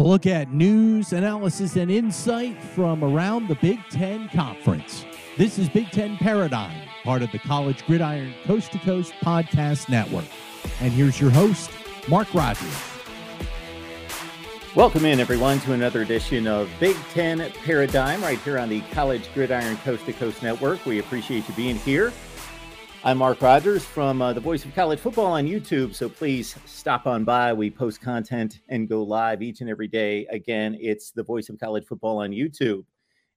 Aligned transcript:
A 0.00 0.02
look 0.02 0.24
at 0.24 0.50
news, 0.50 1.12
analysis, 1.12 1.76
and 1.76 1.90
insight 1.90 2.58
from 2.58 3.04
around 3.04 3.48
the 3.48 3.54
Big 3.56 3.78
Ten 3.90 4.30
Conference. 4.30 5.04
This 5.36 5.58
is 5.58 5.68
Big 5.68 5.90
Ten 5.90 6.16
Paradigm, 6.16 6.88
part 7.04 7.20
of 7.20 7.30
the 7.32 7.38
College 7.38 7.84
Gridiron 7.84 8.32
Coast 8.46 8.72
to 8.72 8.78
Coast 8.78 9.12
Podcast 9.22 9.90
Network. 9.90 10.24
And 10.80 10.90
here's 10.90 11.20
your 11.20 11.28
host, 11.28 11.70
Mark 12.08 12.32
Rogers. 12.32 12.74
Welcome 14.74 15.04
in, 15.04 15.20
everyone, 15.20 15.60
to 15.60 15.74
another 15.74 16.00
edition 16.00 16.46
of 16.46 16.70
Big 16.80 16.96
Ten 17.12 17.52
Paradigm 17.62 18.22
right 18.22 18.38
here 18.38 18.58
on 18.58 18.70
the 18.70 18.80
College 18.92 19.30
Gridiron 19.34 19.76
Coast 19.78 20.06
to 20.06 20.14
Coast 20.14 20.42
Network. 20.42 20.86
We 20.86 21.00
appreciate 21.00 21.46
you 21.46 21.52
being 21.52 21.76
here. 21.76 22.10
I'm 23.02 23.16
Mark 23.16 23.40
Rogers 23.40 23.82
from 23.82 24.20
uh, 24.20 24.34
the 24.34 24.40
Voice 24.40 24.62
of 24.66 24.74
College 24.74 24.98
Football 24.98 25.32
on 25.32 25.46
YouTube. 25.46 25.94
So 25.94 26.06
please 26.06 26.54
stop 26.66 27.06
on 27.06 27.24
by. 27.24 27.50
We 27.50 27.70
post 27.70 28.02
content 28.02 28.60
and 28.68 28.90
go 28.90 29.02
live 29.02 29.40
each 29.40 29.62
and 29.62 29.70
every 29.70 29.88
day. 29.88 30.26
Again, 30.26 30.76
it's 30.78 31.10
the 31.10 31.22
Voice 31.22 31.48
of 31.48 31.58
College 31.58 31.86
Football 31.86 32.18
on 32.18 32.30
YouTube. 32.30 32.84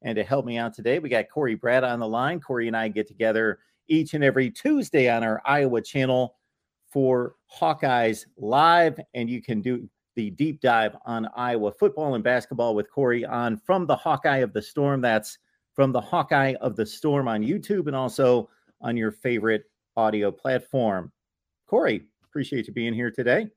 And 0.02 0.18
to 0.18 0.24
help 0.26 0.46
me 0.46 0.58
out 0.58 0.74
today, 0.74 1.00
we 1.00 1.08
got 1.08 1.30
Corey 1.30 1.56
Brad 1.56 1.86
on 1.86 2.00
the 2.00 2.08
line. 2.08 2.42
Corey 2.42 2.68
and 2.68 2.76
I 2.76 2.90
get 2.90 3.08
together 3.08 3.60
each 3.88 4.14
and 4.14 4.22
every 4.22 4.52
Tuesday 4.52 5.10
on 5.10 5.24
our 5.24 5.42
Iowa 5.46 5.82
channel 5.82 6.36
for 6.92 7.36
Hawkeyes 7.58 8.26
Live. 8.36 9.00
And 9.14 9.30
you 9.30 9.42
can 9.42 9.62
do 9.62 9.88
the 10.18 10.30
deep 10.32 10.60
dive 10.60 10.98
on 11.06 11.30
Iowa 11.38 11.72
football 11.72 12.16
and 12.16 12.24
basketball 12.24 12.76
with 12.76 12.92
Corey 12.92 13.24
on 13.24 13.56
From 13.56 13.88
the 13.88 13.96
Hawkeye 13.96 14.40
of 14.40 14.52
the 14.52 14.62
Storm. 14.62 15.00
That's 15.00 15.38
From 15.74 15.94
the 15.94 16.02
Hawkeye 16.02 16.56
of 16.60 16.76
the 16.76 16.86
Storm 16.86 17.30
on 17.30 17.44
YouTube 17.44 17.88
and 17.88 17.96
also 17.96 18.50
on 18.84 18.98
your 18.98 19.12
favorite 19.12 19.64
audio 19.96 20.32
platform. 20.32 21.12
Corey, 21.68 22.06
appreciate 22.26 22.68
you 22.68 22.74
being 22.74 22.94
here 22.94 23.10
today. 23.10 23.48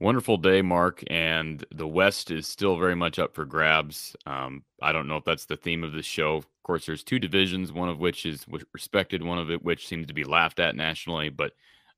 Wonderful 0.00 0.36
day, 0.36 0.62
Mark. 0.62 1.02
And 1.08 1.64
the 1.74 1.86
West 1.86 2.30
is 2.30 2.46
still 2.46 2.76
very 2.76 2.94
much 2.94 3.18
up 3.18 3.34
for 3.34 3.44
grabs. 3.44 4.16
Um, 4.26 4.64
I 4.82 4.92
don't 4.92 5.08
know 5.08 5.16
if 5.16 5.24
that's 5.24 5.46
the 5.46 5.56
theme 5.56 5.84
of 5.84 5.92
the 5.92 6.02
show. 6.02 6.36
Of 6.36 6.46
course, 6.62 6.86
there's 6.86 7.04
two 7.04 7.18
divisions, 7.18 7.72
one 7.72 7.88
of 7.88 7.98
which 7.98 8.26
is 8.26 8.44
respected, 8.72 9.22
one 9.22 9.38
of 9.38 9.50
it 9.50 9.62
which 9.62 9.86
seems 9.86 10.06
to 10.06 10.14
be 10.14 10.24
laughed 10.24 10.58
at 10.58 10.76
nationally. 10.76 11.28
But 11.28 11.52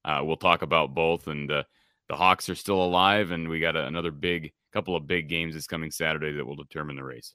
uh, 0.04 0.20
we'll 0.22 0.36
talk 0.36 0.62
about 0.62 0.94
both. 0.94 1.26
And 1.26 1.50
uh, 1.50 1.64
the 2.08 2.16
Hawks 2.16 2.48
are 2.48 2.54
still 2.54 2.82
alive, 2.82 3.30
and 3.30 3.48
we 3.48 3.60
got 3.60 3.76
a, 3.76 3.86
another 3.86 4.10
big 4.10 4.52
couple 4.72 4.94
of 4.94 5.06
big 5.06 5.28
games 5.28 5.54
this 5.54 5.66
coming 5.66 5.90
Saturday 5.90 6.32
that 6.32 6.46
will 6.46 6.54
determine 6.54 6.96
the 6.96 7.04
race. 7.04 7.34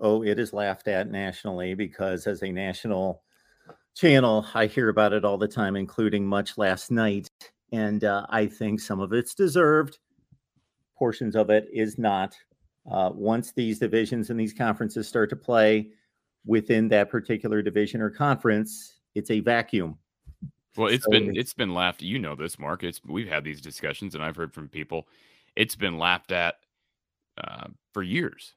Oh, 0.00 0.24
it 0.24 0.38
is 0.38 0.52
laughed 0.52 0.88
at 0.88 1.10
nationally 1.10 1.74
because 1.74 2.26
as 2.26 2.42
a 2.42 2.50
national 2.50 3.22
channel, 4.00 4.46
I 4.54 4.66
hear 4.66 4.88
about 4.88 5.12
it 5.12 5.26
all 5.26 5.36
the 5.36 5.46
time, 5.46 5.76
including 5.76 6.26
much 6.26 6.56
last 6.56 6.90
night. 6.90 7.28
And 7.72 8.02
uh, 8.02 8.24
I 8.30 8.46
think 8.46 8.80
some 8.80 8.98
of 8.98 9.12
it's 9.12 9.34
deserved, 9.34 9.98
portions 10.96 11.36
of 11.36 11.50
it 11.50 11.68
is 11.72 11.98
not. 11.98 12.34
Uh, 12.90 13.10
once 13.12 13.52
these 13.52 13.78
divisions 13.78 14.30
and 14.30 14.40
these 14.40 14.54
conferences 14.54 15.06
start 15.06 15.28
to 15.30 15.36
play 15.36 15.90
within 16.46 16.88
that 16.88 17.10
particular 17.10 17.60
division 17.60 18.00
or 18.00 18.08
conference, 18.08 19.00
it's 19.14 19.30
a 19.30 19.40
vacuum. 19.40 19.98
Well, 20.76 20.88
it's 20.88 21.04
so 21.04 21.10
been 21.10 21.36
it's 21.36 21.52
been 21.52 21.74
laughed. 21.74 22.00
You 22.00 22.18
know 22.18 22.34
this, 22.34 22.58
Mark. 22.58 22.82
It's 22.82 23.00
we've 23.04 23.28
had 23.28 23.44
these 23.44 23.60
discussions, 23.60 24.14
and 24.14 24.24
I've 24.24 24.36
heard 24.36 24.54
from 24.54 24.68
people. 24.68 25.08
It's 25.56 25.76
been 25.76 25.98
laughed 25.98 26.32
at 26.32 26.54
uh, 27.36 27.66
for 27.92 28.02
years, 28.02 28.54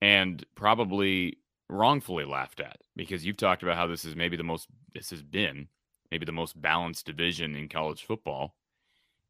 and 0.00 0.44
probably 0.54 1.38
wrongfully 1.68 2.24
laughed 2.24 2.60
at 2.60 2.78
because 2.94 3.24
you've 3.24 3.36
talked 3.36 3.62
about 3.62 3.76
how 3.76 3.86
this 3.86 4.04
is 4.04 4.14
maybe 4.14 4.36
the 4.36 4.42
most 4.42 4.68
this 4.94 5.10
has 5.10 5.22
been 5.22 5.68
maybe 6.10 6.26
the 6.26 6.32
most 6.32 6.60
balanced 6.60 7.06
division 7.06 7.56
in 7.56 7.68
college 7.68 8.04
football. 8.04 8.54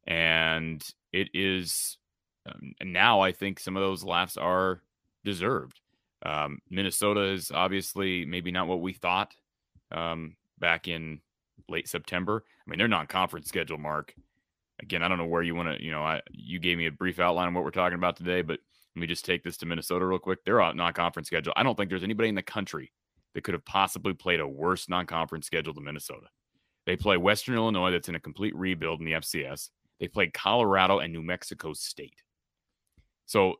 And 0.05 0.83
it 1.13 1.29
is 1.33 1.97
um, 2.45 2.73
now 2.83 3.21
i 3.21 3.31
think 3.31 3.59
some 3.59 3.75
of 3.75 3.81
those 3.81 4.03
laughs 4.03 4.37
are 4.37 4.81
deserved. 5.23 5.79
Um, 6.25 6.59
minnesota 6.69 7.21
is 7.21 7.51
obviously 7.51 8.25
maybe 8.25 8.51
not 8.51 8.67
what 8.67 8.81
we 8.81 8.93
thought 8.93 9.33
um, 9.91 10.35
back 10.59 10.87
in 10.87 11.21
late 11.69 11.87
september. 11.87 12.43
I 12.45 12.69
mean 12.69 12.77
they're 12.77 12.87
non-conference 12.87 13.47
schedule 13.47 13.77
mark. 13.77 14.13
Again 14.81 15.01
i 15.01 15.07
don't 15.07 15.17
know 15.17 15.25
where 15.25 15.41
you 15.41 15.55
want 15.55 15.77
to 15.77 15.83
you 15.83 15.91
know 15.91 16.03
I, 16.03 16.21
you 16.29 16.59
gave 16.59 16.77
me 16.77 16.87
a 16.87 16.91
brief 16.91 17.19
outline 17.19 17.47
of 17.47 17.53
what 17.55 17.63
we're 17.63 17.71
talking 17.71 17.97
about 17.97 18.17
today 18.17 18.41
but 18.41 18.59
let 18.95 19.01
me 19.01 19.07
just 19.07 19.25
take 19.25 19.43
this 19.43 19.57
to 19.57 19.65
Minnesota 19.65 20.05
real 20.05 20.19
quick. 20.19 20.43
They're 20.45 20.61
on 20.61 20.77
non-conference 20.77 21.27
schedule. 21.27 21.53
I 21.55 21.63
don't 21.63 21.75
think 21.75 21.89
there's 21.89 22.03
anybody 22.03 22.29
in 22.29 22.35
the 22.35 22.41
country 22.41 22.91
that 23.33 23.43
could 23.43 23.53
have 23.53 23.65
possibly 23.65 24.13
played 24.13 24.39
a 24.39 24.47
worse 24.47 24.87
non-conference 24.87 25.45
schedule 25.45 25.73
than 25.73 25.83
Minnesota. 25.83 26.27
They 26.85 26.95
play 26.95 27.17
Western 27.17 27.55
Illinois, 27.55 27.91
that's 27.91 28.07
in 28.07 28.15
a 28.15 28.19
complete 28.19 28.55
rebuild 28.55 28.99
in 28.99 29.05
the 29.05 29.13
FCS. 29.13 29.69
They 29.99 30.07
play 30.07 30.27
Colorado 30.27 30.99
and 30.99 31.11
New 31.11 31.23
Mexico 31.23 31.73
State. 31.73 32.21
So, 33.25 33.55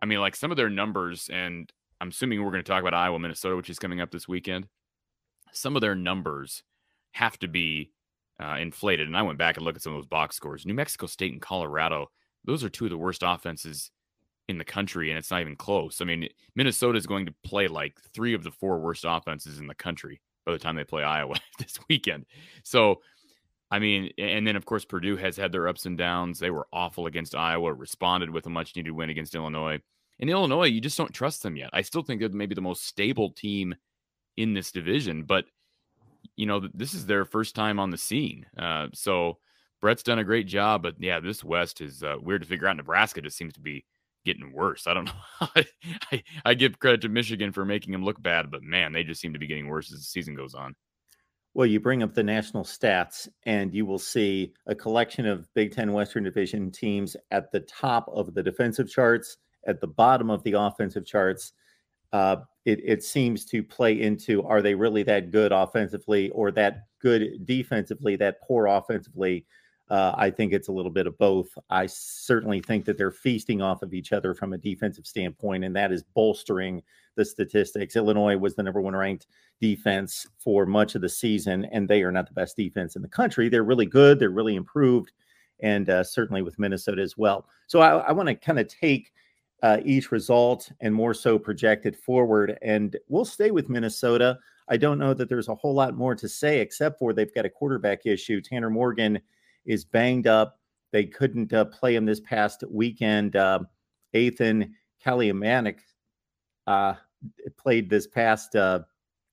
I 0.00 0.06
mean, 0.06 0.20
like 0.20 0.34
some 0.34 0.50
of 0.50 0.56
their 0.56 0.70
numbers, 0.70 1.30
and 1.32 1.70
I'm 2.00 2.08
assuming 2.08 2.42
we're 2.42 2.50
going 2.50 2.64
to 2.64 2.70
talk 2.70 2.80
about 2.80 2.94
Iowa, 2.94 3.18
Minnesota, 3.18 3.56
which 3.56 3.70
is 3.70 3.78
coming 3.78 4.00
up 4.00 4.10
this 4.10 4.26
weekend. 4.26 4.66
Some 5.52 5.76
of 5.76 5.82
their 5.82 5.94
numbers 5.94 6.62
have 7.12 7.38
to 7.40 7.48
be 7.48 7.92
uh, 8.42 8.56
inflated. 8.58 9.06
And 9.06 9.16
I 9.16 9.22
went 9.22 9.38
back 9.38 9.56
and 9.56 9.64
looked 9.64 9.76
at 9.76 9.82
some 9.82 9.92
of 9.92 9.98
those 9.98 10.06
box 10.06 10.34
scores. 10.34 10.66
New 10.66 10.74
Mexico 10.74 11.06
State 11.06 11.32
and 11.32 11.42
Colorado, 11.42 12.10
those 12.44 12.64
are 12.64 12.68
two 12.68 12.84
of 12.84 12.90
the 12.90 12.98
worst 12.98 13.22
offenses 13.24 13.90
in 14.52 14.58
the 14.58 14.64
country, 14.64 15.10
and 15.10 15.18
it's 15.18 15.30
not 15.30 15.40
even 15.40 15.56
close. 15.56 16.00
I 16.00 16.04
mean, 16.04 16.28
Minnesota 16.54 16.96
is 16.96 17.06
going 17.06 17.26
to 17.26 17.34
play 17.44 17.66
like 17.66 17.98
three 18.14 18.34
of 18.34 18.44
the 18.44 18.52
four 18.52 18.78
worst 18.78 19.04
offenses 19.06 19.58
in 19.58 19.66
the 19.66 19.74
country 19.74 20.20
by 20.46 20.52
the 20.52 20.58
time 20.58 20.76
they 20.76 20.84
play 20.84 21.02
Iowa 21.02 21.36
this 21.58 21.78
weekend. 21.88 22.26
So, 22.62 23.00
I 23.70 23.78
mean, 23.78 24.10
and 24.18 24.46
then 24.46 24.56
of 24.56 24.66
course 24.66 24.84
Purdue 24.84 25.16
has 25.16 25.36
had 25.36 25.50
their 25.50 25.66
ups 25.66 25.86
and 25.86 25.96
downs. 25.98 26.38
They 26.38 26.50
were 26.50 26.68
awful 26.72 27.06
against 27.06 27.34
Iowa, 27.34 27.72
responded 27.72 28.30
with 28.30 28.46
a 28.46 28.50
much 28.50 28.76
needed 28.76 28.92
win 28.92 29.10
against 29.10 29.34
Illinois. 29.34 29.80
In 30.18 30.28
Illinois, 30.28 30.66
you 30.66 30.80
just 30.80 30.98
don't 30.98 31.12
trust 31.12 31.42
them 31.42 31.56
yet. 31.56 31.70
I 31.72 31.82
still 31.82 32.02
think 32.02 32.20
they're 32.20 32.28
maybe 32.28 32.54
the 32.54 32.60
most 32.60 32.86
stable 32.86 33.30
team 33.30 33.74
in 34.36 34.54
this 34.54 34.70
division, 34.70 35.24
but 35.24 35.46
you 36.36 36.46
know, 36.46 36.68
this 36.72 36.94
is 36.94 37.06
their 37.06 37.24
first 37.24 37.54
time 37.54 37.80
on 37.80 37.90
the 37.90 37.98
scene. 37.98 38.46
Uh, 38.56 38.88
so 38.92 39.38
Brett's 39.80 40.04
done 40.04 40.20
a 40.20 40.24
great 40.24 40.46
job, 40.46 40.82
but 40.82 40.94
yeah, 40.98 41.18
this 41.18 41.42
West 41.42 41.80
is 41.80 42.02
uh, 42.02 42.14
weird 42.20 42.42
to 42.42 42.48
figure 42.48 42.68
out. 42.68 42.76
Nebraska 42.76 43.20
just 43.20 43.36
seems 43.36 43.54
to 43.54 43.60
be 43.60 43.84
getting 44.24 44.52
worse. 44.52 44.86
I 44.86 44.94
don't 44.94 45.06
know. 45.06 45.48
I, 46.10 46.22
I 46.44 46.54
give 46.54 46.78
credit 46.78 47.02
to 47.02 47.08
Michigan 47.08 47.52
for 47.52 47.64
making 47.64 47.92
them 47.92 48.04
look 48.04 48.22
bad, 48.22 48.50
but 48.50 48.62
man, 48.62 48.92
they 48.92 49.04
just 49.04 49.20
seem 49.20 49.32
to 49.32 49.38
be 49.38 49.46
getting 49.46 49.68
worse 49.68 49.92
as 49.92 49.98
the 49.98 50.04
season 50.04 50.34
goes 50.34 50.54
on. 50.54 50.74
Well, 51.54 51.66
you 51.66 51.80
bring 51.80 52.02
up 52.02 52.14
the 52.14 52.22
national 52.22 52.64
stats, 52.64 53.28
and 53.44 53.74
you 53.74 53.84
will 53.84 53.98
see 53.98 54.54
a 54.66 54.74
collection 54.74 55.26
of 55.26 55.52
Big 55.54 55.72
Ten 55.72 55.92
Western 55.92 56.24
Division 56.24 56.70
teams 56.70 57.14
at 57.30 57.52
the 57.52 57.60
top 57.60 58.08
of 58.08 58.32
the 58.32 58.42
defensive 58.42 58.88
charts, 58.88 59.36
at 59.66 59.80
the 59.80 59.86
bottom 59.86 60.30
of 60.30 60.42
the 60.44 60.52
offensive 60.52 61.04
charts. 61.04 61.52
Uh, 62.12 62.36
it, 62.64 62.80
it 62.84 63.02
seems 63.02 63.44
to 63.46 63.62
play 63.62 64.00
into 64.00 64.42
are 64.44 64.62
they 64.62 64.74
really 64.74 65.02
that 65.02 65.30
good 65.30 65.52
offensively 65.52 66.30
or 66.30 66.50
that 66.52 66.86
good 67.00 67.44
defensively, 67.44 68.16
that 68.16 68.40
poor 68.42 68.66
offensively? 68.66 69.44
Uh, 69.92 70.14
I 70.16 70.30
think 70.30 70.54
it's 70.54 70.68
a 70.68 70.72
little 70.72 70.90
bit 70.90 71.06
of 71.06 71.18
both. 71.18 71.50
I 71.68 71.84
certainly 71.84 72.60
think 72.60 72.86
that 72.86 72.96
they're 72.96 73.10
feasting 73.10 73.60
off 73.60 73.82
of 73.82 73.92
each 73.92 74.14
other 74.14 74.34
from 74.34 74.54
a 74.54 74.58
defensive 74.58 75.06
standpoint, 75.06 75.64
and 75.64 75.76
that 75.76 75.92
is 75.92 76.02
bolstering 76.02 76.82
the 77.14 77.26
statistics. 77.26 77.94
Illinois 77.94 78.38
was 78.38 78.54
the 78.54 78.62
number 78.62 78.80
one 78.80 78.96
ranked 78.96 79.26
defense 79.60 80.26
for 80.38 80.64
much 80.64 80.94
of 80.94 81.02
the 81.02 81.10
season, 81.10 81.66
and 81.66 81.86
they 81.86 82.02
are 82.02 82.10
not 82.10 82.26
the 82.26 82.32
best 82.32 82.56
defense 82.56 82.96
in 82.96 83.02
the 83.02 83.08
country. 83.08 83.50
They're 83.50 83.64
really 83.64 83.84
good, 83.84 84.18
they're 84.18 84.30
really 84.30 84.56
improved, 84.56 85.12
and 85.60 85.90
uh, 85.90 86.04
certainly 86.04 86.40
with 86.40 86.58
Minnesota 86.58 87.02
as 87.02 87.18
well. 87.18 87.46
So 87.66 87.80
I, 87.80 87.98
I 87.98 88.12
want 88.12 88.30
to 88.30 88.34
kind 88.34 88.58
of 88.58 88.68
take 88.68 89.12
uh, 89.62 89.80
each 89.84 90.10
result 90.10 90.72
and 90.80 90.94
more 90.94 91.12
so 91.12 91.38
project 91.38 91.84
it 91.84 91.96
forward, 91.96 92.56
and 92.62 92.96
we'll 93.10 93.26
stay 93.26 93.50
with 93.50 93.68
Minnesota. 93.68 94.38
I 94.70 94.78
don't 94.78 94.98
know 94.98 95.12
that 95.12 95.28
there's 95.28 95.48
a 95.48 95.54
whole 95.54 95.74
lot 95.74 95.98
more 95.98 96.14
to 96.14 96.30
say 96.30 96.60
except 96.60 96.98
for 96.98 97.12
they've 97.12 97.34
got 97.34 97.44
a 97.44 97.50
quarterback 97.50 98.06
issue. 98.06 98.40
Tanner 98.40 98.70
Morgan 98.70 99.20
is 99.64 99.84
banged 99.84 100.26
up. 100.26 100.58
They 100.92 101.04
couldn't 101.04 101.52
uh, 101.52 101.66
play 101.66 101.94
him 101.94 102.04
this 102.04 102.20
past 102.20 102.64
weekend. 102.68 103.36
Uh, 103.36 103.60
Athan 104.14 104.72
Kaliakmanis 105.04 105.80
uh, 106.66 106.94
played 107.56 107.88
this 107.88 108.06
past 108.06 108.54
uh, 108.56 108.80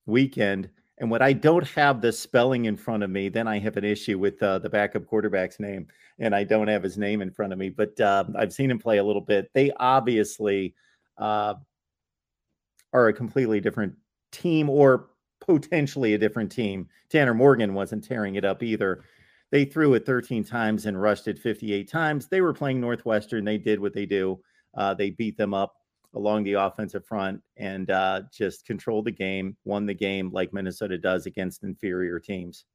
weekend. 0.05 0.69
And 0.99 1.09
when 1.09 1.21
I 1.21 1.33
don't 1.33 1.67
have 1.69 2.01
the 2.01 2.11
spelling 2.11 2.65
in 2.65 2.75
front 2.75 3.03
of 3.03 3.09
me, 3.09 3.29
then 3.29 3.47
I 3.47 3.59
have 3.59 3.77
an 3.77 3.85
issue 3.85 4.19
with 4.19 4.41
uh, 4.43 4.59
the 4.59 4.69
backup 4.69 5.05
quarterback's 5.05 5.59
name, 5.59 5.87
and 6.19 6.35
I 6.35 6.43
don't 6.43 6.67
have 6.67 6.83
his 6.83 6.97
name 6.97 7.21
in 7.21 7.31
front 7.31 7.53
of 7.53 7.59
me. 7.59 7.69
But 7.69 7.99
uh, 8.01 8.25
I've 8.37 8.51
seen 8.51 8.69
him 8.69 8.79
play 8.79 8.97
a 8.97 9.03
little 9.03 9.21
bit. 9.21 9.49
They 9.53 9.71
obviously 9.77 10.75
uh, 11.17 11.53
are 12.91 13.07
a 13.07 13.13
completely 13.13 13.61
different 13.61 13.93
team, 14.33 14.69
or 14.69 15.09
potentially 15.39 16.13
a 16.13 16.17
different 16.17 16.51
team. 16.51 16.89
Tanner 17.09 17.33
Morgan 17.33 17.73
wasn't 17.73 18.03
tearing 18.03 18.35
it 18.35 18.43
up 18.43 18.61
either. 18.61 19.03
They 19.51 19.65
threw 19.65 19.93
it 19.95 20.05
13 20.05 20.43
times 20.43 20.85
and 20.85 21.01
rushed 21.01 21.27
it 21.27 21.39
58 21.39 21.89
times. 21.89 22.27
They 22.27 22.41
were 22.41 22.53
playing 22.53 22.79
Northwestern. 22.79 23.45
They 23.45 23.57
did 23.57 23.79
what 23.79 23.93
they 23.93 24.05
do. 24.05 24.39
Uh, 24.77 24.93
they 24.93 25.09
beat 25.09 25.37
them 25.37 25.53
up 25.53 25.75
along 26.15 26.43
the 26.43 26.53
offensive 26.53 27.05
front 27.05 27.41
and 27.57 27.89
uh, 27.91 28.21
just 28.31 28.65
controlled 28.65 29.05
the 29.05 29.11
game, 29.11 29.55
won 29.65 29.85
the 29.85 29.93
game 29.93 30.31
like 30.31 30.53
Minnesota 30.53 30.97
does 30.97 31.25
against 31.25 31.63
inferior 31.63 32.19
teams. 32.19 32.65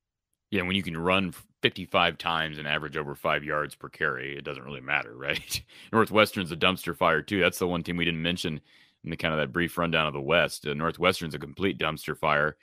Yeah, 0.50 0.62
when 0.62 0.76
you 0.76 0.82
can 0.82 0.96
run 0.96 1.34
55 1.62 2.18
times 2.18 2.58
and 2.58 2.68
average 2.68 2.96
over 2.96 3.14
five 3.14 3.42
yards 3.42 3.74
per 3.74 3.88
carry, 3.88 4.36
it 4.36 4.44
doesn't 4.44 4.62
really 4.62 4.80
matter, 4.80 5.12
right? 5.16 5.62
Northwestern's 5.92 6.52
a 6.52 6.56
dumpster 6.56 6.96
fire 6.96 7.22
too. 7.22 7.40
That's 7.40 7.58
the 7.58 7.68
one 7.68 7.82
team 7.82 7.96
we 7.96 8.04
didn't 8.04 8.22
mention 8.22 8.60
in 9.02 9.10
the 9.10 9.16
kind 9.16 9.34
of 9.34 9.40
that 9.40 9.52
brief 9.52 9.76
rundown 9.76 10.06
of 10.06 10.12
the 10.12 10.20
West. 10.20 10.66
Uh, 10.66 10.74
Northwestern's 10.74 11.34
a 11.34 11.38
complete 11.38 11.78
dumpster 11.78 12.16
fire. 12.16 12.56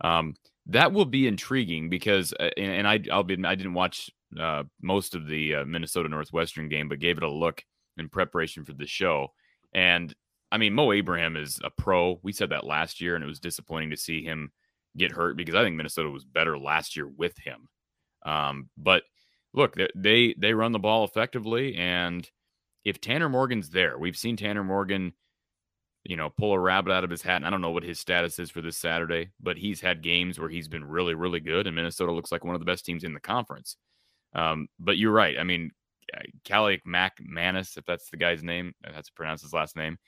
Um, 0.00 0.34
that 0.68 0.92
will 0.92 1.04
be 1.04 1.26
intriguing 1.26 1.88
because, 1.88 2.32
uh, 2.38 2.50
and, 2.56 2.72
and, 2.72 2.88
I, 2.88 3.00
I'll 3.12 3.22
be, 3.22 3.36
I 3.44 3.54
didn't 3.54 3.74
watch 3.74 4.10
uh, 4.38 4.64
most 4.82 5.14
of 5.14 5.26
the 5.26 5.56
uh, 5.56 5.64
Minnesota 5.64 6.08
Northwestern 6.08 6.68
game, 6.68 6.88
but 6.88 6.98
gave 6.98 7.16
it 7.16 7.22
a 7.22 7.30
look 7.30 7.64
in 7.96 8.08
preparation 8.08 8.64
for 8.64 8.72
the 8.72 8.86
show. 8.86 9.28
And 9.72 10.14
I 10.50 10.58
mean, 10.58 10.74
Mo 10.74 10.92
Ibrahim 10.92 11.36
is 11.36 11.60
a 11.64 11.70
pro. 11.70 12.20
We 12.22 12.32
said 12.32 12.50
that 12.50 12.66
last 12.66 13.00
year, 13.00 13.14
and 13.14 13.24
it 13.24 13.28
was 13.28 13.40
disappointing 13.40 13.90
to 13.90 13.96
see 13.96 14.22
him 14.22 14.50
get 14.96 15.12
hurt 15.12 15.36
because 15.36 15.54
I 15.54 15.62
think 15.62 15.76
Minnesota 15.76 16.10
was 16.10 16.24
better 16.24 16.58
last 16.58 16.96
year 16.96 17.06
with 17.06 17.36
him. 17.38 17.68
Um, 18.24 18.70
but 18.76 19.02
look, 19.54 19.76
they 19.94 20.34
they 20.38 20.54
run 20.54 20.72
the 20.72 20.78
ball 20.78 21.04
effectively, 21.04 21.76
and 21.76 22.28
if 22.84 23.00
Tanner 23.00 23.28
Morgan's 23.28 23.70
there, 23.70 23.98
we've 23.98 24.16
seen 24.16 24.36
Tanner 24.36 24.64
Morgan, 24.64 25.12
you 26.08 26.16
know, 26.16 26.30
pull 26.30 26.52
a 26.52 26.58
rabbit 26.58 26.92
out 26.92 27.04
of 27.04 27.10
his 27.10 27.22
hat. 27.22 27.36
And 27.36 27.46
I 27.46 27.50
don't 27.50 27.60
know 27.60 27.70
what 27.70 27.82
his 27.82 27.98
status 27.98 28.38
is 28.38 28.50
for 28.50 28.60
this 28.60 28.76
Saturday, 28.76 29.30
but 29.40 29.56
he's 29.56 29.80
had 29.80 30.02
games 30.02 30.38
where 30.38 30.48
he's 30.48 30.68
been 30.68 30.84
really, 30.84 31.14
really 31.14 31.40
good, 31.40 31.66
and 31.66 31.76
Minnesota 31.76 32.12
looks 32.12 32.32
like 32.32 32.44
one 32.44 32.54
of 32.54 32.60
the 32.60 32.66
best 32.66 32.84
teams 32.84 33.04
in 33.04 33.14
the 33.14 33.20
conference. 33.20 33.76
Um, 34.34 34.68
but 34.78 34.98
you're 34.98 35.12
right. 35.12 35.38
I 35.38 35.44
mean, 35.44 35.70
Calic 36.44 36.82
Mac 36.84 37.18
Manis, 37.20 37.76
if 37.76 37.84
that's 37.84 38.10
the 38.10 38.16
guy's 38.16 38.42
name, 38.42 38.74
that's 38.82 39.10
pronounce 39.10 39.42
his 39.42 39.52
last 39.52 39.76
name. 39.76 39.98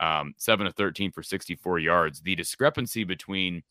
Um, 0.00 0.34
seven 0.36 0.66
of 0.66 0.74
13 0.74 1.12
for 1.12 1.22
64 1.22 1.78
yards. 1.78 2.20
The 2.20 2.34
discrepancy 2.34 3.04
between 3.04 3.62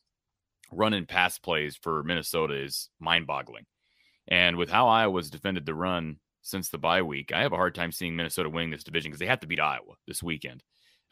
run 0.71 0.93
and 0.93 1.07
pass 1.07 1.37
plays 1.37 1.75
for 1.75 2.03
Minnesota 2.03 2.55
is 2.55 2.89
mind 2.99 3.27
boggling. 3.27 3.65
And 4.27 4.57
with 4.57 4.69
how 4.69 4.87
Iowa's 4.87 5.29
defended 5.29 5.65
the 5.65 5.75
run 5.75 6.17
since 6.41 6.69
the 6.69 6.79
bye 6.79 7.03
week, 7.03 7.31
I 7.31 7.41
have 7.41 7.53
a 7.53 7.57
hard 7.57 7.75
time 7.75 7.91
seeing 7.91 8.15
Minnesota 8.15 8.49
winning 8.49 8.71
this 8.71 8.83
division 8.83 9.11
because 9.11 9.19
they 9.19 9.27
have 9.27 9.41
to 9.41 9.47
beat 9.47 9.59
Iowa 9.59 9.95
this 10.07 10.23
weekend. 10.23 10.63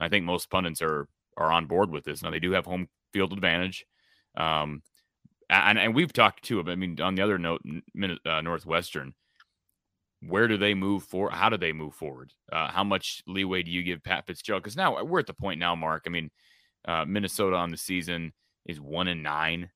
I 0.04 0.10
think 0.10 0.26
most 0.26 0.50
pundits 0.50 0.82
are 0.82 1.08
are 1.38 1.52
on 1.52 1.66
board 1.66 1.90
with 1.90 2.04
this. 2.04 2.22
Now 2.22 2.32
they 2.32 2.40
do 2.40 2.52
have 2.52 2.66
home 2.66 2.88
field 3.12 3.34
advantage, 3.34 3.86
um, 4.38 4.82
and 5.50 5.80
and 5.80 5.96
we've 5.96 6.14
talked 6.14 6.44
too. 6.44 6.64
I 6.68 6.76
mean, 6.76 7.00
on 7.02 7.16
the 7.16 7.22
other 7.22 7.38
note, 7.38 7.62
uh, 8.26 8.42
Northwestern, 8.42 9.14
where 10.28 10.48
do 10.48 10.58
they 10.58 10.74
move 10.74 11.04
for? 11.04 11.30
How 11.30 11.50
do 11.50 11.58
they 11.58 11.74
move 11.74 11.96
forward? 11.96 12.34
Uh, 12.52 12.70
how 12.70 12.84
much 12.84 13.24
leeway 13.28 13.64
do 13.64 13.72
you 13.72 13.84
give 13.84 14.04
Pat 14.04 14.26
Fitzgerald? 14.26 14.64
Because 14.64 14.78
now 14.78 15.04
we're 15.04 15.20
at 15.20 15.28
the 15.28 15.34
point 15.34 15.60
now, 15.60 15.76
Mark. 15.76 16.04
I 16.06 16.10
mean, 16.10 16.30
uh, 16.86 17.06
Minnesota 17.06 17.56
on 17.56 17.72
the 17.72 17.78
season 17.78 18.34
is 18.66 18.80
one 18.80 19.08
and 19.08 19.24
nine. 19.24 19.70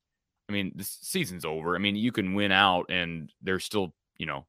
I 0.48 0.52
mean, 0.52 0.72
the 0.74 0.84
season's 0.84 1.44
over. 1.44 1.74
I 1.74 1.78
mean, 1.78 1.96
you 1.96 2.12
can 2.12 2.34
win 2.34 2.52
out 2.52 2.86
and 2.88 3.30
they're 3.42 3.60
still, 3.60 3.92
you 4.16 4.26
know, 4.26 4.46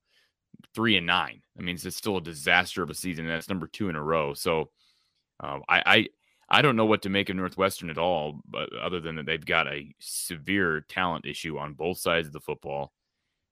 three 0.73 0.95
and 0.95 1.05
nine. 1.05 1.41
I 1.57 1.61
mean, 1.61 1.75
it's 1.75 1.95
still 1.95 2.17
a 2.17 2.21
disaster 2.21 2.81
of 2.81 2.89
a 2.89 2.93
season. 2.93 3.27
That's 3.27 3.49
number 3.49 3.67
two 3.67 3.89
in 3.89 3.95
a 3.95 4.03
row. 4.03 4.33
So 4.33 4.69
uh, 5.39 5.59
I, 5.67 5.83
I 5.85 6.07
I 6.51 6.61
don't 6.61 6.75
know 6.75 6.85
what 6.85 7.03
to 7.03 7.09
make 7.09 7.29
of 7.29 7.35
Northwestern 7.35 7.89
at 7.89 7.97
all, 7.97 8.41
but 8.47 8.73
other 8.75 8.99
than 8.99 9.15
that 9.15 9.25
they've 9.25 9.45
got 9.45 9.67
a 9.67 9.93
severe 9.99 10.81
talent 10.81 11.25
issue 11.25 11.57
on 11.57 11.73
both 11.73 11.99
sides 11.99 12.27
of 12.27 12.33
the 12.33 12.39
football. 12.39 12.91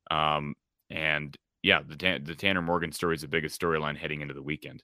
Um, 0.09 0.55
and 0.89 1.35
yeah, 1.61 1.81
the 1.87 2.19
the 2.23 2.35
Tanner 2.35 2.61
Morgan 2.61 2.91
story 2.91 3.15
is 3.15 3.21
the 3.21 3.27
biggest 3.27 3.59
storyline 3.59 3.97
heading 3.97 4.21
into 4.21 4.33
the 4.33 4.41
weekend. 4.41 4.83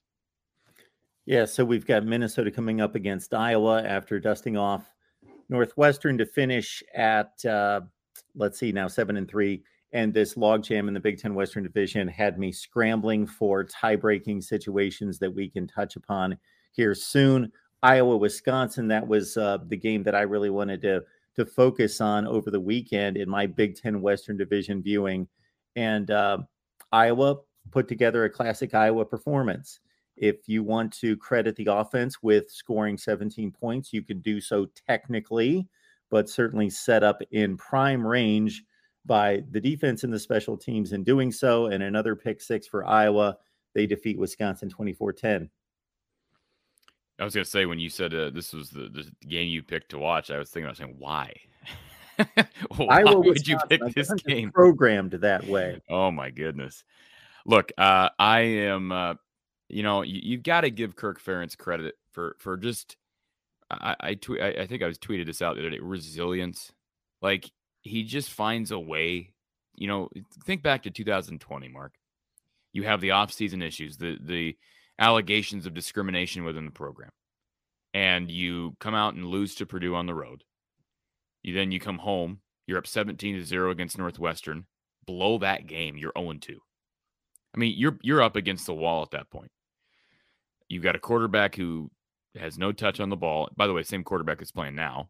Yeah, 1.26 1.46
so 1.46 1.64
we've 1.64 1.86
got 1.86 2.04
Minnesota 2.04 2.50
coming 2.50 2.80
up 2.80 2.94
against 2.94 3.32
Iowa 3.32 3.82
after 3.82 4.20
dusting 4.20 4.56
off 4.56 4.90
Northwestern 5.48 6.18
to 6.18 6.26
finish 6.26 6.82
at 6.94 7.42
uh, 7.44 7.80
let's 8.34 8.58
see 8.58 8.72
now 8.72 8.88
seven 8.88 9.16
and 9.16 9.28
three. 9.28 9.62
And 9.92 10.12
this 10.12 10.34
logjam 10.34 10.88
in 10.88 10.94
the 10.94 11.00
Big 11.00 11.18
Ten 11.18 11.34
Western 11.34 11.62
Division 11.62 12.08
had 12.08 12.38
me 12.38 12.50
scrambling 12.50 13.26
for 13.26 13.62
tie-breaking 13.62 14.42
situations 14.42 15.20
that 15.20 15.32
we 15.32 15.48
can 15.48 15.68
touch 15.68 15.94
upon 15.94 16.36
here 16.74 16.94
soon. 16.94 17.50
Iowa, 17.82 18.16
Wisconsin. 18.16 18.88
That 18.88 19.06
was 19.06 19.36
uh, 19.36 19.58
the 19.66 19.76
game 19.76 20.02
that 20.04 20.14
I 20.14 20.22
really 20.22 20.50
wanted 20.50 20.82
to 20.82 21.04
to 21.36 21.44
focus 21.44 22.00
on 22.00 22.26
over 22.26 22.50
the 22.50 22.60
weekend 22.60 23.16
in 23.16 23.28
my 23.28 23.46
Big 23.46 23.76
Ten 23.76 24.00
Western 24.00 24.36
Division 24.36 24.82
viewing. 24.82 25.26
And 25.76 26.10
uh, 26.10 26.38
Iowa 26.92 27.38
put 27.70 27.88
together 27.88 28.24
a 28.24 28.30
classic 28.30 28.74
Iowa 28.74 29.04
performance. 29.04 29.80
If 30.16 30.48
you 30.48 30.62
want 30.62 30.92
to 30.98 31.16
credit 31.16 31.56
the 31.56 31.66
offense 31.66 32.22
with 32.22 32.48
scoring 32.50 32.96
17 32.96 33.50
points, 33.50 33.92
you 33.92 34.02
can 34.02 34.20
do 34.20 34.40
so 34.40 34.68
technically, 34.86 35.66
but 36.08 36.30
certainly 36.30 36.70
set 36.70 37.02
up 37.02 37.20
in 37.32 37.56
prime 37.56 38.06
range 38.06 38.62
by 39.06 39.42
the 39.50 39.60
defense 39.60 40.04
and 40.04 40.12
the 40.12 40.18
special 40.18 40.56
teams 40.56 40.92
in 40.92 41.02
doing 41.02 41.32
so. 41.32 41.66
And 41.66 41.82
another 41.82 42.14
pick 42.14 42.40
six 42.40 42.66
for 42.66 42.86
Iowa. 42.86 43.36
They 43.74 43.86
defeat 43.86 44.18
Wisconsin 44.18 44.68
24 44.68 45.12
10. 45.14 45.50
I 47.18 47.24
was 47.24 47.34
going 47.34 47.44
to 47.44 47.50
say, 47.50 47.66
when 47.66 47.78
you 47.78 47.88
said 47.88 48.12
uh, 48.12 48.30
this 48.30 48.52
was 48.52 48.70
the, 48.70 48.88
the, 48.88 49.10
game 49.26 49.48
you 49.48 49.62
picked 49.62 49.90
to 49.90 49.98
watch, 49.98 50.30
I 50.30 50.38
was 50.38 50.50
thinking 50.50 50.66
about 50.66 50.76
saying, 50.78 50.96
why? 50.98 51.34
why 52.76 53.00
Iowa, 53.00 53.18
would 53.18 53.26
Wisconsin, 53.28 53.68
you 53.70 53.78
pick 53.78 53.94
this 53.94 54.12
game? 54.14 54.50
Programmed 54.50 55.12
that 55.12 55.46
way. 55.46 55.80
Oh, 55.88 56.10
my 56.10 56.30
goodness. 56.30 56.82
Look, 57.46 57.72
uh, 57.78 58.08
I 58.18 58.40
am 58.40 58.90
uh, 58.90 59.14
you 59.68 59.82
know, 59.82 60.02
you, 60.02 60.36
have 60.36 60.42
got 60.42 60.60
to 60.62 60.70
give 60.70 60.96
Kirk 60.96 61.20
Ferentz 61.22 61.56
credit 61.56 61.94
for 62.12 62.36
for 62.38 62.56
just 62.56 62.96
I 63.70 63.96
I, 63.98 64.14
tweet, 64.14 64.40
I 64.40 64.48
I 64.62 64.66
think 64.66 64.82
I 64.82 64.86
was 64.86 64.98
tweeted 64.98 65.26
this 65.26 65.42
out 65.42 65.56
the 65.56 65.62
other 65.62 65.70
day 65.70 65.78
resilience. 65.80 66.72
Like 67.22 67.50
he 67.82 68.04
just 68.04 68.30
finds 68.30 68.70
a 68.70 68.78
way. 68.78 69.32
You 69.76 69.88
know, 69.88 70.10
think 70.44 70.62
back 70.62 70.84
to 70.84 70.90
2020, 70.90 71.68
Mark. 71.68 71.94
You 72.72 72.84
have 72.84 73.00
the 73.00 73.08
offseason 73.08 73.62
issues, 73.62 73.96
the 73.96 74.18
the 74.20 74.56
allegations 74.98 75.66
of 75.66 75.74
discrimination 75.74 76.44
within 76.44 76.64
the 76.64 76.70
program, 76.70 77.10
and 77.92 78.30
you 78.30 78.76
come 78.80 78.94
out 78.94 79.14
and 79.14 79.26
lose 79.26 79.54
to 79.56 79.66
Purdue 79.66 79.94
on 79.94 80.06
the 80.06 80.14
road. 80.14 80.44
You 81.42 81.54
then 81.54 81.72
you 81.72 81.80
come 81.80 81.98
home, 81.98 82.40
you're 82.66 82.78
up 82.78 82.86
17 82.86 83.36
to 83.36 83.44
zero 83.44 83.70
against 83.70 83.98
Northwestern. 83.98 84.66
Blow 85.06 85.38
that 85.38 85.66
game, 85.66 85.96
you're 85.96 86.12
0 86.18 86.34
2. 86.40 86.58
I 87.54 87.58
mean, 87.58 87.74
you're 87.76 87.98
you're 88.02 88.22
up 88.22 88.36
against 88.36 88.66
the 88.66 88.74
wall 88.74 89.02
at 89.02 89.10
that 89.10 89.30
point. 89.30 89.50
You've 90.68 90.82
got 90.82 90.96
a 90.96 91.00
quarterback 91.00 91.54
who 91.54 91.90
has 92.36 92.58
no 92.58 92.72
touch 92.72 93.00
on 93.00 93.10
the 93.10 93.16
ball. 93.16 93.48
By 93.56 93.66
the 93.66 93.72
way, 93.72 93.82
same 93.82 94.02
quarterback 94.02 94.42
is 94.42 94.50
playing 94.50 94.74
now, 94.74 95.08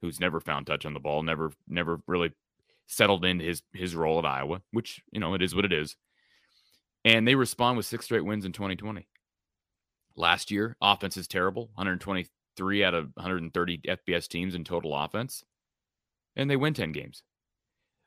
who's 0.00 0.20
never 0.20 0.40
found 0.40 0.66
touch 0.66 0.86
on 0.86 0.94
the 0.94 1.00
ball, 1.00 1.22
never 1.22 1.52
never 1.68 2.00
really 2.06 2.32
settled 2.86 3.24
into 3.24 3.44
his 3.44 3.62
his 3.72 3.94
role 3.94 4.18
at 4.18 4.24
Iowa, 4.24 4.62
which 4.72 5.02
you 5.12 5.20
know 5.20 5.34
it 5.34 5.42
is 5.42 5.54
what 5.54 5.64
it 5.64 5.72
is. 5.72 5.96
And 7.04 7.28
they 7.28 7.34
respond 7.34 7.76
with 7.76 7.86
six 7.86 8.06
straight 8.06 8.24
wins 8.24 8.44
in 8.44 8.52
2020. 8.52 9.06
Last 10.16 10.50
year, 10.50 10.76
offense 10.80 11.16
is 11.16 11.28
terrible, 11.28 11.70
123 11.74 12.84
out 12.84 12.94
of 12.94 13.10
130 13.14 13.80
FBS 13.86 14.28
teams 14.28 14.54
in 14.54 14.64
total 14.64 14.96
offense, 14.96 15.44
and 16.34 16.50
they 16.50 16.56
win 16.56 16.74
10 16.74 16.92
games, 16.92 17.22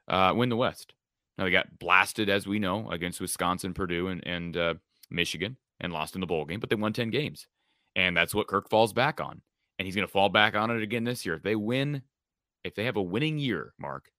uh, 0.07 0.33
win 0.35 0.49
the 0.49 0.55
West. 0.55 0.93
Now 1.37 1.45
they 1.45 1.51
got 1.51 1.79
blasted, 1.79 2.29
as 2.29 2.47
we 2.47 2.59
know, 2.59 2.89
against 2.89 3.21
Wisconsin, 3.21 3.73
Purdue, 3.73 4.07
and, 4.07 4.25
and 4.25 4.57
uh, 4.57 4.73
Michigan, 5.09 5.57
and 5.79 5.93
lost 5.93 6.15
in 6.15 6.21
the 6.21 6.27
bowl 6.27 6.45
game, 6.45 6.59
but 6.59 6.69
they 6.69 6.75
won 6.75 6.93
10 6.93 7.09
games. 7.09 7.47
And 7.95 8.15
that's 8.15 8.35
what 8.35 8.47
Kirk 8.47 8.69
falls 8.69 8.93
back 8.93 9.21
on. 9.21 9.41
And 9.77 9.85
he's 9.85 9.95
going 9.95 10.07
to 10.07 10.11
fall 10.11 10.29
back 10.29 10.55
on 10.55 10.71
it 10.71 10.83
again 10.83 11.05
this 11.05 11.25
year. 11.25 11.35
If 11.35 11.43
they 11.43 11.55
win, 11.55 12.01
if 12.63 12.75
they 12.75 12.85
have 12.85 12.97
a 12.97 13.01
winning 13.01 13.37
year, 13.37 13.73
Mark, 13.79 14.11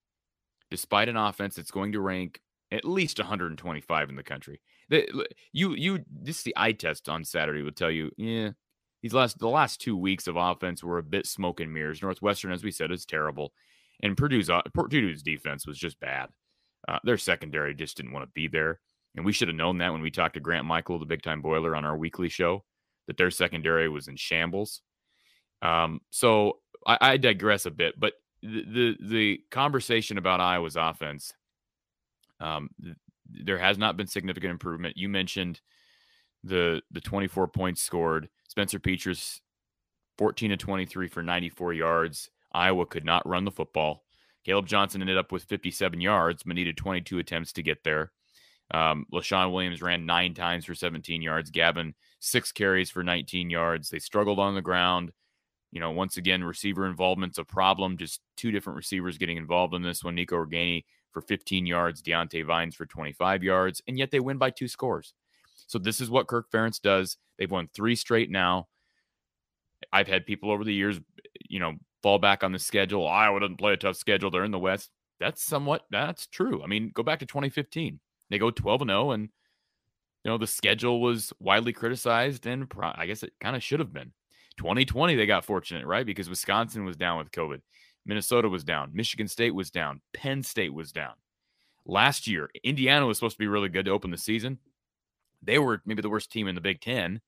despite 0.70 1.08
an 1.08 1.16
offense 1.16 1.56
that's 1.56 1.70
going 1.70 1.92
to 1.92 2.00
rank 2.00 2.40
at 2.72 2.84
least 2.84 3.18
125 3.18 4.08
in 4.08 4.16
the 4.16 4.22
country. 4.22 4.60
You 5.52 5.74
you 5.74 6.04
this 6.10 6.42
the 6.42 6.54
eye 6.56 6.72
test 6.72 7.08
on 7.08 7.24
Saturday 7.24 7.62
will 7.62 7.72
tell 7.72 7.90
you, 7.90 8.10
yeah, 8.16 8.50
these 9.02 9.14
last 9.14 9.38
the 9.38 9.48
last 9.48 9.80
two 9.80 9.96
weeks 9.96 10.26
of 10.26 10.36
offense 10.36 10.82
were 10.82 10.98
a 10.98 11.02
bit 11.02 11.26
smoke 11.26 11.60
and 11.60 11.72
mirrors. 11.72 12.02
Northwestern, 12.02 12.52
as 12.52 12.64
we 12.64 12.70
said, 12.70 12.90
is 12.90 13.06
terrible, 13.06 13.52
and 14.02 14.16
Purdue's 14.16 14.50
uh, 14.50 14.62
Purdue's 14.74 15.22
defense 15.22 15.66
was 15.66 15.78
just 15.78 16.00
bad. 16.00 16.28
Uh, 16.88 16.98
their 17.04 17.18
secondary 17.18 17.74
just 17.74 17.96
didn't 17.96 18.12
want 18.12 18.24
to 18.24 18.32
be 18.34 18.48
there. 18.48 18.80
And 19.16 19.24
we 19.24 19.32
should 19.32 19.48
have 19.48 19.56
known 19.56 19.78
that 19.78 19.92
when 19.92 20.02
we 20.02 20.10
talked 20.10 20.34
to 20.34 20.40
Grant 20.40 20.66
Michael, 20.66 20.98
the 20.98 21.06
big 21.06 21.22
time 21.22 21.42
boiler, 21.42 21.74
on 21.74 21.84
our 21.84 21.96
weekly 21.96 22.28
show, 22.28 22.64
that 23.06 23.16
their 23.16 23.30
secondary 23.30 23.88
was 23.88 24.08
in 24.08 24.16
shambles. 24.16 24.82
Um, 25.62 26.00
so 26.10 26.58
I, 26.86 26.98
I, 27.00 27.16
digress 27.16 27.66
a 27.66 27.70
bit, 27.70 27.98
but 27.98 28.14
the, 28.42 28.64
the, 28.64 28.96
the 29.00 29.40
conversation 29.50 30.16
about 30.16 30.40
Iowa's 30.40 30.76
offense, 30.76 31.34
um, 32.40 32.70
there 33.32 33.58
has 33.58 33.78
not 33.78 33.96
been 33.96 34.06
significant 34.06 34.50
improvement. 34.50 34.96
You 34.96 35.08
mentioned 35.08 35.60
the 36.44 36.82
the 36.90 37.00
24 37.00 37.48
points 37.48 37.82
scored. 37.82 38.28
Spencer 38.48 38.78
Petras, 38.78 39.40
14 40.18 40.50
to 40.50 40.56
23 40.56 41.08
for 41.08 41.22
94 41.22 41.72
yards. 41.72 42.30
Iowa 42.52 42.86
could 42.86 43.04
not 43.04 43.26
run 43.28 43.44
the 43.44 43.50
football. 43.50 44.04
Caleb 44.44 44.66
Johnson 44.66 45.00
ended 45.00 45.18
up 45.18 45.32
with 45.32 45.44
57 45.44 46.00
yards, 46.00 46.42
but 46.42 46.56
needed 46.56 46.76
22 46.76 47.18
attempts 47.18 47.52
to 47.52 47.62
get 47.62 47.84
there. 47.84 48.10
Um, 48.72 49.06
Leshon 49.12 49.52
Williams 49.52 49.82
ran 49.82 50.06
nine 50.06 50.34
times 50.34 50.64
for 50.64 50.74
17 50.74 51.22
yards. 51.22 51.50
Gavin, 51.50 51.94
six 52.20 52.52
carries 52.52 52.90
for 52.90 53.02
19 53.02 53.50
yards. 53.50 53.90
They 53.90 53.98
struggled 53.98 54.38
on 54.38 54.54
the 54.54 54.62
ground. 54.62 55.12
You 55.72 55.80
know, 55.80 55.90
once 55.90 56.16
again, 56.16 56.42
receiver 56.42 56.86
involvement's 56.86 57.38
a 57.38 57.44
problem. 57.44 57.96
Just 57.96 58.20
two 58.36 58.50
different 58.50 58.76
receivers 58.76 59.18
getting 59.18 59.36
involved 59.36 59.74
in 59.74 59.82
this 59.82 60.02
one. 60.02 60.14
Nico 60.14 60.36
Ragaini, 60.36 60.84
for 61.12 61.20
15 61.20 61.66
yards, 61.66 62.02
Diante 62.02 62.42
Vines 62.42 62.74
for 62.74 62.86
25 62.86 63.42
yards, 63.42 63.82
and 63.88 63.98
yet 63.98 64.10
they 64.10 64.20
win 64.20 64.38
by 64.38 64.50
two 64.50 64.68
scores. 64.68 65.14
So 65.66 65.78
this 65.78 66.00
is 66.00 66.10
what 66.10 66.26
Kirk 66.26 66.50
Ferentz 66.50 66.80
does. 66.80 67.16
They've 67.38 67.50
won 67.50 67.68
three 67.74 67.94
straight 67.94 68.30
now. 68.30 68.68
I've 69.92 70.08
had 70.08 70.26
people 70.26 70.50
over 70.50 70.64
the 70.64 70.74
years, 70.74 71.00
you 71.48 71.60
know, 71.60 71.74
fall 72.02 72.18
back 72.18 72.44
on 72.44 72.52
the 72.52 72.58
schedule. 72.58 73.06
Iowa 73.06 73.40
doesn't 73.40 73.56
play 73.56 73.72
a 73.72 73.76
tough 73.76 73.96
schedule. 73.96 74.30
They're 74.30 74.44
in 74.44 74.50
the 74.50 74.58
West. 74.58 74.90
That's 75.18 75.42
somewhat 75.42 75.84
that's 75.90 76.26
true. 76.26 76.62
I 76.62 76.66
mean, 76.66 76.90
go 76.94 77.02
back 77.02 77.18
to 77.20 77.26
2015. 77.26 78.00
They 78.30 78.38
go 78.38 78.50
12 78.50 78.82
and 78.82 78.90
0, 78.90 79.10
and 79.10 79.28
you 80.24 80.30
know 80.30 80.38
the 80.38 80.46
schedule 80.46 81.00
was 81.00 81.32
widely 81.40 81.72
criticized, 81.72 82.46
and 82.46 82.68
pro- 82.68 82.92
I 82.94 83.06
guess 83.06 83.22
it 83.22 83.32
kind 83.40 83.56
of 83.56 83.62
should 83.62 83.80
have 83.80 83.92
been. 83.92 84.12
2020, 84.58 85.14
they 85.16 85.26
got 85.26 85.44
fortunate, 85.44 85.86
right? 85.86 86.06
Because 86.06 86.28
Wisconsin 86.28 86.84
was 86.84 86.96
down 86.96 87.18
with 87.18 87.30
COVID, 87.32 87.60
Minnesota 88.10 88.48
was 88.48 88.64
down, 88.64 88.90
Michigan 88.92 89.28
State 89.28 89.54
was 89.54 89.70
down, 89.70 90.00
Penn 90.12 90.42
State 90.42 90.74
was 90.74 90.90
down. 90.90 91.12
Last 91.86 92.26
year, 92.26 92.50
Indiana 92.64 93.06
was 93.06 93.18
supposed 93.18 93.36
to 93.36 93.38
be 93.38 93.46
really 93.46 93.68
good 93.68 93.84
to 93.84 93.92
open 93.92 94.10
the 94.10 94.18
season. 94.18 94.58
They 95.44 95.60
were 95.60 95.80
maybe 95.86 96.02
the 96.02 96.10
worst 96.10 96.32
team 96.32 96.48
in 96.48 96.56
the 96.56 96.60
Big 96.60 96.80
Ten, 96.80 97.20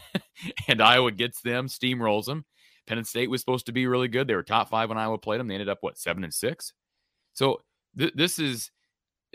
and 0.68 0.82
Iowa 0.82 1.10
gets 1.10 1.40
them, 1.40 1.68
steamrolls 1.68 2.26
them. 2.26 2.44
Penn 2.86 3.02
State 3.04 3.30
was 3.30 3.40
supposed 3.40 3.64
to 3.66 3.72
be 3.72 3.86
really 3.86 4.08
good. 4.08 4.26
They 4.26 4.34
were 4.34 4.42
top 4.42 4.68
five 4.68 4.90
when 4.90 4.98
Iowa 4.98 5.16
played 5.16 5.40
them. 5.40 5.48
They 5.48 5.54
ended 5.54 5.70
up 5.70 5.78
what 5.80 5.96
seven 5.96 6.22
and 6.22 6.34
six. 6.34 6.74
So 7.32 7.62
th- 7.98 8.12
this 8.14 8.38
is, 8.38 8.70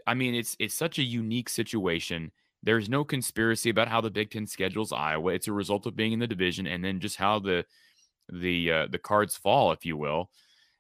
I 0.06 0.14
mean, 0.14 0.36
it's 0.36 0.56
it's 0.60 0.76
such 0.76 1.00
a 1.00 1.04
unique 1.04 1.50
situation. 1.50 2.32
There's 2.62 2.90
no 2.90 3.04
conspiracy 3.04 3.72
about 3.72 3.88
how 3.88 4.02
the 4.02 4.12
Big 4.12 4.30
Ten 4.30 4.46
schedules 4.46 4.94
Iowa. 4.94 5.34
It's 5.34 5.48
a 5.48 5.54
result 5.54 5.88
of 5.88 5.96
being 5.96 6.12
in 6.12 6.20
the 6.20 6.28
division, 6.28 6.68
and 6.68 6.86
then 6.86 7.00
just 7.00 7.16
how 7.16 7.40
the 7.40 7.66
the 8.32 8.72
uh, 8.72 8.88
the 8.92 9.00
cards 9.00 9.36
fall, 9.36 9.72
if 9.72 9.84
you 9.84 9.98
will. 9.98 10.30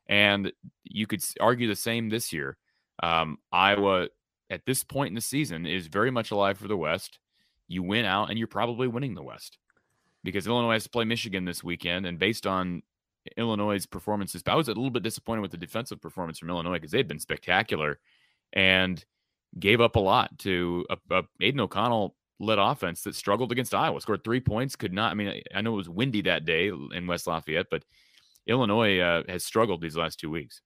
And 0.07 0.51
you 0.83 1.07
could 1.07 1.23
argue 1.39 1.67
the 1.67 1.75
same 1.75 2.09
this 2.09 2.31
year. 2.31 2.57
Um, 3.01 3.39
Iowa, 3.51 4.09
at 4.49 4.65
this 4.65 4.83
point 4.83 5.09
in 5.09 5.15
the 5.15 5.21
season, 5.21 5.65
is 5.65 5.87
very 5.87 6.11
much 6.11 6.31
alive 6.31 6.57
for 6.57 6.67
the 6.67 6.77
West. 6.77 7.19
You 7.67 7.83
win 7.83 8.05
out, 8.05 8.29
and 8.29 8.37
you're 8.37 8.47
probably 8.47 8.87
winning 8.87 9.15
the 9.15 9.23
West 9.23 9.57
because 10.23 10.47
Illinois 10.47 10.73
has 10.73 10.83
to 10.83 10.89
play 10.89 11.05
Michigan 11.05 11.45
this 11.45 11.63
weekend. 11.63 12.05
And 12.05 12.19
based 12.19 12.45
on 12.45 12.83
Illinois' 13.37 13.85
performances, 13.85 14.43
I 14.45 14.55
was 14.55 14.67
a 14.67 14.71
little 14.71 14.89
bit 14.89 15.03
disappointed 15.03 15.41
with 15.41 15.51
the 15.51 15.57
defensive 15.57 16.01
performance 16.01 16.39
from 16.39 16.49
Illinois 16.49 16.73
because 16.73 16.91
they've 16.91 17.07
been 17.07 17.19
spectacular 17.19 17.99
and 18.53 19.03
gave 19.59 19.81
up 19.81 19.95
a 19.95 19.99
lot 19.99 20.37
to 20.39 20.85
a, 20.89 20.97
a 21.15 21.23
Aidan 21.41 21.61
O'Connell 21.61 22.15
led 22.39 22.59
offense 22.59 23.01
that 23.03 23.15
struggled 23.15 23.51
against 23.51 23.73
Iowa. 23.73 24.01
Scored 24.01 24.23
three 24.23 24.41
points, 24.41 24.75
could 24.75 24.93
not. 24.93 25.11
I 25.11 25.15
mean, 25.15 25.41
I 25.53 25.61
know 25.61 25.73
it 25.73 25.77
was 25.77 25.89
windy 25.89 26.21
that 26.23 26.45
day 26.45 26.67
in 26.67 27.07
West 27.07 27.27
Lafayette, 27.27 27.67
but 27.71 27.83
Illinois 28.47 28.99
uh, 28.99 29.23
has 29.27 29.45
struggled 29.45 29.81
these 29.81 29.97
last 29.97 30.19
two 30.19 30.29
weeks. 30.29 30.61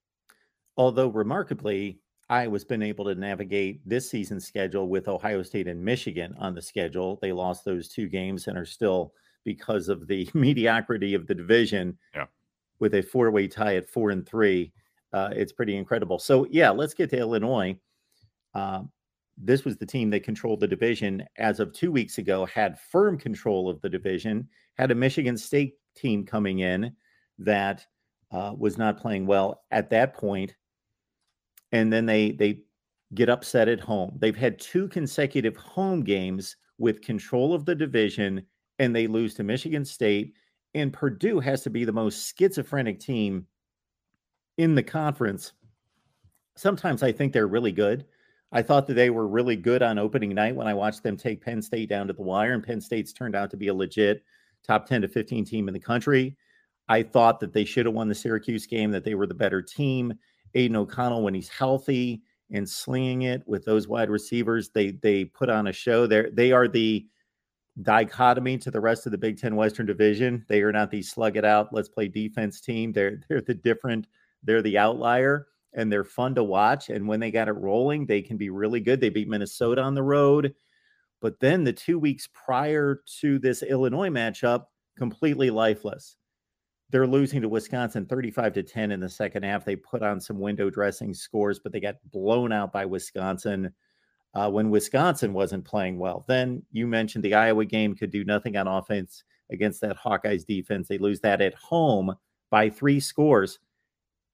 Although 0.78 1.10
remarkably, 1.10 2.00
Iowa's 2.30 2.64
been 2.64 2.84
able 2.84 3.06
to 3.06 3.16
navigate 3.16 3.82
this 3.88 4.10
season's 4.10 4.46
schedule 4.46 4.88
with 4.88 5.08
Ohio 5.08 5.42
State 5.42 5.68
and 5.68 5.84
Michigan 5.84 6.36
on 6.38 6.54
the 6.54 6.62
schedule. 6.62 7.18
They 7.22 7.32
lost 7.32 7.66
those 7.66 7.90
two 7.90 8.08
games 8.08 8.48
and 8.48 8.58
are 8.58 8.66
still, 8.66 9.14
because 9.44 9.90
of 9.90 10.08
the 10.08 10.30
mediocrity 10.34 11.16
of 11.16 11.26
the 11.26 11.36
division, 11.36 11.98
yeah. 12.14 12.26
with 12.80 12.94
a 12.96 13.02
four-way 13.02 13.48
tie 13.48 13.78
at 13.78 13.90
four 13.90 14.12
and 14.12 14.28
three. 14.28 14.72
Uh, 15.12 15.30
it's 15.34 15.52
pretty 15.52 15.76
incredible. 15.76 16.20
So 16.20 16.46
yeah, 16.52 16.70
let's 16.70 16.94
get 16.94 17.10
to 17.10 17.18
Illinois. 17.18 17.76
Uh, 18.54 18.84
this 19.42 19.66
was 19.66 19.78
the 19.78 19.86
team 19.86 20.10
that 20.12 20.24
controlled 20.24 20.60
the 20.60 20.68
division 20.68 21.26
as 21.38 21.60
of 21.60 21.74
two 21.74 21.92
weeks 21.92 22.20
ago, 22.20 22.46
had 22.46 22.80
firm 22.80 23.18
control 23.18 23.70
of 23.70 23.82
the 23.82 23.90
division, 23.90 24.48
had 24.78 24.92
a 24.92 24.96
Michigan 24.96 25.38
State 25.38 25.76
team 25.96 26.26
coming 26.26 26.60
in 26.60 26.96
that 27.40 27.86
uh, 28.32 28.54
was 28.58 28.78
not 28.78 29.00
playing 29.00 29.26
well 29.26 29.64
at 29.72 29.90
that 29.90 30.14
point, 30.14 30.56
and 31.72 31.92
then 31.92 32.06
they 32.06 32.32
they 32.32 32.62
get 33.16 33.30
upset 33.30 33.68
at 33.68 33.80
home. 33.80 34.16
They've 34.20 34.36
had 34.36 34.60
two 34.60 34.88
consecutive 34.88 35.58
home 35.58 36.04
games 36.04 36.56
with 36.78 37.02
control 37.02 37.54
of 37.54 37.66
the 37.66 37.76
division, 37.76 38.46
and 38.78 38.96
they 38.96 39.08
lose 39.08 39.34
to 39.36 39.44
Michigan 39.44 39.84
State. 39.84 40.34
And 40.76 40.94
Purdue 40.94 41.40
has 41.40 41.64
to 41.64 41.72
be 41.72 41.84
the 41.84 41.92
most 41.92 42.38
schizophrenic 42.38 43.00
team 43.00 43.48
in 44.58 44.76
the 44.76 44.84
conference. 44.84 45.54
Sometimes 46.56 47.02
I 47.02 47.12
think 47.12 47.34
they're 47.34 47.48
really 47.48 47.72
good. 47.72 48.06
I 48.52 48.62
thought 48.62 48.88
that 48.88 48.96
they 48.96 49.10
were 49.10 49.28
really 49.28 49.56
good 49.56 49.82
on 49.82 49.98
opening 49.98 50.34
night 50.34 50.56
when 50.56 50.68
I 50.68 50.74
watched 50.74 51.04
them 51.04 51.18
take 51.18 51.44
Penn 51.44 51.62
State 51.62 51.90
down 51.90 52.08
to 52.08 52.14
the 52.14 52.22
wire, 52.22 52.54
and 52.54 52.64
Penn 52.64 52.82
State's 52.82 53.14
turned 53.14 53.36
out 53.36 53.50
to 53.52 53.58
be 53.58 53.68
a 53.68 53.74
legit 53.74 54.24
top 54.64 54.86
10 54.86 55.02
to 55.02 55.08
15 55.08 55.46
team 55.46 55.68
in 55.68 55.74
the 55.74 55.80
country. 55.80 56.36
I 56.90 57.04
thought 57.04 57.40
that 57.40 57.54
they 57.54 57.66
should 57.66 57.86
have 57.86 57.94
won 57.94 58.10
the 58.10 58.16
Syracuse 58.16 58.66
game, 58.66 58.90
that 58.92 59.04
they 59.04 59.14
were 59.14 59.28
the 59.28 59.36
better 59.36 59.62
team. 59.62 60.12
Aidan 60.56 60.76
O'Connell, 60.76 61.22
when 61.22 61.36
he's 61.36 61.48
healthy 61.48 62.24
and 62.52 62.68
slinging 62.68 63.22
it 63.22 63.44
with 63.48 63.64
those 63.64 63.88
wide 63.88 64.10
receivers, 64.10 64.70
they 64.70 64.92
they 64.92 65.26
put 65.26 65.50
on 65.50 65.68
a 65.68 65.74
show. 65.74 66.08
They 66.08 66.30
they 66.34 66.52
are 66.52 66.68
the 66.68 67.06
dichotomy 67.84 68.58
to 68.58 68.72
the 68.72 68.82
rest 68.82 69.06
of 69.06 69.12
the 69.12 69.20
Big 69.20 69.40
Ten 69.40 69.56
Western 69.56 69.86
Division. 69.86 70.44
They 70.50 70.64
are 70.64 70.72
not 70.72 70.90
the 70.90 71.04
slug 71.04 71.38
it 71.38 71.46
out, 71.46 71.72
let's 71.72 71.88
play 71.88 72.08
defense 72.08 72.60
team. 72.60 72.92
They're 72.92 73.22
they're 73.30 73.42
the 73.42 73.54
different, 73.54 74.08
they're 74.42 74.64
the 74.64 74.80
outlier, 74.80 75.48
and 75.74 75.92
they're 75.92 76.04
fun 76.04 76.34
to 76.36 76.44
watch. 76.44 76.90
And 76.90 77.08
when 77.08 77.20
they 77.20 77.30
got 77.30 77.50
it 77.50 77.54
rolling, 77.54 78.08
they 78.08 78.24
can 78.24 78.36
be 78.36 78.50
really 78.50 78.80
good. 78.80 79.00
They 79.00 79.10
beat 79.10 79.30
Minnesota 79.30 79.84
on 79.84 79.94
the 79.94 80.04
road. 80.04 80.56
But 81.22 81.40
then 81.40 81.64
the 81.64 81.74
two 81.74 82.00
weeks 82.00 82.28
prior 82.34 83.04
to 83.20 83.38
this 83.38 83.62
Illinois 83.62 84.10
matchup, 84.10 84.66
completely 84.98 85.52
lifeless 85.52 86.16
they're 86.92 87.08
losing 87.08 87.42
to 87.42 87.50
Wisconsin 87.50 88.06
35 88.06 88.54
to 88.54 88.64
10 88.64 88.92
in 88.92 89.00
the 89.00 89.10
second 89.10 89.44
half. 89.44 89.64
They 89.64 89.76
put 89.76 90.02
on 90.02 90.20
some 90.20 90.40
window 90.40 90.70
dressing 90.70 91.14
scores, 91.14 91.60
but 91.60 91.72
they 91.72 91.80
got 91.80 91.96
blown 92.12 92.52
out 92.52 92.72
by 92.72 92.86
Wisconsin 92.86 93.72
uh, 94.34 94.50
when 94.50 94.70
Wisconsin 94.70 95.34
wasn't 95.34 95.66
playing 95.66 96.00
well. 96.00 96.26
Then 96.28 96.64
you 96.72 96.88
mentioned 96.88 97.24
the 97.24 97.36
Iowa 97.36 97.66
game 97.66 97.96
could 97.96 98.12
do 98.12 98.24
nothing 98.24 98.58
on 98.58 98.68
offense 98.68 99.24
against 99.52 99.82
that 99.82 99.98
Hawkeyes 99.98 100.46
defense. 100.46 100.88
They 100.88 100.98
lose 100.98 101.20
that 101.22 101.42
at 101.42 101.54
home 101.56 102.16
by 102.50 102.70
three 102.70 103.00
scores. 103.00 103.60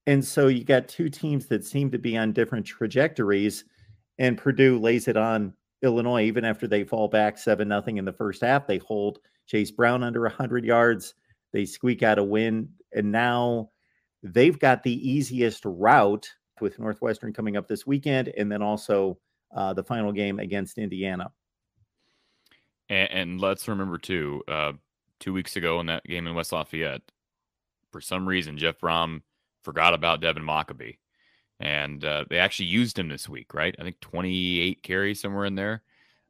And 0.08 0.24
so 0.24 0.48
you 0.48 0.64
got 0.64 0.88
two 0.88 1.10
teams 1.10 1.48
that 1.48 1.66
seem 1.66 1.92
to 1.92 1.98
be 1.98 2.16
on 2.16 2.32
different 2.32 2.66
trajectories, 2.66 3.66
and 4.20 4.38
Purdue 4.38 4.80
lays 4.80 5.08
it 5.08 5.18
on 5.18 5.54
Illinois 5.82 6.24
even 6.24 6.46
after 6.46 6.68
they 6.68 6.84
fall 6.84 7.08
back 7.08 7.38
7 7.38 7.68
nothing 7.68 7.98
in 7.98 8.06
the 8.06 8.14
first 8.14 8.42
half. 8.44 8.68
They 8.68 8.78
hold 8.78 9.20
Chase 9.48 9.72
Brown 9.72 10.04
under 10.04 10.22
100 10.22 10.64
yards 10.64 11.16
they 11.56 11.64
squeak 11.64 12.04
out 12.04 12.20
a 12.20 12.24
win, 12.24 12.68
and 12.94 13.14
now 13.14 13.70
they've 14.22 14.60
got 14.60 14.84
the 14.84 15.10
easiest 15.10 15.64
route 15.64 16.30
with 16.60 16.78
Northwestern 16.78 17.32
coming 17.32 17.56
up 17.56 17.66
this 17.66 17.88
weekend, 17.88 18.28
and 18.38 18.52
then 18.52 18.62
also 18.62 19.18
uh, 19.56 19.74
the 19.74 19.84
final 19.84 20.12
game 20.12 20.40
against 20.40 20.78
Indiana. 20.78 21.32
And, 22.90 23.10
and 23.10 23.42
let's 23.42 23.70
remember 23.70 23.98
too, 23.98 24.44
uh, 24.50 24.74
two 25.22 25.32
weeks 25.32 25.56
ago 25.56 25.80
in 25.80 25.86
that 25.86 26.04
game 26.04 26.28
in 26.28 26.36
West 26.36 26.52
Lafayette, 26.52 27.04
for 27.90 28.02
some 28.02 28.28
reason 28.28 28.58
Jeff 28.58 28.78
Brohm 28.78 29.22
forgot 29.64 29.94
about 29.94 30.20
Devin 30.20 30.44
Mockobee, 30.44 30.98
and 31.62 32.04
uh, 32.04 32.26
they 32.30 32.38
actually 32.38 32.66
used 32.66 33.00
him 33.00 33.08
this 33.08 33.30
week, 33.30 33.54
right? 33.54 33.74
I 33.80 33.84
think 33.84 34.02
28 34.02 34.84
carries 34.84 35.22
somewhere 35.22 35.46
in 35.46 35.56
there 35.56 35.84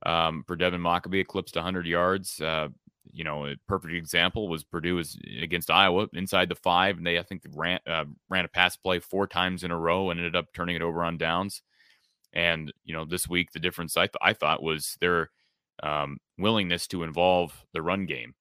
um, 0.06 0.44
for 0.46 0.56
Devin 0.56 0.82
Mockobee, 0.82 1.22
eclipsed 1.22 1.56
100 1.56 1.88
yards. 1.88 2.40
You 3.16 3.24
know, 3.24 3.46
a 3.46 3.56
perfect 3.68 3.94
example 3.94 4.50
was 4.50 4.64
Purdue 4.64 4.96
was 4.96 5.18
against 5.42 5.72
Iowa 5.72 6.08
inside 6.14 6.50
the 6.50 6.56
five, 6.56 6.98
and 6.98 7.08
they 7.08 7.18
I 7.18 7.24
think 7.24 7.44
ran 7.54 7.80
uh, 7.88 8.06
ran 8.30 8.46
a 8.46 8.50
pass 8.50 8.76
play 8.76 9.00
four 9.00 9.26
times 9.26 9.64
in 9.64 9.72
a 9.72 9.80
row 9.80 10.10
and 10.10 10.20
ended 10.20 10.36
up 10.36 10.48
turning 10.54 10.76
it 10.76 10.82
over 10.82 11.04
on 11.04 11.18
downs. 11.18 11.62
And 12.34 12.74
you 12.84 12.94
know, 12.94 13.06
this 13.06 13.28
week 13.30 13.52
the 13.54 13.60
difference 13.60 13.96
I 13.98 14.08
th- 14.08 14.16
I 14.22 14.34
thought 14.34 14.62
was 14.62 14.98
their 15.00 15.30
um, 15.82 16.18
willingness 16.38 16.88
to 16.88 17.04
involve 17.04 17.66
the 17.74 17.82
run 17.82 18.06
game. 18.06 18.34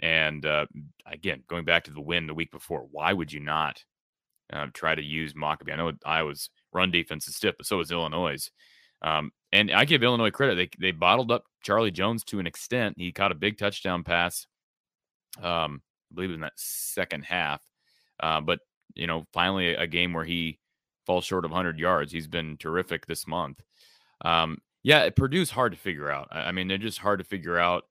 And 0.00 0.44
uh, 0.46 0.66
again, 1.06 1.44
going 1.48 1.64
back 1.64 1.84
to 1.84 1.92
the 1.92 2.00
win 2.00 2.26
the 2.26 2.34
week 2.34 2.50
before, 2.50 2.86
why 2.90 3.12
would 3.12 3.32
you 3.32 3.40
not 3.40 3.84
uh, 4.52 4.66
try 4.72 4.94
to 4.94 5.02
use 5.02 5.34
Mockobee? 5.34 5.72
I 5.72 5.76
know 5.76 5.92
Iowa's 6.04 6.50
run 6.72 6.90
defense 6.90 7.28
is 7.28 7.36
stiff, 7.36 7.54
but 7.56 7.66
so 7.66 7.80
is 7.80 7.92
Illinois. 7.92 8.50
Um, 9.02 9.30
and 9.52 9.70
I 9.70 9.84
give 9.84 10.02
Illinois 10.02 10.30
credit; 10.30 10.56
they 10.56 10.70
they 10.78 10.92
bottled 10.92 11.30
up 11.30 11.44
Charlie 11.62 11.90
Jones 11.90 12.24
to 12.24 12.38
an 12.38 12.46
extent. 12.46 12.96
He 12.98 13.12
caught 13.12 13.32
a 13.32 13.36
big 13.36 13.58
touchdown 13.58 14.04
pass, 14.04 14.46
um, 15.42 15.82
I 16.10 16.14
believe 16.14 16.30
in 16.30 16.40
that 16.40 16.54
second 16.56 17.24
half. 17.24 17.62
Uh, 18.20 18.40
but 18.40 18.60
you 18.94 19.06
know, 19.06 19.24
finally 19.32 19.74
a, 19.74 19.82
a, 19.82 19.86
game 19.86 20.12
where 20.12 20.24
he 20.24 20.58
falls 21.06 21.24
short 21.24 21.44
of 21.44 21.50
100 21.50 21.78
yards. 21.78 22.12
He's 22.12 22.26
been 22.26 22.56
terrific 22.58 23.06
this 23.06 23.26
month. 23.26 23.60
Um, 24.22 24.58
yeah, 24.82 25.08
Purdue's 25.10 25.50
hard 25.50 25.72
to 25.72 25.78
figure 25.78 26.10
out. 26.10 26.28
I, 26.30 26.40
I 26.40 26.52
mean, 26.52 26.68
they're 26.68 26.78
just 26.78 26.98
hard 26.98 27.18
to 27.18 27.24
figure 27.24 27.58
out. 27.58 27.84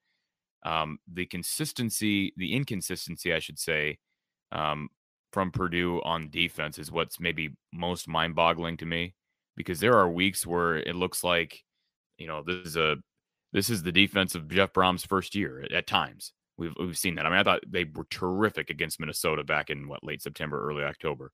Um, 0.63 0.99
the 1.11 1.25
consistency, 1.25 2.33
the 2.37 2.53
inconsistency, 2.53 3.33
I 3.33 3.39
should 3.39 3.57
say, 3.57 3.97
um, 4.51 4.89
from 5.33 5.51
Purdue 5.51 6.01
on 6.03 6.29
defense 6.29 6.77
is 6.77 6.91
what's 6.91 7.19
maybe 7.19 7.55
most 7.73 8.07
mind-boggling 8.07 8.77
to 8.77 8.85
me 8.85 9.15
because 9.61 9.79
there 9.79 9.97
are 9.97 10.09
weeks 10.09 10.45
where 10.45 10.77
it 10.77 10.95
looks 10.95 11.23
like, 11.23 11.63
you 12.17 12.27
know, 12.27 12.43
this 12.43 12.67
is 12.67 12.77
a 12.77 12.97
this 13.53 13.69
is 13.69 13.83
the 13.83 13.91
defense 13.91 14.35
of 14.35 14.49
Jeff 14.49 14.73
Brohm's 14.73 15.05
first 15.05 15.35
year 15.35 15.61
at, 15.61 15.71
at 15.71 15.87
times. 15.87 16.33
We've 16.57 16.73
we've 16.79 16.97
seen 16.97 17.15
that. 17.15 17.25
I 17.25 17.29
mean, 17.29 17.39
I 17.39 17.43
thought 17.43 17.61
they 17.69 17.85
were 17.85 18.07
terrific 18.09 18.69
against 18.69 18.99
Minnesota 18.99 19.43
back 19.43 19.69
in 19.69 19.87
what 19.87 20.03
late 20.03 20.21
September, 20.21 20.57
early 20.69 20.83
October. 20.83 21.31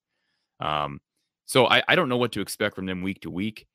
Um, 0.60 1.00
So 1.46 1.66
I, 1.68 1.82
I 1.88 1.96
don't 1.96 2.10
know 2.10 2.18
what 2.18 2.34
to 2.34 2.42
expect 2.42 2.76
from 2.76 2.86
them 2.88 3.02
week 3.02 3.22
to 3.22 3.30
week. 3.32 3.68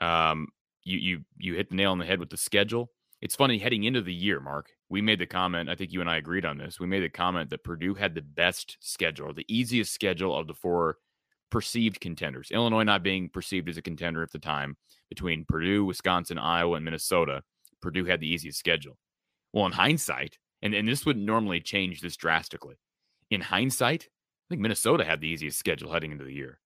Um, 0.00 0.48
you 0.84 0.98
you 0.98 1.24
you 1.38 1.54
hit 1.54 1.70
the 1.70 1.76
nail 1.76 1.90
on 1.92 1.98
the 1.98 2.06
head 2.06 2.20
with 2.20 2.30
the 2.30 2.36
schedule. 2.36 2.90
It's 3.20 3.34
funny 3.34 3.58
heading 3.58 3.84
into 3.84 4.02
the 4.02 4.14
year, 4.14 4.40
Mark. 4.40 4.70
We 4.88 5.00
made 5.02 5.18
the 5.18 5.26
comment. 5.26 5.68
I 5.68 5.74
think 5.74 5.92
you 5.92 6.00
and 6.00 6.10
I 6.10 6.18
agreed 6.18 6.44
on 6.44 6.58
this. 6.58 6.78
We 6.78 6.86
made 6.86 7.02
the 7.02 7.08
comment 7.08 7.50
that 7.50 7.64
Purdue 7.64 7.94
had 7.94 8.14
the 8.14 8.22
best 8.22 8.76
schedule, 8.80 9.32
the 9.34 9.46
easiest 9.48 9.92
schedule 9.92 10.36
of 10.36 10.46
the 10.46 10.54
four 10.54 10.98
perceived 11.50 12.00
contenders. 12.00 12.50
Illinois 12.50 12.82
not 12.82 13.02
being 13.02 13.28
perceived 13.28 13.68
as 13.68 13.76
a 13.76 13.82
contender 13.82 14.22
at 14.22 14.32
the 14.32 14.38
time 14.38 14.76
between 15.08 15.44
Purdue, 15.44 15.84
Wisconsin, 15.84 16.38
Iowa, 16.38 16.76
and 16.76 16.84
Minnesota. 16.84 17.42
Purdue 17.80 18.04
had 18.04 18.20
the 18.20 18.28
easiest 18.28 18.58
schedule. 18.58 18.98
Well, 19.52 19.66
in 19.66 19.72
hindsight, 19.72 20.38
and, 20.62 20.74
and 20.74 20.88
this 20.88 21.06
wouldn't 21.06 21.24
normally 21.24 21.60
change 21.60 22.00
this 22.00 22.16
drastically. 22.16 22.76
In 23.30 23.40
hindsight, 23.40 24.04
I 24.04 24.46
think 24.48 24.60
Minnesota 24.60 25.04
had 25.04 25.20
the 25.20 25.28
easiest 25.28 25.58
schedule 25.58 25.92
heading 25.92 26.12
into 26.12 26.24
the 26.24 26.32
year 26.32 26.60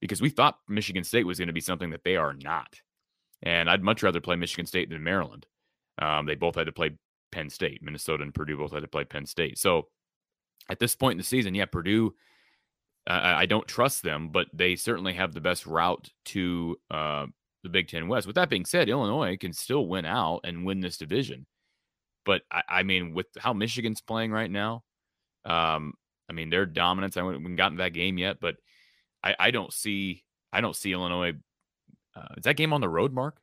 because 0.00 0.20
we 0.20 0.30
thought 0.30 0.58
Michigan 0.68 1.04
State 1.04 1.26
was 1.26 1.38
going 1.38 1.48
to 1.48 1.52
be 1.52 1.60
something 1.60 1.90
that 1.90 2.04
they 2.04 2.16
are 2.16 2.34
not. 2.34 2.80
And 3.42 3.70
I'd 3.70 3.82
much 3.82 4.02
rather 4.02 4.20
play 4.20 4.36
Michigan 4.36 4.66
State 4.66 4.90
than 4.90 5.02
Maryland. 5.02 5.46
Um, 6.00 6.26
they 6.26 6.34
both 6.34 6.56
had 6.56 6.66
to 6.66 6.72
play 6.72 6.90
Penn 7.30 7.50
State. 7.50 7.82
Minnesota 7.82 8.22
and 8.22 8.34
Purdue 8.34 8.58
both 8.58 8.72
had 8.72 8.82
to 8.82 8.88
play 8.88 9.04
Penn 9.04 9.26
State. 9.26 9.58
So 9.58 9.88
at 10.68 10.78
this 10.78 10.94
point 10.96 11.12
in 11.12 11.18
the 11.18 11.24
season, 11.24 11.54
yeah, 11.54 11.66
Purdue, 11.66 12.14
uh, 13.06 13.34
I 13.36 13.46
don't 13.46 13.66
trust 13.66 14.02
them, 14.02 14.28
but 14.28 14.46
they 14.52 14.76
certainly 14.76 15.14
have 15.14 15.32
the 15.32 15.40
best 15.40 15.66
route 15.66 16.08
to 16.26 16.76
uh, 16.90 17.26
the 17.62 17.68
Big 17.68 17.88
Ten 17.88 18.08
West. 18.08 18.26
With 18.26 18.36
that 18.36 18.50
being 18.50 18.64
said, 18.64 18.88
Illinois 18.88 19.36
can 19.36 19.52
still 19.52 19.86
win 19.86 20.04
out 20.04 20.40
and 20.44 20.64
win 20.64 20.80
this 20.80 20.96
division. 20.96 21.46
But 22.24 22.42
I, 22.50 22.62
I 22.68 22.82
mean, 22.84 23.14
with 23.14 23.26
how 23.38 23.52
Michigan's 23.52 24.00
playing 24.00 24.30
right 24.30 24.50
now, 24.50 24.84
um, 25.44 25.94
I 26.30 26.32
mean, 26.32 26.50
their 26.50 26.66
dominance. 26.66 27.16
I 27.16 27.24
haven't 27.24 27.56
gotten 27.56 27.78
that 27.78 27.92
game 27.92 28.18
yet, 28.18 28.38
but 28.40 28.56
I, 29.24 29.34
I 29.38 29.50
don't 29.50 29.72
see 29.72 30.24
I 30.52 30.60
don't 30.60 30.76
see 30.76 30.92
Illinois. 30.92 31.32
Uh, 32.14 32.34
is 32.36 32.44
that 32.44 32.56
game 32.56 32.72
on 32.72 32.80
the 32.80 32.88
road, 32.88 33.12
Mark? 33.12 33.38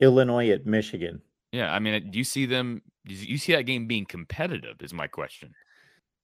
Illinois 0.00 0.50
at 0.50 0.66
Michigan. 0.66 1.22
Yeah, 1.52 1.72
I 1.72 1.78
mean, 1.78 2.10
do 2.10 2.18
you 2.18 2.24
see 2.24 2.46
them? 2.46 2.82
Do 3.06 3.14
you 3.14 3.38
see 3.38 3.52
that 3.54 3.62
game 3.62 3.86
being 3.86 4.04
competitive? 4.04 4.76
Is 4.80 4.92
my 4.92 5.06
question. 5.06 5.54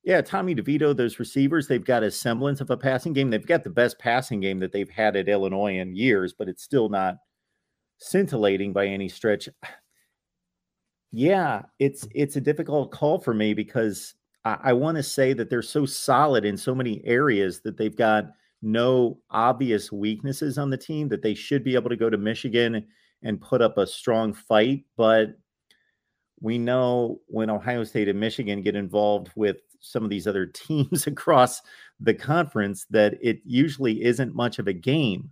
Yeah, 0.02 0.22
Tommy 0.22 0.54
DeVito, 0.54 0.96
those 0.96 1.18
receivers, 1.18 1.68
they've 1.68 1.84
got 1.84 2.02
a 2.02 2.10
semblance 2.10 2.60
of 2.60 2.70
a 2.70 2.76
passing 2.76 3.12
game. 3.12 3.28
They've 3.28 3.46
got 3.46 3.64
the 3.64 3.70
best 3.70 3.98
passing 3.98 4.40
game 4.40 4.58
that 4.60 4.72
they've 4.72 4.88
had 4.88 5.14
at 5.14 5.28
Illinois 5.28 5.78
in 5.78 5.94
years, 5.94 6.32
but 6.32 6.48
it's 6.48 6.62
still 6.62 6.88
not 6.88 7.16
scintillating 7.98 8.72
by 8.72 8.86
any 8.86 9.08
stretch. 9.08 9.48
Yeah, 11.12 11.62
it's 11.78 12.06
it's 12.14 12.36
a 12.36 12.40
difficult 12.40 12.92
call 12.92 13.18
for 13.18 13.34
me 13.34 13.52
because 13.52 14.14
I, 14.44 14.58
I 14.64 14.72
want 14.74 14.96
to 14.96 15.02
say 15.02 15.32
that 15.32 15.50
they're 15.50 15.62
so 15.62 15.84
solid 15.84 16.44
in 16.44 16.56
so 16.56 16.74
many 16.74 17.04
areas 17.04 17.60
that 17.62 17.76
they've 17.76 17.96
got 17.96 18.26
no 18.62 19.18
obvious 19.30 19.90
weaknesses 19.90 20.56
on 20.56 20.70
the 20.70 20.76
team 20.76 21.08
that 21.08 21.22
they 21.22 21.34
should 21.34 21.64
be 21.64 21.74
able 21.74 21.90
to 21.90 21.96
go 21.96 22.10
to 22.10 22.16
Michigan 22.16 22.86
and 23.22 23.40
put 23.40 23.60
up 23.60 23.76
a 23.76 23.86
strong 23.86 24.32
fight. 24.32 24.84
But 24.96 25.30
we 26.40 26.58
know 26.58 27.20
when 27.26 27.50
Ohio 27.50 27.84
State 27.84 28.08
and 28.08 28.20
Michigan 28.20 28.62
get 28.62 28.76
involved 28.76 29.30
with 29.34 29.56
some 29.80 30.04
of 30.04 30.10
these 30.10 30.26
other 30.26 30.46
teams 30.46 31.06
across 31.06 31.60
the 31.98 32.14
conference 32.14 32.86
that 32.90 33.14
it 33.20 33.40
usually 33.44 34.04
isn't 34.04 34.34
much 34.34 34.58
of 34.58 34.68
a 34.68 34.72
game. 34.72 35.30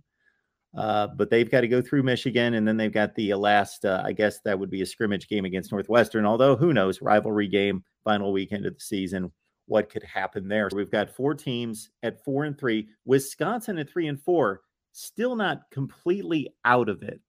Uh, 0.77 1.07
but 1.07 1.31
they've 1.31 1.49
got 1.49 1.61
to 1.61 1.67
go 1.67 1.81
through 1.81 2.03
Michigan, 2.03 2.53
and 2.53 2.67
then 2.67 2.77
they've 2.77 2.93
got 2.93 3.15
the 3.15 3.33
last, 3.33 3.85
uh, 3.85 4.03
I 4.05 4.11
guess 4.11 4.39
that 4.45 4.59
would 4.59 4.69
be 4.69 4.83
a 4.83 4.85
scrimmage 4.85 5.27
game 5.27 5.45
against 5.45 5.71
Northwestern. 5.71 6.27
Although 6.27 6.55
who 6.55 6.73
knows, 6.73 7.01
rivalry 7.01 7.47
game, 7.47 7.83
final 8.03 8.31
weekend 8.31 8.67
of 8.67 8.75
the 8.75 8.79
season 8.79 9.31
what 9.69 9.89
could 9.89 10.03
happen 10.03 10.47
there. 10.47 10.67
We've 10.73 10.91
got 10.91 11.15
four 11.15 11.35
teams 11.35 11.91
at 12.01 12.23
four 12.25 12.43
and 12.43 12.57
three, 12.57 12.89
Wisconsin 13.05 13.77
at 13.77 13.89
three 13.89 14.07
and 14.07 14.19
four, 14.19 14.61
still 14.91 15.35
not 15.35 15.61
completely 15.71 16.53
out 16.65 16.89
of 16.89 17.03
it. 17.03 17.21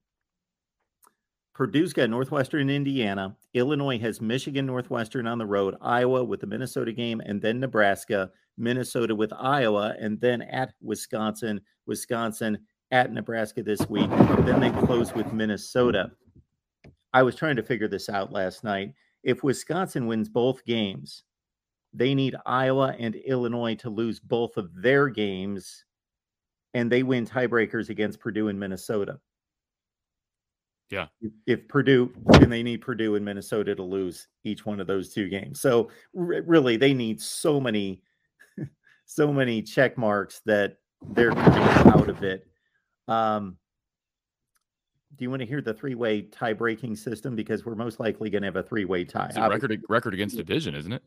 Purdue's 1.54 1.92
got 1.92 2.08
Northwestern 2.08 2.70
Indiana. 2.70 3.36
Illinois 3.54 3.98
has 3.98 4.20
Michigan 4.20 4.66
Northwestern 4.66 5.26
on 5.26 5.38
the 5.38 5.46
road, 5.46 5.76
Iowa 5.80 6.22
with 6.22 6.40
the 6.40 6.46
Minnesota 6.46 6.92
game, 6.92 7.20
and 7.24 7.42
then 7.42 7.58
Nebraska, 7.58 8.30
Minnesota 8.56 9.14
with 9.14 9.32
Iowa, 9.32 9.94
and 9.98 10.20
then 10.20 10.42
at 10.42 10.72
Wisconsin, 10.80 11.60
Wisconsin 11.86 12.58
at 12.92 13.12
Nebraska 13.12 13.62
this 13.62 13.88
week. 13.88 14.10
Then 14.10 14.60
they 14.60 14.70
close 14.86 15.12
with 15.14 15.32
Minnesota. 15.32 16.12
I 17.12 17.24
was 17.24 17.34
trying 17.34 17.56
to 17.56 17.62
figure 17.62 17.88
this 17.88 18.08
out 18.08 18.32
last 18.32 18.62
night. 18.62 18.94
If 19.24 19.42
Wisconsin 19.42 20.06
wins 20.06 20.28
both 20.28 20.64
games, 20.64 21.24
they 21.92 22.14
need 22.14 22.36
Iowa 22.46 22.94
and 22.98 23.16
Illinois 23.16 23.74
to 23.76 23.90
lose 23.90 24.20
both 24.20 24.56
of 24.56 24.70
their 24.80 25.08
games, 25.08 25.84
and 26.74 26.90
they 26.90 27.02
win 27.02 27.26
tiebreakers 27.26 27.88
against 27.88 28.20
Purdue 28.20 28.46
and 28.46 28.60
Minnesota. 28.60 29.18
Yeah. 30.90 31.06
If, 31.46 31.68
Purdue, 31.68 32.12
and 32.34 32.52
they 32.52 32.62
need 32.62 32.78
Purdue 32.78 33.14
and 33.14 33.24
Minnesota 33.24 33.74
to 33.74 33.82
lose 33.82 34.26
each 34.44 34.66
one 34.66 34.80
of 34.80 34.86
those 34.86 35.12
two 35.14 35.28
games. 35.28 35.60
So 35.60 35.90
r- 36.16 36.42
really, 36.44 36.76
they 36.76 36.92
need 36.92 37.20
so 37.20 37.60
many, 37.60 38.02
so 39.06 39.32
many 39.32 39.62
check 39.62 39.96
marks 39.96 40.40
that 40.46 40.78
they're 41.12 41.36
out 41.36 42.08
of 42.08 42.22
it. 42.24 42.46
Um, 43.06 43.56
do 45.16 45.24
you 45.24 45.30
want 45.30 45.40
to 45.40 45.46
hear 45.46 45.60
the 45.60 45.74
three-way 45.74 46.22
tie-breaking 46.22 46.96
system? 46.96 47.36
Because 47.36 47.64
we're 47.64 47.74
most 47.74 48.00
likely 48.00 48.30
going 48.30 48.42
to 48.42 48.46
have 48.46 48.56
a 48.56 48.62
three-way 48.62 49.04
tie. 49.04 49.30
record 49.48 49.80
record 49.88 50.14
against 50.14 50.36
division, 50.36 50.74
isn't 50.74 50.92
it? 50.92 51.02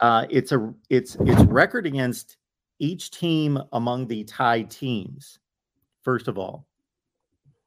Uh, 0.00 0.26
it's 0.30 0.52
a 0.52 0.74
it's 0.90 1.16
it's 1.20 1.42
record 1.44 1.86
against 1.86 2.36
each 2.80 3.12
team 3.12 3.58
among 3.72 4.08
the 4.08 4.24
tied 4.24 4.70
teams. 4.70 5.38
First 6.02 6.28
of 6.28 6.38
all. 6.38 6.66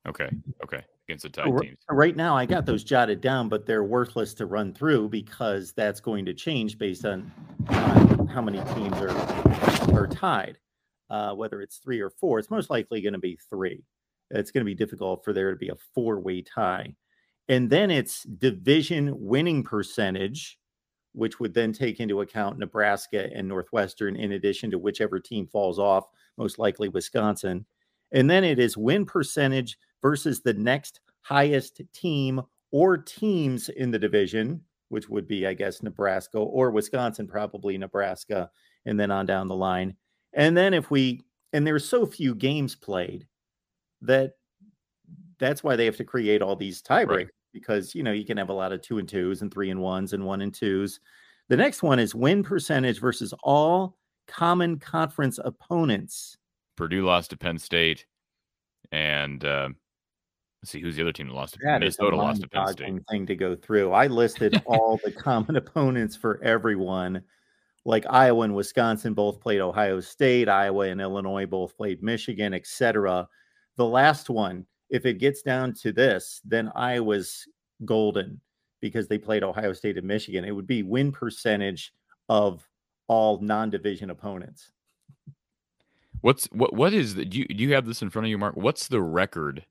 Okay. 0.07 0.29
Okay. 0.63 0.83
Against 1.07 1.23
the 1.23 1.29
tied 1.29 1.57
teams. 1.61 1.77
Right 1.89 2.15
now, 2.15 2.35
I 2.35 2.45
got 2.45 2.65
those 2.65 2.83
jotted 2.83 3.21
down, 3.21 3.49
but 3.49 3.65
they're 3.65 3.83
worthless 3.83 4.33
to 4.35 4.45
run 4.45 4.73
through 4.73 5.09
because 5.09 5.73
that's 5.73 5.99
going 5.99 6.25
to 6.25 6.33
change 6.33 6.77
based 6.77 7.05
on, 7.05 7.31
on 7.69 8.27
how 8.27 8.41
many 8.41 8.59
teams 8.73 8.97
are 8.97 9.95
are 9.95 10.07
tied. 10.07 10.57
Uh, 11.09 11.33
whether 11.33 11.61
it's 11.61 11.77
three 11.77 11.99
or 11.99 12.09
four, 12.09 12.39
it's 12.39 12.49
most 12.49 12.69
likely 12.69 13.01
going 13.01 13.13
to 13.13 13.19
be 13.19 13.37
three. 13.49 13.83
It's 14.31 14.49
going 14.49 14.61
to 14.61 14.65
be 14.65 14.75
difficult 14.75 15.23
for 15.23 15.33
there 15.33 15.51
to 15.51 15.57
be 15.57 15.69
a 15.69 15.75
four 15.93 16.19
way 16.19 16.41
tie. 16.41 16.95
And 17.47 17.69
then 17.69 17.91
it's 17.91 18.23
division 18.23 19.13
winning 19.13 19.63
percentage 19.63 20.57
which 21.15 21.39
would 21.39 21.53
then 21.53 21.71
take 21.71 21.99
into 21.99 22.21
account 22.21 22.59
Nebraska 22.59 23.29
and 23.33 23.47
Northwestern, 23.47 24.15
in 24.17 24.33
addition 24.33 24.69
to 24.71 24.77
whichever 24.77 25.19
team 25.19 25.47
falls 25.47 25.79
off, 25.79 26.05
most 26.37 26.59
likely 26.59 26.89
Wisconsin. 26.89 27.65
And 28.11 28.29
then 28.29 28.43
it 28.43 28.59
is 28.59 28.77
win 28.77 29.05
percentage 29.05 29.77
versus 30.05 30.41
the 30.41 30.53
next 30.53 30.99
highest 31.21 31.81
team 31.91 32.39
or 32.71 32.95
teams 32.95 33.69
in 33.69 33.89
the 33.89 33.97
division, 33.97 34.61
which 34.89 35.09
would 35.09 35.27
be, 35.27 35.47
I 35.47 35.55
guess, 35.55 35.81
Nebraska 35.81 36.37
or 36.37 36.69
Wisconsin, 36.69 37.27
probably 37.27 37.75
Nebraska, 37.75 38.51
and 38.85 38.99
then 38.99 39.09
on 39.09 39.25
down 39.25 39.47
the 39.47 39.55
line. 39.55 39.95
And 40.33 40.55
then 40.55 40.75
if 40.75 40.91
we, 40.91 41.23
and 41.53 41.65
there's 41.65 41.87
so 41.89 42.05
few 42.05 42.35
games 42.35 42.75
played 42.75 43.25
that 44.01 44.33
that's 45.39 45.63
why 45.63 45.75
they 45.75 45.85
have 45.85 45.97
to 45.97 46.03
create 46.03 46.43
all 46.43 46.55
these 46.55 46.83
tiebreakers. 46.83 47.07
Right 47.09 47.27
because 47.55 47.95
you 47.95 48.03
know 48.03 48.11
you 48.11 48.25
can 48.25 48.35
have 48.35 48.49
a 48.49 48.53
lot 48.53 48.73
of 48.73 48.81
two 48.81 48.97
and 48.99 49.07
twos 49.07 49.41
and 49.41 49.51
three 49.51 49.71
and 49.71 49.81
ones 49.81 50.11
and 50.11 50.25
one 50.25 50.41
and 50.41 50.53
twos. 50.53 50.99
The 51.47 51.55
next 51.55 51.81
one 51.81 51.99
is 51.99 52.13
win 52.13 52.43
percentage 52.43 52.99
versus 52.99 53.33
all 53.43 53.97
common 54.27 54.77
conference 54.77 55.39
opponents. 55.43 56.37
Purdue 56.75 57.05
lost 57.05 57.29
to 57.29 57.37
Penn 57.37 57.57
State, 57.57 58.05
and 58.91 59.43
uh, 59.45 59.69
let's 60.61 60.71
see 60.71 60.81
who's 60.81 60.95
the 60.95 61.01
other 61.01 61.11
team 61.11 61.27
that 61.27 61.33
lost 61.33 61.53
to 61.53 61.59
that 61.63 61.79
Minnesota 61.79 62.15
lost 62.15 62.41
to 62.41 62.47
Penn 62.47 62.67
State. 62.67 63.01
Thing 63.09 63.25
to 63.25 63.35
go 63.35 63.55
through. 63.55 63.91
I 63.91 64.07
listed 64.07 64.61
all 64.65 64.99
the 65.03 65.11
common 65.11 65.55
opponents 65.55 66.15
for 66.15 66.41
everyone. 66.43 67.23
Like 67.85 68.05
Iowa 68.09 68.45
and 68.45 68.55
Wisconsin 68.55 69.13
both 69.13 69.39
played 69.39 69.61
Ohio 69.61 69.99
State, 69.99 70.49
Iowa 70.49 70.87
and 70.87 70.99
Illinois 70.99 71.45
both 71.45 71.77
played 71.77 72.01
Michigan, 72.01 72.53
etc. 72.53 73.27
The 73.75 73.85
last 73.85 74.29
one, 74.29 74.65
if 74.89 75.05
it 75.05 75.19
gets 75.19 75.43
down 75.43 75.73
to 75.81 75.91
this, 75.91 76.41
then 76.43 76.71
Iowa's 76.73 77.47
golden 77.83 78.41
because 78.81 79.07
they 79.07 79.17
played 79.17 79.43
Ohio 79.43 79.73
State 79.73 79.97
and 79.97 80.07
Michigan. 80.07 80.45
It 80.45 80.51
would 80.51 80.67
be 80.67 80.83
win 80.83 81.11
percentage 81.11 81.93
of 82.29 82.67
all 83.07 83.39
non-division 83.39 84.09
opponents. 84.09 84.71
What's 86.21 86.45
what 86.47 86.73
what 86.73 86.93
is 86.93 87.13
the 87.13 87.25
do 87.25 87.39
you 87.39 87.45
do 87.45 87.63
you 87.63 87.73
have 87.73 87.85
this 87.85 88.01
in 88.01 88.09
front 88.09 88.25
of 88.25 88.29
you, 88.29 88.37
Mark? 88.37 88.55
What's 88.55 88.87
the 88.87 89.01
record 89.01 89.63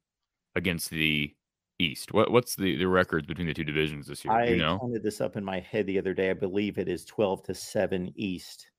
against 0.57 0.91
the 0.91 1.35
East? 1.79 2.13
What 2.13 2.31
what's 2.31 2.57
the, 2.57 2.77
the 2.77 2.89
records 2.89 3.27
between 3.27 3.47
the 3.47 3.55
two 3.55 3.65
divisions 3.65 4.07
this 4.07 4.25
year? 4.25 4.35
I 4.35 4.47
you 4.47 4.57
know? 4.57 4.79
counted 4.79 5.03
this 5.03 5.21
up 5.21 5.37
in 5.37 5.45
my 5.45 5.61
head 5.61 5.87
the 5.87 5.99
other 5.99 6.15
day. 6.15 6.31
I 6.31 6.35
believe 6.35 6.79
it 6.79 6.89
is 6.89 7.05
12 7.05 7.43
to 7.45 7.55
7 7.55 8.13
East. 8.17 8.71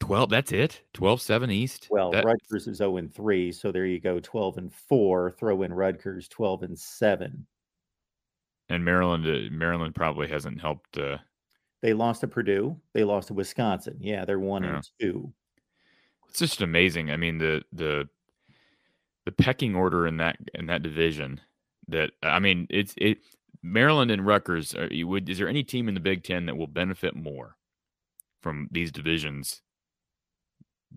12 0.00 0.30
that's 0.30 0.50
it 0.50 0.80
12 0.94 1.20
7 1.22 1.50
east 1.52 1.86
well 1.88 2.10
that... 2.10 2.24
rutgers 2.24 2.66
is 2.66 2.78
0 2.78 2.96
and 2.96 3.14
3 3.14 3.52
so 3.52 3.70
there 3.70 3.86
you 3.86 4.00
go 4.00 4.18
12 4.18 4.58
and 4.58 4.74
4 4.74 5.30
throw 5.38 5.62
in 5.62 5.72
rutgers 5.72 6.26
12 6.26 6.64
and 6.64 6.76
7 6.76 7.46
and 8.68 8.84
maryland 8.84 9.24
uh, 9.24 9.48
maryland 9.54 9.94
probably 9.94 10.26
hasn't 10.26 10.60
helped 10.60 10.98
uh... 10.98 11.18
they 11.82 11.92
lost 11.92 12.22
to 12.22 12.26
purdue 12.26 12.76
they 12.94 13.04
lost 13.04 13.28
to 13.28 13.34
wisconsin 13.34 13.96
yeah 14.00 14.24
they're 14.24 14.40
1 14.40 14.64
yeah. 14.64 14.74
and 14.74 14.90
2 15.00 15.32
It's 16.32 16.38
just 16.38 16.62
amazing. 16.62 17.10
I 17.10 17.18
mean 17.18 17.36
the 17.36 17.62
the 17.74 18.08
the 19.24 19.32
pecking 19.32 19.74
order 19.74 20.06
in 20.06 20.16
that 20.18 20.36
in 20.54 20.66
that 20.66 20.82
division. 20.82 21.40
That 21.88 22.10
I 22.22 22.38
mean, 22.38 22.66
it's 22.70 22.94
it. 22.96 23.18
Maryland 23.62 24.10
and 24.10 24.26
Rutgers. 24.26 24.74
Are, 24.74 24.88
you 24.88 25.06
would 25.08 25.28
is 25.28 25.38
there 25.38 25.48
any 25.48 25.62
team 25.62 25.88
in 25.88 25.94
the 25.94 26.00
Big 26.00 26.24
Ten 26.24 26.46
that 26.46 26.56
will 26.56 26.66
benefit 26.66 27.14
more 27.14 27.56
from 28.40 28.68
these 28.72 28.90
divisions 28.90 29.62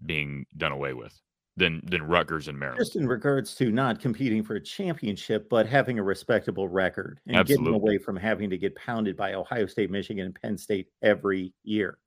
being 0.06 0.46
done 0.58 0.72
away 0.72 0.94
with 0.94 1.22
than 1.58 1.82
than 1.86 2.04
Rutgers 2.04 2.48
and 2.48 2.58
Maryland? 2.58 2.82
Just 2.82 2.96
in 2.96 3.08
regards 3.08 3.56
to 3.56 3.72
not 3.72 4.00
competing 4.00 4.44
for 4.44 4.56
a 4.56 4.62
championship, 4.62 5.50
but 5.50 5.68
having 5.68 6.00
a 6.00 6.04
respectable 6.04 6.68
record 6.68 7.20
and 7.28 7.38
Absolutely. 7.38 7.66
getting 7.66 7.82
away 7.82 7.98
from 7.98 8.16
having 8.16 8.50
to 8.50 8.58
get 8.58 8.76
pounded 8.76 9.16
by 9.16 9.34
Ohio 9.34 9.68
State, 9.68 9.92
Michigan, 9.92 10.26
and 10.26 10.42
Penn 10.42 10.58
State 10.58 10.88
every 11.04 11.54
year. 11.64 12.00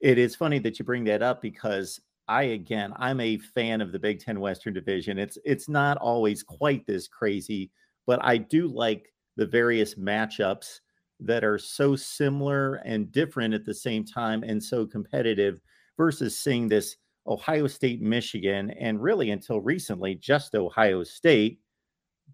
It 0.00 0.16
is 0.18 0.34
funny 0.34 0.58
that 0.60 0.78
you 0.78 0.84
bring 0.84 1.04
that 1.04 1.22
up 1.22 1.42
because 1.42 2.00
I 2.30 2.44
again 2.44 2.92
I'm 2.96 3.20
a 3.20 3.38
fan 3.38 3.80
of 3.80 3.90
the 3.90 3.98
Big 3.98 4.20
Ten 4.20 4.38
Western 4.38 4.72
Division. 4.72 5.18
It's 5.18 5.36
it's 5.44 5.68
not 5.68 5.96
always 5.96 6.44
quite 6.44 6.86
this 6.86 7.08
crazy, 7.08 7.72
but 8.06 8.20
I 8.22 8.36
do 8.36 8.68
like 8.68 9.12
the 9.36 9.46
various 9.46 9.96
matchups 9.96 10.78
that 11.18 11.42
are 11.42 11.58
so 11.58 11.96
similar 11.96 12.76
and 12.76 13.10
different 13.10 13.52
at 13.52 13.64
the 13.64 13.74
same 13.74 14.04
time 14.04 14.44
and 14.44 14.62
so 14.62 14.86
competitive 14.86 15.60
versus 15.96 16.38
seeing 16.38 16.68
this 16.68 16.96
Ohio 17.26 17.66
State, 17.66 18.00
Michigan, 18.00 18.70
and 18.78 19.02
really 19.02 19.32
until 19.32 19.60
recently, 19.60 20.14
just 20.14 20.54
Ohio 20.54 21.02
State 21.02 21.60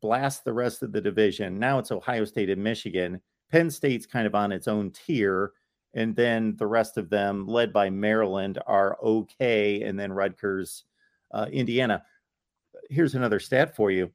blast 0.00 0.44
the 0.44 0.52
rest 0.52 0.82
of 0.82 0.92
the 0.92 1.00
division. 1.00 1.58
Now 1.58 1.78
it's 1.78 1.90
Ohio 1.90 2.26
State 2.26 2.50
and 2.50 2.62
Michigan. 2.62 3.20
Penn 3.50 3.70
State's 3.70 4.06
kind 4.06 4.26
of 4.26 4.34
on 4.34 4.52
its 4.52 4.68
own 4.68 4.90
tier. 4.90 5.52
And 5.96 6.14
then 6.14 6.54
the 6.58 6.66
rest 6.66 6.98
of 6.98 7.08
them, 7.08 7.48
led 7.48 7.72
by 7.72 7.88
Maryland, 7.88 8.58
are 8.66 8.98
okay. 9.02 9.82
And 9.82 9.98
then 9.98 10.12
Rutgers, 10.12 10.84
uh, 11.32 11.46
Indiana. 11.50 12.04
Here's 12.90 13.14
another 13.14 13.40
stat 13.40 13.74
for 13.74 13.90
you 13.90 14.12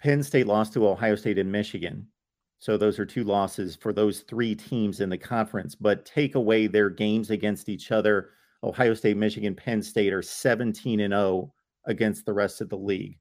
Penn 0.00 0.22
State 0.22 0.48
lost 0.48 0.72
to 0.74 0.88
Ohio 0.88 1.14
State 1.14 1.38
and 1.38 1.50
Michigan. 1.50 2.08
So 2.58 2.76
those 2.76 2.98
are 2.98 3.06
two 3.06 3.22
losses 3.22 3.76
for 3.76 3.92
those 3.92 4.20
three 4.20 4.56
teams 4.56 5.00
in 5.00 5.08
the 5.08 5.16
conference. 5.16 5.76
But 5.76 6.04
take 6.04 6.34
away 6.34 6.66
their 6.66 6.90
games 6.90 7.30
against 7.30 7.68
each 7.68 7.92
other. 7.92 8.30
Ohio 8.64 8.94
State, 8.94 9.16
Michigan, 9.16 9.54
Penn 9.54 9.80
State 9.80 10.12
are 10.12 10.22
17 10.22 11.00
and 11.00 11.12
0 11.12 11.54
against 11.84 12.26
the 12.26 12.32
rest 12.32 12.60
of 12.60 12.68
the 12.68 12.76
league. 12.76 13.18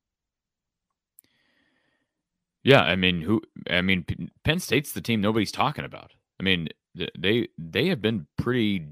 Yeah, 2.63 2.81
I 2.81 2.95
mean, 2.95 3.21
who? 3.21 3.41
I 3.69 3.81
mean, 3.81 4.05
Penn 4.43 4.59
State's 4.59 4.93
the 4.93 5.01
team 5.01 5.21
nobody's 5.21 5.51
talking 5.51 5.85
about. 5.85 6.13
I 6.43 6.45
mean, 6.45 6.67
they 7.17 7.47
they 7.57 7.87
have 7.87 8.01
been 8.01 8.27
pretty. 8.37 8.85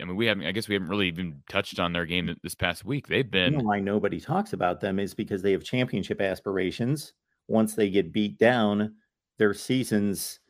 I 0.00 0.04
mean, 0.04 0.16
we 0.16 0.24
haven't. 0.24 0.46
I 0.46 0.52
guess 0.52 0.66
we 0.66 0.74
haven't 0.74 0.88
really 0.88 1.08
even 1.08 1.42
touched 1.46 1.78
on 1.78 1.92
their 1.92 2.06
game 2.06 2.34
this 2.42 2.54
past 2.54 2.86
week. 2.86 3.06
They've 3.06 3.30
been. 3.30 3.52
You 3.52 3.58
know 3.58 3.64
why 3.64 3.80
nobody 3.80 4.18
talks 4.18 4.54
about 4.54 4.80
them 4.80 4.98
is 4.98 5.12
because 5.12 5.42
they 5.42 5.52
have 5.52 5.62
championship 5.62 6.22
aspirations. 6.22 7.12
Once 7.48 7.74
they 7.74 7.90
get 7.90 8.14
beat 8.14 8.38
down, 8.38 8.94
their 9.38 9.52
seasons. 9.52 10.40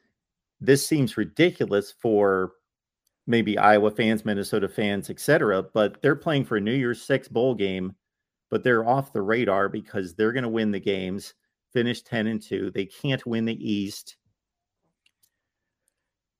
This 0.60 0.86
seems 0.86 1.16
ridiculous 1.16 1.92
for 2.00 2.52
maybe 3.26 3.58
Iowa 3.58 3.90
fans, 3.90 4.24
Minnesota 4.24 4.68
fans, 4.68 5.10
etc. 5.10 5.64
But 5.74 6.00
they're 6.00 6.14
playing 6.14 6.44
for 6.44 6.58
a 6.58 6.60
New 6.60 6.74
Year's 6.74 7.02
Six 7.02 7.26
bowl 7.26 7.56
game, 7.56 7.96
but 8.52 8.62
they're 8.62 8.88
off 8.88 9.12
the 9.12 9.22
radar 9.22 9.68
because 9.68 10.14
they're 10.14 10.32
going 10.32 10.44
to 10.44 10.48
win 10.48 10.70
the 10.70 10.78
games, 10.78 11.34
finish 11.72 12.02
ten 12.02 12.28
and 12.28 12.40
two. 12.40 12.70
They 12.70 12.86
can't 12.86 13.26
win 13.26 13.46
the 13.46 13.68
East. 13.68 14.16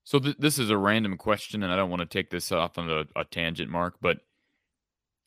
So 0.07 0.21
th- 0.21 0.37
this 0.38 0.61
is 0.61 0.71
a 0.71 0.79
random 0.79 1.16
question, 1.16 1.64
and 1.64 1.73
I 1.73 1.77
don't 1.77 1.90
want 1.90 2.01
to 2.01 2.07
take 2.07 2.31
this 2.31 2.53
off 2.53 2.79
on 2.79 2.88
a, 2.88 3.07
a 3.16 3.25
tangent, 3.25 3.69
Mark. 3.69 3.97
But 4.01 4.19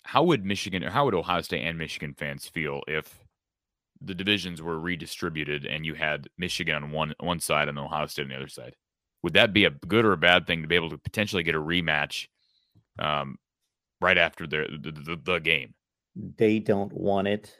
how 0.04 0.24
would 0.24 0.46
Michigan, 0.46 0.86
or 0.86 0.90
how 0.90 1.04
would 1.04 1.14
Ohio 1.14 1.42
State 1.42 1.66
and 1.66 1.78
Michigan 1.78 2.16
fans 2.18 2.48
feel 2.48 2.82
if 2.88 3.26
the 4.00 4.16
divisions 4.16 4.62
were 4.62 4.80
redistributed 4.80 5.66
and 5.66 5.86
you 5.86 5.96
had 5.96 6.30
Michigan 6.38 6.76
on 6.76 6.92
one 6.92 7.14
one 7.20 7.42
side 7.42 7.68
and 7.68 7.78
Ohio 7.78 8.08
State 8.08 8.24
on 8.24 8.30
the 8.30 8.38
other 8.38 8.48
side? 8.48 8.74
Would 9.22 9.34
that 9.34 9.52
be 9.52 9.66
a 9.66 9.70
good 9.70 10.06
or 10.06 10.14
a 10.14 10.18
bad 10.18 10.48
thing 10.48 10.62
to 10.62 10.68
be 10.70 10.76
able 10.76 10.92
to 10.92 10.98
potentially 10.98 11.44
get 11.44 11.56
a 11.56 11.62
rematch 11.62 12.28
um, 12.98 13.38
right 14.00 14.18
after 14.18 14.48
the, 14.48 14.66
the, 14.82 14.94
the 14.94 15.20
the 15.22 15.40
game? 15.40 15.74
They 16.16 16.60
don't 16.60 16.94
want 16.94 17.28
it. 17.28 17.54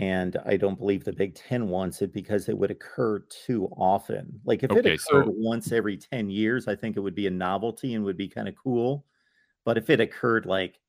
And 0.00 0.38
I 0.46 0.56
don't 0.56 0.78
believe 0.78 1.04
the 1.04 1.12
Big 1.12 1.34
Ten 1.34 1.68
wants 1.68 2.00
it 2.00 2.14
because 2.14 2.48
it 2.48 2.56
would 2.56 2.70
occur 2.70 3.18
too 3.28 3.66
often. 3.76 4.40
Like 4.46 4.62
if 4.62 4.70
it 4.70 4.86
occurred 4.86 5.26
so- 5.26 5.34
once 5.36 5.72
every 5.72 5.98
10 5.98 6.30
years, 6.30 6.66
I 6.66 6.74
think 6.74 6.96
it 6.96 7.00
would 7.00 7.14
be 7.14 7.26
a 7.26 7.30
novelty 7.30 7.92
and 7.94 8.02
would 8.04 8.16
be 8.16 8.26
kind 8.26 8.48
of 8.48 8.54
cool. 8.56 9.04
But 9.66 9.76
if 9.76 9.90
it 9.90 10.00
occurred 10.00 10.46
like 10.46 10.80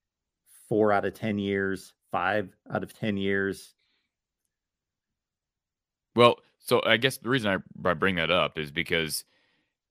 four 0.70 0.94
out 0.94 1.04
of 1.04 1.14
10 1.14 1.40
years, 1.40 1.94
five 2.10 2.56
out 2.74 2.84
of 2.84 2.98
10 2.98 3.18
years, 3.18 3.76
Well, 6.16 6.38
so 6.60 6.82
I 6.86 6.96
guess 6.96 7.18
the 7.18 7.30
reason 7.30 7.52
I, 7.52 7.90
I 7.90 7.94
bring 7.94 8.16
that 8.16 8.32
up 8.32 8.58
is 8.58 8.72
because 8.72 9.26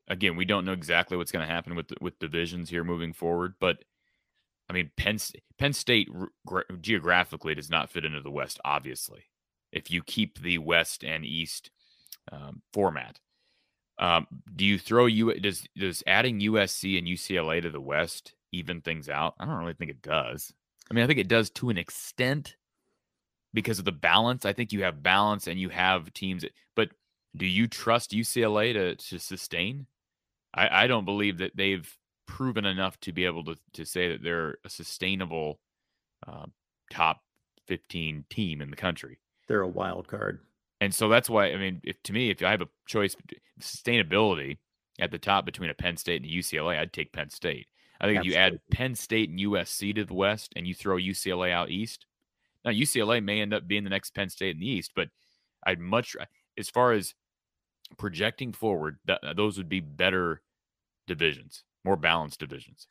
again, 0.09 0.35
we 0.35 0.47
don't 0.47 0.65
know 0.65 0.73
exactly 0.73 1.17
what's 1.17 1.33
going 1.33 1.47
to 1.47 1.53
happen 1.53 1.75
with 1.75 1.93
with 2.01 2.19
divisions 2.19 2.71
here 2.71 2.85
moving 2.85 3.13
forward, 3.13 3.55
but 3.61 3.85
I 4.71 4.73
mean, 4.73 4.93
Penn 4.97 5.19
Penn 5.59 5.73
State 5.73 6.09
geographically 6.81 7.57
does 7.57 7.69
not 7.69 7.91
fit 7.91 8.05
into 8.05 8.21
the 8.21 8.31
West. 8.31 8.61
Obviously, 8.65 9.25
if 9.73 9.91
you 9.91 10.01
keep 10.01 10.41
the 10.41 10.59
West 10.59 11.03
and 11.03 11.25
East 11.25 11.73
um, 12.31 12.63
format, 12.73 13.19
um, 13.99 14.29
do 14.55 14.65
you 14.65 14.79
throw 14.79 15.07
you 15.07 15.35
does 15.41 15.67
does 15.77 16.05
adding 16.07 16.39
USC 16.39 16.97
and 16.97 17.09
UCLA 17.09 17.61
to 17.63 17.71
the 17.71 17.81
West 17.81 18.35
even 18.53 18.81
things 18.81 19.09
out? 19.09 19.35
I 19.41 19.45
don't 19.45 19.57
really 19.57 19.75
think 19.75 19.91
it 19.91 20.03
does. 20.03 20.53
I 20.89 20.95
mean, 20.95 21.03
I 21.03 21.09
think 21.09 21.19
it 21.19 21.29
does 21.29 21.51
to 21.51 21.71
an 21.71 21.79
extent 21.79 22.55
because 23.53 23.81
of 23.81 23.85
the 23.85 23.91
balance. 23.91 24.45
I 24.45 24.53
think 24.53 24.73
you 24.73 24.85
have 24.85 25.03
balance 25.03 25.49
and 25.49 25.59
you 25.59 25.71
have 25.71 26.13
teams. 26.13 26.45
But 26.77 26.91
do 27.37 27.45
you 27.45 27.67
trust 27.67 28.13
UCLA 28.13 28.73
to 28.75 28.95
to 28.95 29.19
sustain? 29.19 29.87
I, 30.55 30.85
I 30.85 30.87
don't 30.87 31.05
believe 31.05 31.39
that 31.39 31.57
they've 31.57 31.93
proven 32.31 32.65
enough 32.65 32.99
to 33.01 33.13
be 33.13 33.25
able 33.25 33.45
to 33.45 33.57
to 33.73 33.85
say 33.85 34.09
that 34.13 34.23
they're 34.23 34.59
a 34.65 34.71
sustainable 34.71 35.59
uh, 36.27 36.47
top 36.91 37.23
fifteen 37.67 38.25
team 38.31 38.63
in 38.63 38.71
the 38.71 38.77
country. 38.77 39.19
they're 39.49 39.63
a 39.63 39.69
wild 39.69 40.07
card. 40.07 40.39
And 40.81 40.95
so 40.95 41.09
that's 41.09 41.29
why 41.29 41.51
I 41.51 41.57
mean, 41.57 41.81
if 41.83 42.01
to 42.05 42.13
me, 42.13 42.31
if 42.31 42.41
I 42.43 42.53
have 42.53 42.63
a 42.63 42.69
choice, 42.87 43.17
sustainability 43.61 44.59
at 45.01 45.11
the 45.11 45.19
top 45.19 45.45
between 45.45 45.71
a 45.71 45.75
Penn 45.75 45.97
State 45.97 46.23
and 46.23 46.31
a 46.31 46.35
UCLA, 46.35 46.79
I'd 46.79 46.93
take 46.93 47.13
Penn 47.13 47.31
State. 47.31 47.67
I 48.01 48.07
think 48.07 48.21
if 48.21 48.25
you 48.25 48.35
add 48.35 48.61
Penn 48.71 48.95
State 48.95 49.29
and 49.29 49.39
USC 49.39 49.95
to 49.97 50.05
the 50.05 50.15
West, 50.15 50.53
and 50.57 50.67
you 50.67 50.75
throw 50.75 50.97
UCLA 50.97 51.53
out 51.53 51.69
East, 51.69 52.07
now 52.65 52.71
UCLA 52.71 53.23
may 53.23 53.41
end 53.41 53.53
up 53.53 53.67
being 53.67 53.85
the 53.85 53.91
next 53.91 54.15
Penn 54.15 54.31
State 54.31 54.55
in 54.55 54.61
the 54.61 54.71
East, 54.71 54.93
but 54.95 55.09
I'd 55.67 55.81
much 55.81 56.17
as 56.57 56.71
far 56.71 56.93
as 56.93 57.15
projecting 57.99 58.53
forward, 58.53 58.99
that 59.05 59.21
those 59.37 59.59
would 59.59 59.69
be 59.69 59.81
better 59.81 60.41
divisions, 61.07 61.65
more 61.85 61.97
balanced 61.97 62.41
divisions. 62.41 62.87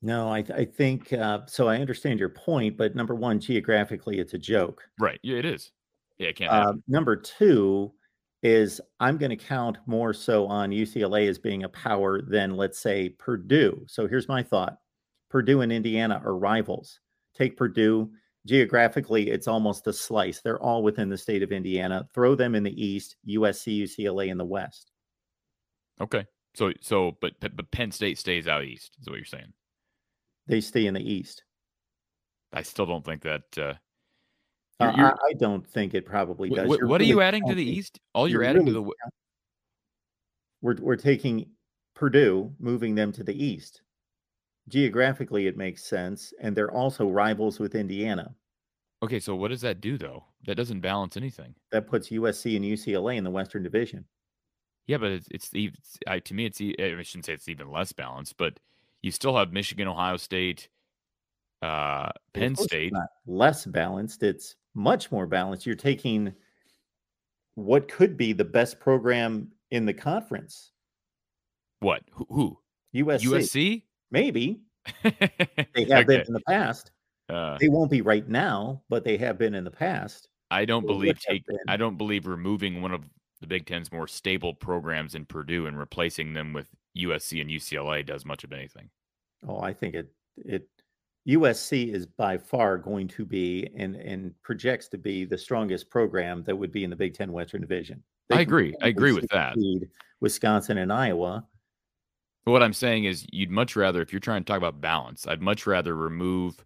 No, 0.00 0.28
I, 0.28 0.44
I 0.54 0.64
think 0.64 1.12
uh, 1.12 1.40
so. 1.46 1.68
I 1.68 1.78
understand 1.78 2.20
your 2.20 2.28
point, 2.28 2.76
but 2.76 2.94
number 2.94 3.16
one, 3.16 3.40
geographically, 3.40 4.20
it's 4.20 4.34
a 4.34 4.38
joke. 4.38 4.82
Right? 5.00 5.18
Yeah, 5.22 5.38
it 5.38 5.44
is. 5.44 5.72
Yeah, 6.18 6.28
it 6.28 6.36
can't 6.36 6.52
Uh, 6.52 6.74
number 6.86 7.16
two 7.16 7.92
is 8.42 8.80
I'm 9.00 9.18
going 9.18 9.30
to 9.30 9.36
count 9.36 9.78
more 9.86 10.12
so 10.12 10.46
on 10.46 10.70
UCLA 10.70 11.28
as 11.28 11.38
being 11.38 11.64
a 11.64 11.68
power 11.68 12.22
than, 12.22 12.56
let's 12.56 12.78
say, 12.78 13.08
Purdue. 13.08 13.84
So 13.88 14.06
here's 14.06 14.28
my 14.28 14.42
thought 14.42 14.78
Purdue 15.30 15.62
and 15.62 15.72
Indiana 15.72 16.22
are 16.24 16.36
rivals. 16.36 17.00
Take 17.34 17.56
Purdue. 17.56 18.10
Geographically, 18.46 19.30
it's 19.30 19.48
almost 19.48 19.86
a 19.88 19.92
slice. 19.92 20.40
They're 20.40 20.62
all 20.62 20.82
within 20.82 21.08
the 21.08 21.18
state 21.18 21.42
of 21.42 21.52
Indiana. 21.52 22.08
Throw 22.14 22.34
them 22.34 22.54
in 22.54 22.62
the 22.62 22.82
east, 22.82 23.16
USC, 23.28 23.82
UCLA 23.82 24.28
in 24.28 24.38
the 24.38 24.44
west. 24.44 24.92
Okay. 26.00 26.24
So 26.58 26.72
so, 26.80 27.16
but 27.20 27.34
but 27.40 27.70
Penn 27.70 27.92
State 27.92 28.18
stays 28.18 28.48
out 28.48 28.64
east. 28.64 28.96
Is 29.00 29.06
what 29.08 29.14
you're 29.16 29.24
saying? 29.24 29.52
They 30.48 30.60
stay 30.60 30.86
in 30.86 30.94
the 30.94 31.00
east. 31.12 31.44
I 32.52 32.62
still 32.62 32.84
don't 32.86 33.04
think 33.04 33.22
that. 33.22 33.42
Uh, 33.56 33.74
You're- 34.80 34.94
you're- 34.96 35.10
I, 35.10 35.30
I 35.30 35.32
don't 35.38 35.64
think 35.66 35.94
it 35.94 36.04
probably 36.04 36.50
does. 36.50 36.66
wh- 36.68 36.78
You're 36.78 36.88
what 36.88 37.00
are 37.00 37.04
you 37.04 37.20
adding 37.20 37.46
to 37.46 37.54
the 37.54 37.64
East? 37.64 38.00
All 38.14 38.26
you're, 38.28 38.42
you're 38.42 38.50
adding 38.50 38.66
to 38.66 38.72
the 38.72 38.82
we're 40.62 40.76
we're 40.80 40.96
taking 40.96 41.50
Purdue, 41.94 42.52
moving 42.58 42.94
them 42.96 43.12
to 43.12 43.22
the 43.24 43.34
east. 43.44 43.82
Geographically, 44.68 45.46
it 45.46 45.56
makes 45.56 45.84
sense, 45.84 46.32
and 46.40 46.56
they're 46.56 46.70
also 46.72 47.08
rivals 47.08 47.58
with 47.60 47.74
Indiana. 47.74 48.34
okay. 49.02 49.20
So 49.20 49.34
what 49.36 49.48
does 49.48 49.60
that 49.62 49.80
do 49.80 49.96
though? 49.96 50.24
That 50.46 50.56
doesn't 50.56 50.80
balance 50.80 51.16
anything. 51.16 51.54
That 51.72 51.86
puts 51.88 52.10
USC 52.10 52.56
and 52.56 52.64
UCLA 52.64 53.16
in 53.16 53.24
the 53.24 53.30
Western 53.30 53.62
Division. 53.62 54.04
Yeah, 54.88 54.96
but 54.96 55.12
it's 55.12 55.28
it's, 55.30 55.50
it's 55.52 55.98
I, 56.06 56.18
to 56.18 56.34
me 56.34 56.46
it's 56.46 56.60
I 56.60 57.02
shouldn't 57.02 57.26
say 57.26 57.34
it's 57.34 57.48
even 57.48 57.70
less 57.70 57.92
balanced, 57.92 58.38
but 58.38 58.58
you 59.02 59.12
still 59.12 59.36
have 59.36 59.52
Michigan, 59.52 59.86
Ohio 59.86 60.16
State, 60.16 60.68
uh, 61.62 62.08
Penn 62.32 62.56
State. 62.56 62.92
not 62.92 63.08
less 63.26 63.66
balanced. 63.66 64.22
It's 64.22 64.56
much 64.74 65.12
more 65.12 65.26
balanced. 65.26 65.66
You're 65.66 65.76
taking 65.76 66.32
what 67.54 67.86
could 67.86 68.16
be 68.16 68.32
the 68.32 68.46
best 68.46 68.80
program 68.80 69.52
in 69.70 69.84
the 69.84 69.92
conference. 69.92 70.72
What? 71.80 72.02
Who? 72.12 72.26
who? 72.30 72.58
USC, 72.94 73.24
USC? 73.24 73.82
maybe. 74.10 74.62
they 75.02 75.10
have 75.84 75.90
okay. 75.90 76.04
been 76.04 76.20
in 76.22 76.32
the 76.32 76.42
past. 76.48 76.92
Uh, 77.28 77.58
they 77.60 77.68
won't 77.68 77.90
be 77.90 78.00
right 78.00 78.26
now, 78.26 78.80
but 78.88 79.04
they 79.04 79.18
have 79.18 79.36
been 79.36 79.54
in 79.54 79.64
the 79.64 79.70
past. 79.70 80.28
I 80.50 80.64
don't 80.64 80.86
believe 80.86 81.20
take. 81.20 81.44
I 81.68 81.76
don't 81.76 81.98
believe 81.98 82.26
removing 82.26 82.80
one 82.80 82.92
of 82.92 83.02
the 83.40 83.46
Big 83.46 83.66
Ten's 83.66 83.92
more 83.92 84.08
stable 84.08 84.54
programs 84.54 85.14
in 85.14 85.24
Purdue 85.24 85.66
and 85.66 85.78
replacing 85.78 86.32
them 86.32 86.52
with 86.52 86.68
USC 86.96 87.40
and 87.40 87.50
UCLA 87.50 88.04
does 88.04 88.24
much 88.24 88.44
of 88.44 88.52
anything. 88.52 88.90
Oh, 89.46 89.60
I 89.60 89.72
think 89.72 89.94
it 89.94 90.12
it 90.36 90.68
USC 91.28 91.94
is 91.94 92.06
by 92.06 92.38
far 92.38 92.78
going 92.78 93.08
to 93.08 93.24
be 93.24 93.68
and 93.76 93.94
and 93.96 94.34
projects 94.42 94.88
to 94.88 94.98
be 94.98 95.24
the 95.24 95.38
strongest 95.38 95.90
program 95.90 96.42
that 96.44 96.56
would 96.56 96.72
be 96.72 96.84
in 96.84 96.90
the 96.90 96.96
Big 96.96 97.14
Ten 97.14 97.32
Western 97.32 97.60
Division. 97.60 98.02
They 98.28 98.36
I 98.36 98.40
agree. 98.40 98.74
I 98.82 98.88
agree 98.88 99.12
with 99.12 99.28
that. 99.30 99.56
Wisconsin 100.20 100.78
and 100.78 100.92
Iowa. 100.92 101.46
But 102.44 102.52
what 102.52 102.62
I'm 102.62 102.72
saying 102.72 103.04
is, 103.04 103.26
you'd 103.30 103.50
much 103.50 103.76
rather, 103.76 104.00
if 104.00 104.12
you're 104.12 104.20
trying 104.20 104.42
to 104.42 104.46
talk 104.46 104.56
about 104.56 104.80
balance, 104.80 105.26
I'd 105.26 105.42
much 105.42 105.66
rather 105.66 105.94
remove. 105.94 106.64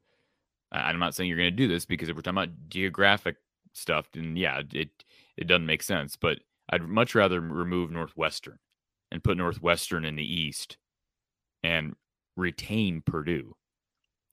I'm 0.71 0.99
not 0.99 1.15
saying 1.15 1.29
you're 1.29 1.39
going 1.39 1.51
to 1.51 1.57
do 1.57 1.69
this 1.69 1.85
because 1.85 2.09
if 2.09 2.17
we're 2.17 2.23
talking 2.23 2.39
about 2.39 2.69
geographic 2.69 3.37
stuff, 3.73 4.07
then 4.13 4.37
yeah, 4.37 4.63
it 4.73 4.91
it 5.37 5.47
doesn't 5.47 5.67
make 5.67 5.83
sense. 5.83 6.17
But 6.17 6.39
I'd 6.73 6.83
much 6.83 7.15
rather 7.15 7.41
remove 7.41 7.91
Northwestern 7.91 8.59
and 9.11 9.23
put 9.23 9.37
Northwestern 9.37 10.07
in 10.07 10.17
the 10.17 10.25
East 10.25 10.79
and 11.63 11.95
retain 12.37 13.03
Purdue. 13.03 13.55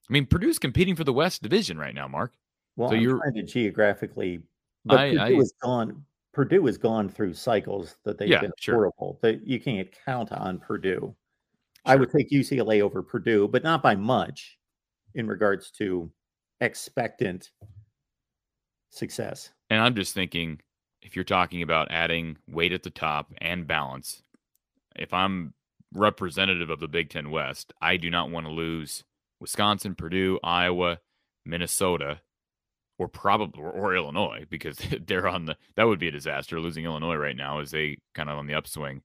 I 0.08 0.12
mean, 0.12 0.26
Purdue's 0.26 0.58
competing 0.58 0.96
for 0.96 1.04
the 1.04 1.12
West 1.12 1.42
Division 1.42 1.78
right 1.78 1.94
now, 1.94 2.08
Mark. 2.08 2.32
Well, 2.76 2.88
so 2.88 2.96
I'm 2.96 3.02
you're 3.02 3.18
trying 3.18 3.34
to 3.34 3.42
geographically, 3.42 4.40
but 4.86 4.98
I, 4.98 5.10
Purdue 5.10 5.20
I, 5.20 5.34
has 5.34 5.52
gone. 5.62 6.04
Purdue 6.32 6.66
has 6.66 6.78
gone 6.78 7.08
through 7.08 7.34
cycles 7.34 7.96
that 8.04 8.16
they've 8.16 8.28
yeah, 8.28 8.40
been 8.40 8.52
sure. 8.58 8.74
horrible. 8.74 9.18
That 9.20 9.46
you 9.46 9.60
can't 9.60 9.88
count 10.06 10.32
on 10.32 10.58
Purdue. 10.58 11.00
Sure. 11.00 11.14
I 11.84 11.96
would 11.96 12.10
take 12.10 12.30
UCLA 12.30 12.80
over 12.80 13.02
Purdue, 13.02 13.48
but 13.48 13.62
not 13.62 13.82
by 13.82 13.94
much 13.94 14.58
in 15.14 15.26
regards 15.26 15.70
to 15.72 16.10
expectant 16.60 17.50
success. 18.90 19.50
And 19.68 19.80
I'm 19.80 19.94
just 19.94 20.14
thinking 20.14 20.60
if 21.02 21.16
you're 21.16 21.24
talking 21.24 21.62
about 21.62 21.90
adding 21.90 22.36
weight 22.48 22.72
at 22.72 22.82
the 22.82 22.90
top 22.90 23.32
and 23.38 23.66
balance, 23.66 24.22
if 24.96 25.12
I'm 25.14 25.54
representative 25.92 26.70
of 26.70 26.80
the 26.80 26.88
Big 26.88 27.10
Ten 27.10 27.30
West, 27.30 27.72
I 27.80 27.96
do 27.96 28.10
not 28.10 28.30
want 28.30 28.46
to 28.46 28.52
lose 28.52 29.04
Wisconsin, 29.40 29.94
Purdue, 29.94 30.38
Iowa, 30.42 30.98
Minnesota, 31.44 32.20
or 32.98 33.08
probably 33.08 33.62
or, 33.62 33.94
Illinois 33.94 34.44
because 34.50 34.78
they're 35.06 35.26
on 35.26 35.46
the 35.46 35.56
that 35.76 35.84
would 35.84 35.98
be 35.98 36.08
a 36.08 36.12
disaster 36.12 36.60
losing 36.60 36.84
Illinois 36.84 37.16
right 37.16 37.36
now 37.36 37.60
as 37.60 37.70
they 37.70 37.98
kind 38.14 38.28
of 38.28 38.38
on 38.38 38.46
the 38.46 38.54
upswing. 38.54 39.02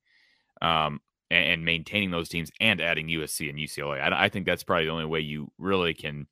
Um, 0.62 1.00
and, 1.32 1.46
and, 1.46 1.66
maintaining 1.66 2.12
those 2.12 2.30
teams 2.30 2.52
and 2.62 2.80
adding 2.80 3.08
USC 3.08 3.50
and 3.50 3.58
UCLA. 3.58 4.00
I, 4.00 4.26
I, 4.26 4.30
think 4.30 4.46
that's 4.46 4.64
probably 4.64 4.86
the 4.86 4.92
only 4.92 5.06
way 5.06 5.20
you 5.20 5.52
really 5.58 5.94
can 5.94 6.28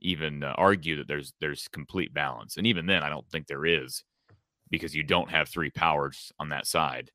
even 0.00 0.42
uh, 0.42 0.54
argue 0.56 0.96
that 0.96 1.06
there's 1.06 1.34
there's 1.40 1.68
complete 1.68 2.12
balance. 2.12 2.56
And 2.56 2.66
even 2.66 2.86
then, 2.86 3.02
I 3.02 3.10
don't 3.10 3.28
think 3.28 3.46
there 3.46 3.66
is 3.66 4.02
because 4.70 4.94
you 4.94 5.02
don't 5.02 5.30
have 5.30 5.48
three 5.48 5.70
powers 5.70 6.32
on 6.38 6.50
that 6.50 6.66
side. 6.66 7.10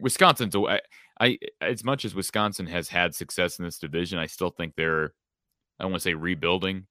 Wisconsin's 0.00 0.54
I, 0.56 0.80
I 1.20 1.38
as 1.60 1.84
much 1.84 2.04
as 2.04 2.14
Wisconsin 2.14 2.66
has 2.66 2.88
had 2.88 3.14
success 3.14 3.58
in 3.58 3.64
this 3.64 3.78
division, 3.78 4.18
I 4.18 4.26
still 4.26 4.50
think 4.50 4.74
they're 4.74 5.12
I 5.78 5.84
don't 5.84 5.92
want 5.92 6.02
to 6.02 6.08
say 6.08 6.14
rebuilding, 6.14 6.86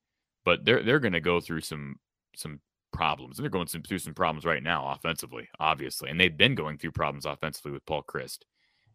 but 0.46 0.66
they're 0.66 0.84
they're 0.84 1.00
going 1.00 1.14
to 1.14 1.20
go 1.20 1.40
through 1.40 1.62
some 1.62 1.96
some 2.36 2.60
problems. 2.94 3.38
And 3.38 3.44
they're 3.44 3.52
going 3.52 3.68
through 3.68 4.00
some 4.00 4.14
problems 4.14 4.46
right 4.46 4.64
now 4.64 4.88
offensively, 4.90 5.50
obviously. 5.60 6.10
And 6.10 6.20
they've 6.20 6.36
been 6.36 6.56
going 6.56 6.78
through 6.78 6.92
problems 6.92 7.26
offensively 7.26 7.72
with 7.72 7.86
Paul 7.86 8.04
Chryst. 8.04 8.40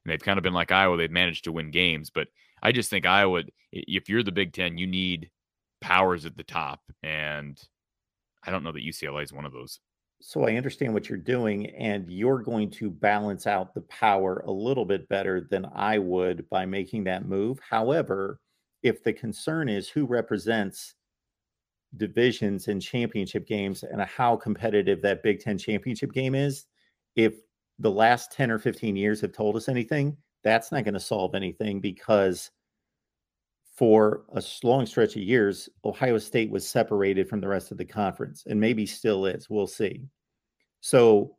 And 0.05 0.11
they've 0.11 0.23
kind 0.23 0.39
of 0.39 0.43
been 0.43 0.55
like 0.55 0.73
Iowa, 0.73 0.97
they've 0.97 1.11
managed 1.11 1.45
to 1.45 1.53
win 1.53 1.71
games, 1.71 2.11
but 2.11 2.29
I 2.63 2.73
just 2.73 2.91
think 2.91 3.07
Iowa 3.07 3.43
if 3.71 4.09
you're 4.09 4.23
the 4.23 4.33
Big 4.33 4.53
10, 4.53 4.79
you 4.79 4.87
need 4.87 5.31
powers 5.81 6.27
at 6.27 6.37
the 6.37 6.45
top 6.45 6.81
and 7.03 7.61
I 8.45 8.51
don't 8.51 8.65
know 8.65 8.73
that 8.73 8.85
UCLA 8.85 9.23
is 9.23 9.33
one 9.33 9.45
of 9.45 9.53
those. 9.53 9.79
So 10.25 10.47
I 10.47 10.55
understand 10.55 10.95
what 10.95 11.09
you're 11.09 11.19
doing, 11.19 11.67
and 11.71 12.09
you're 12.09 12.43
going 12.43 12.71
to 12.71 12.91
balance 12.91 13.49
out 13.49 13.75
the 13.75 13.81
power 13.83 14.45
a 14.47 14.53
little 14.53 14.85
bit 14.85 15.09
better 15.09 15.49
than 15.51 15.67
I 15.75 15.99
would 15.99 16.49
by 16.49 16.65
making 16.65 17.03
that 17.05 17.27
move. 17.27 17.59
However, 17.69 18.39
if 18.85 19.03
the 19.03 19.13
concern 19.13 19.69
is 19.69 19.89
who 19.89 20.07
represents 20.07 20.95
divisions 21.97 22.69
and 22.69 22.81
championship 22.81 23.49
games 23.49 23.83
and 23.83 24.01
how 24.01 24.37
competitive 24.37 25.03
that 25.03 25.25
Big 25.25 25.41
Ten 25.41 25.59
championship 25.59 26.13
game 26.13 26.37
is, 26.37 26.67
if 27.17 27.35
the 27.81 27.91
last 27.91 28.31
10 28.31 28.53
or 28.53 28.61
15 28.61 28.95
years 28.95 29.21
have 29.21 29.33
told 29.33 29.57
us 29.57 29.69
anything, 29.69 30.17
that's 30.45 30.71
not 30.71 30.85
going 30.85 30.95
to 30.95 31.01
solve 31.01 31.35
anything 31.35 31.81
because 31.81 32.53
for 33.73 34.25
a 34.35 34.43
long 34.63 34.85
stretch 34.85 35.17
of 35.17 35.23
years, 35.23 35.69
Ohio 35.85 36.19
State 36.19 36.51
was 36.51 36.69
separated 36.69 37.29
from 37.29 37.41
the 37.41 37.49
rest 37.49 37.73
of 37.73 37.79
the 37.79 37.85
conference 37.85 38.45
and 38.47 38.61
maybe 38.61 38.85
still 38.85 39.25
is. 39.27 39.49
We'll 39.49 39.67
see. 39.67 40.03
So, 40.81 41.37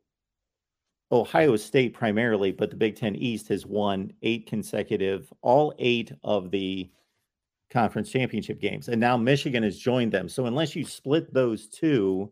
Ohio 1.12 1.56
State 1.58 1.94
primarily, 1.94 2.52
but 2.52 2.72
the 2.72 2.76
Big 2.76 2.96
Ten 2.96 3.16
East 3.16 3.48
has 3.50 3.68
won 3.68 4.12
eight 4.24 4.48
consecutive, 4.48 5.32
all 5.44 5.76
eight 5.78 6.12
of 6.24 6.50
the 6.50 6.90
conference 7.70 8.10
championship 8.10 8.60
games. 8.60 8.88
And 8.88 9.00
now 9.00 9.16
Michigan 9.16 9.62
has 9.62 9.78
joined 9.78 10.12
them. 10.12 10.28
So, 10.28 10.48
unless 10.48 10.76
you 10.76 10.86
split 10.86 11.32
those 11.34 11.68
two, 11.68 12.32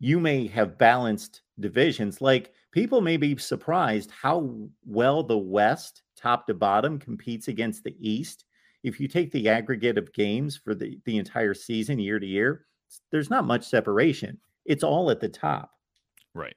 you 0.00 0.20
may 0.20 0.46
have 0.48 0.76
balanced 0.76 1.42
divisions. 1.60 2.20
Like 2.20 2.52
people 2.72 3.00
may 3.00 3.16
be 3.16 3.38
surprised 3.38 4.10
how 4.10 4.68
well 4.84 5.22
the 5.22 5.38
West, 5.38 6.02
top 6.14 6.46
to 6.48 6.54
bottom, 6.54 6.98
competes 6.98 7.48
against 7.48 7.84
the 7.84 7.96
East 7.98 8.44
if 8.82 8.98
you 9.00 9.08
take 9.08 9.30
the 9.30 9.48
aggregate 9.48 9.98
of 9.98 10.12
games 10.12 10.56
for 10.56 10.74
the, 10.74 10.98
the 11.04 11.18
entire 11.18 11.54
season, 11.54 11.98
year 11.98 12.18
to 12.18 12.26
year, 12.26 12.66
there's 13.10 13.30
not 13.30 13.46
much 13.46 13.64
separation. 13.64 14.38
It's 14.64 14.84
all 14.84 15.10
at 15.10 15.20
the 15.20 15.28
top. 15.28 15.72
Right. 16.34 16.56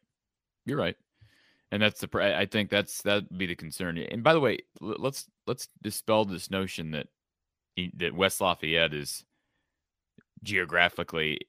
You're 0.66 0.78
right. 0.78 0.96
And 1.72 1.82
that's 1.82 2.00
the 2.00 2.38
I 2.38 2.46
think 2.46 2.70
that's 2.70 3.02
that'd 3.02 3.38
be 3.38 3.48
the 3.48 3.56
concern. 3.56 3.98
And 3.98 4.24
by 4.24 4.34
the 4.34 4.40
way, 4.40 4.60
let's 4.80 5.26
let's 5.48 5.68
dispel 5.82 6.24
this 6.24 6.50
notion 6.50 6.92
that 6.92 7.08
that 7.98 8.16
West 8.16 8.40
Lafayette 8.40 8.94
is 8.94 9.26
geographically 10.44 11.40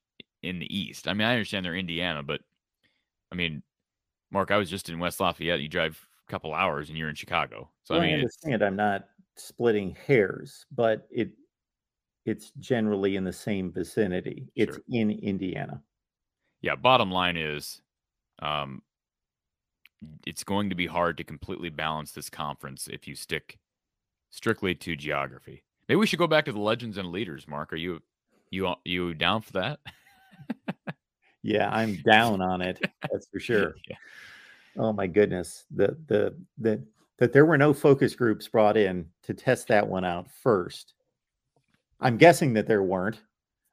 in 0.43 0.59
the 0.59 0.77
east. 0.77 1.07
I 1.07 1.13
mean, 1.13 1.29
I 1.29 1.33
understand 1.33 1.65
they're 1.65 1.77
Indiana, 1.77 2.23
but 2.23 2.41
I 3.31 3.37
mean, 3.37 3.63
Mark, 4.33 4.51
I 4.51 4.57
was 4.57 4.71
just 4.71 4.89
in 4.89 4.99
West 4.99 5.21
Lafayette. 5.21 5.61
You 5.61 5.69
drive 5.69 6.05
a 6.27 6.31
couple 6.31 6.55
hours 6.55 6.89
and 6.89 6.99
you're 6.99 7.11
in 7.11 7.15
Chicago. 7.15 7.69
So 7.85 7.95
well, 7.95 8.03
I 8.03 8.07
mean, 8.07 8.15
I 8.15 8.19
understand. 8.19 8.63
I'm 8.63 8.77
not 8.77 9.05
splitting 9.37 9.97
hairs, 10.07 10.67
but 10.75 11.07
it 11.11 11.31
it's 12.25 12.51
generally 12.59 13.17
in 13.17 13.25
the 13.25 13.33
same 13.33 13.73
vicinity. 13.73 14.49
It's 14.57 14.75
sure. 14.75 14.85
in 14.91 15.11
Indiana. 15.11 15.81
Yeah, 16.61 16.75
bottom 16.75 17.11
line 17.11 17.37
is 17.37 17.81
um 18.41 18.83
it's 20.27 20.45
going 20.45 20.69
to 20.69 20.77
be 20.77 20.87
hard 20.87 21.17
to 21.17 21.25
completely 21.25 21.71
balance 21.71 22.13
this 22.13 22.29
conference 22.29 22.89
if 22.93 23.09
you 23.09 23.15
stick 23.15 23.59
strictly 24.31 24.75
to 24.75 24.95
geography. 24.95 25.63
Maybe 25.89 25.97
we 25.97 26.07
should 26.07 26.19
go 26.19 26.27
back 26.27 26.45
to 26.47 26.53
the 26.53 26.61
legends 26.61 26.99
and 26.99 27.13
leaders, 27.13 27.47
Mark. 27.49 27.73
Are 27.73 27.77
you 27.77 28.01
you 28.51 28.75
you 28.85 29.15
down 29.15 29.43
for 29.43 29.53
that? 29.53 29.79
yeah, 31.43 31.71
I'm 31.71 31.97
down 32.05 32.41
on 32.41 32.61
it. 32.61 32.79
That's 33.11 33.29
for 33.29 33.41
sure. 33.41 33.77
yeah. 33.89 33.97
Oh 34.77 34.93
my 34.93 35.07
goodness. 35.07 35.65
The 35.71 35.97
the 36.07 36.35
the 36.59 36.83
that 37.19 37.33
there 37.33 37.47
were 37.47 37.59
no 37.59 37.73
focus 37.73 38.15
groups 38.15 38.49
brought 38.49 38.77
in 38.77 39.07
to 39.23 39.35
test 39.35 39.69
that 39.69 39.89
one 39.89 40.05
out 40.05 40.31
first. 40.31 40.95
I'm 42.01 42.19
guessing 42.19 42.53
that 42.55 42.67
there 42.67 42.83
weren't, 42.83 43.23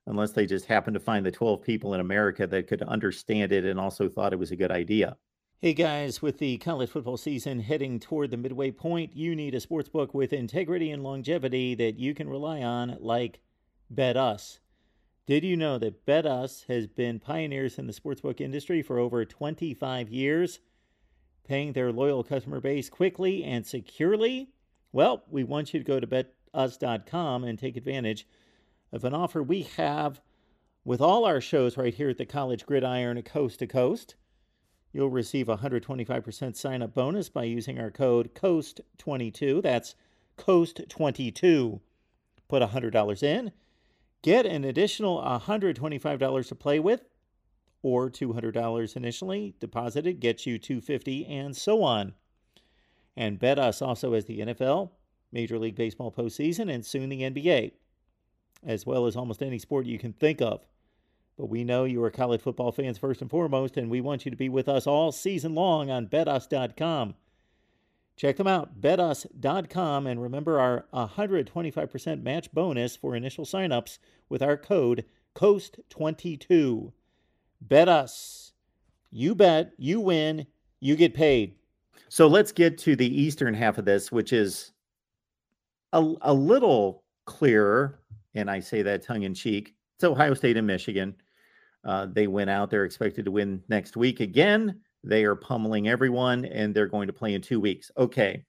unless 0.08 0.32
they 0.32 0.45
just 0.45 0.65
happened 0.65 0.93
to 0.93 0.99
find 0.99 1.25
the 1.25 1.32
12 1.32 1.62
people 1.62 1.93
in 1.93 1.99
America 1.99 2.47
that 2.47 2.67
could 2.67 2.82
understand 2.84 3.51
it 3.51 3.65
and 3.65 3.79
also 3.79 4.08
thought 4.08 4.34
it 4.34 4.39
was 4.39 4.51
a 4.51 4.56
good 4.56 4.71
idea. 4.71 5.17
Hey 5.62 5.73
guys, 5.73 6.21
with 6.21 6.39
the 6.39 6.58
college 6.58 6.89
football 6.89 7.15
season 7.15 7.62
heading 7.62 7.99
toward 7.99 8.32
the 8.32 8.38
midway 8.38 8.71
point, 8.71 9.15
you 9.15 9.34
need 9.34 9.56
a 9.56 9.62
sports 9.62 9.88
book 9.88 10.13
with 10.13 10.34
integrity 10.34 10.91
and 10.91 11.03
longevity 11.03 11.73
that 11.75 11.97
you 11.97 12.13
can 12.13 12.27
rely 12.27 12.62
on, 12.62 12.97
like 12.99 13.39
BetUs. 13.93 14.60
Did 15.25 15.45
you 15.45 15.56
know 15.56 15.77
that 15.77 16.06
BetUs 16.06 16.65
has 16.67 16.86
been 16.88 17.17
pioneers 17.17 17.77
in 17.77 17.88
the 17.88 17.93
sportsbook 17.93 18.41
industry 18.41 18.82
for 18.82 18.99
over 18.99 19.23
25 19.23 20.10
years? 20.10 20.60
Paying 21.47 21.73
their 21.73 21.91
loyal 21.91 22.23
customer 22.23 22.60
base 22.60 22.89
quickly 22.89 23.43
and 23.43 23.65
securely? 23.65 24.49
Well, 24.91 25.23
we 25.29 25.43
want 25.43 25.73
you 25.73 25.79
to 25.79 25.86
go 25.86 25.99
to 25.99 26.08
betus.com 26.08 27.43
and 27.43 27.58
take 27.58 27.75
advantage 27.75 28.27
of 28.91 29.03
an 29.03 29.13
offer 29.13 29.41
we 29.41 29.63
have 29.63 30.21
with 30.86 31.01
all 31.01 31.25
our 31.25 31.41
shows 31.41 31.77
right 31.77 31.93
here 31.93 32.10
at 32.10 32.17
the 32.17 32.25
College 32.25 32.65
Gridiron 32.65 33.21
Coast 33.23 33.60
to 33.60 33.67
Coast. 33.67 34.15
You'll 34.91 35.10
receive 35.10 35.49
a 35.49 35.58
125% 35.58 36.56
sign 36.56 36.82
up 36.84 36.93
bonus 36.93 37.27
by 37.27 37.45
using 37.45 37.79
our 37.79 37.89
code 37.89 38.36
COAST22. 38.36 39.63
That's 39.63 39.95
COAST22. 40.38 41.79
Put 42.47 42.62
$100 42.62 43.23
in, 43.23 43.51
get 44.21 44.45
an 44.45 44.63
additional 44.63 45.19
$125 45.19 46.47
to 46.47 46.56
play 46.56 46.79
with 46.79 47.01
or 47.83 48.09
$200 48.09 48.95
initially 48.95 49.53
deposited 49.59 50.19
gets 50.19 50.47
you 50.47 50.57
250 50.57 51.25
and 51.27 51.55
so 51.55 51.83
on. 51.83 52.13
And 53.15 53.39
BetUs 53.39 53.85
also 53.85 54.13
has 54.13 54.25
the 54.25 54.39
NFL, 54.39 54.89
Major 55.31 55.59
League 55.59 55.75
Baseball 55.75 56.11
postseason 56.11 56.73
and 56.73 56.83
soon 56.83 57.09
the 57.09 57.21
NBA, 57.21 57.73
as 58.65 58.85
well 58.85 59.05
as 59.05 59.15
almost 59.15 59.43
any 59.43 59.59
sport 59.59 59.85
you 59.85 59.99
can 59.99 60.13
think 60.13 60.41
of. 60.41 60.65
But 61.37 61.49
we 61.49 61.63
know 61.63 61.83
you 61.83 62.03
are 62.03 62.11
college 62.11 62.41
football 62.41 62.71
fans 62.71 62.97
first 62.97 63.21
and 63.21 63.29
foremost, 63.29 63.75
and 63.75 63.89
we 63.89 64.01
want 64.01 64.25
you 64.25 64.31
to 64.31 64.37
be 64.37 64.49
with 64.49 64.69
us 64.69 64.87
all 64.87 65.11
season 65.11 65.53
long 65.53 65.91
on 65.91 66.07
betus.com. 66.07 67.15
Check 68.15 68.37
them 68.37 68.47
out, 68.47 68.79
betus.com, 68.79 70.05
and 70.07 70.21
remember 70.21 70.59
our 70.59 70.85
125% 70.93 72.21
match 72.21 72.51
bonus 72.51 72.95
for 72.95 73.15
initial 73.15 73.45
signups 73.45 73.97
with 74.29 74.43
our 74.43 74.55
code 74.55 75.05
COAST22. 75.35 76.93
Bet 77.67 77.88
us. 77.88 78.52
You 79.12 79.36
bet, 79.36 79.71
you 79.78 79.99
win, 80.02 80.45
you 80.80 80.95
get 80.95 81.13
paid. 81.13 81.56
So 82.10 82.28
let's 82.28 82.52
get 82.52 82.78
to 82.80 82.95
the 82.95 83.21
eastern 83.21 83.54
half 83.54 83.78
of 83.78 83.86
this, 83.86 84.12
which 84.12 84.34
is 84.34 84.71
a, 85.93 86.13
a 86.21 86.34
little 86.34 87.04
clearer, 87.26 87.99
and 88.36 88.52
I 88.52 88.60
say 88.60 88.82
that 88.82 89.04
tongue 89.04 89.23
in 89.23 89.34
cheek. 89.34 89.76
It's 89.95 90.04
Ohio 90.04 90.34
State 90.34 90.58
and 90.58 90.67
Michigan. 90.67 91.15
Uh, 91.86 92.08
they 92.12 92.28
went 92.28 92.49
out. 92.49 92.69
They're 92.69 92.86
expected 92.86 93.26
to 93.26 93.32
win 93.32 93.63
next 93.69 93.95
week 93.95 94.19
again. 94.19 94.82
They 95.04 95.23
are 95.23 95.36
pummeling 95.36 95.88
everyone, 95.88 96.45
and 96.45 96.73
they're 96.73 96.88
going 96.88 97.08
to 97.08 97.13
play 97.13 97.34
in 97.34 97.41
two 97.41 97.60
weeks. 97.60 97.91
Okay. 97.97 98.43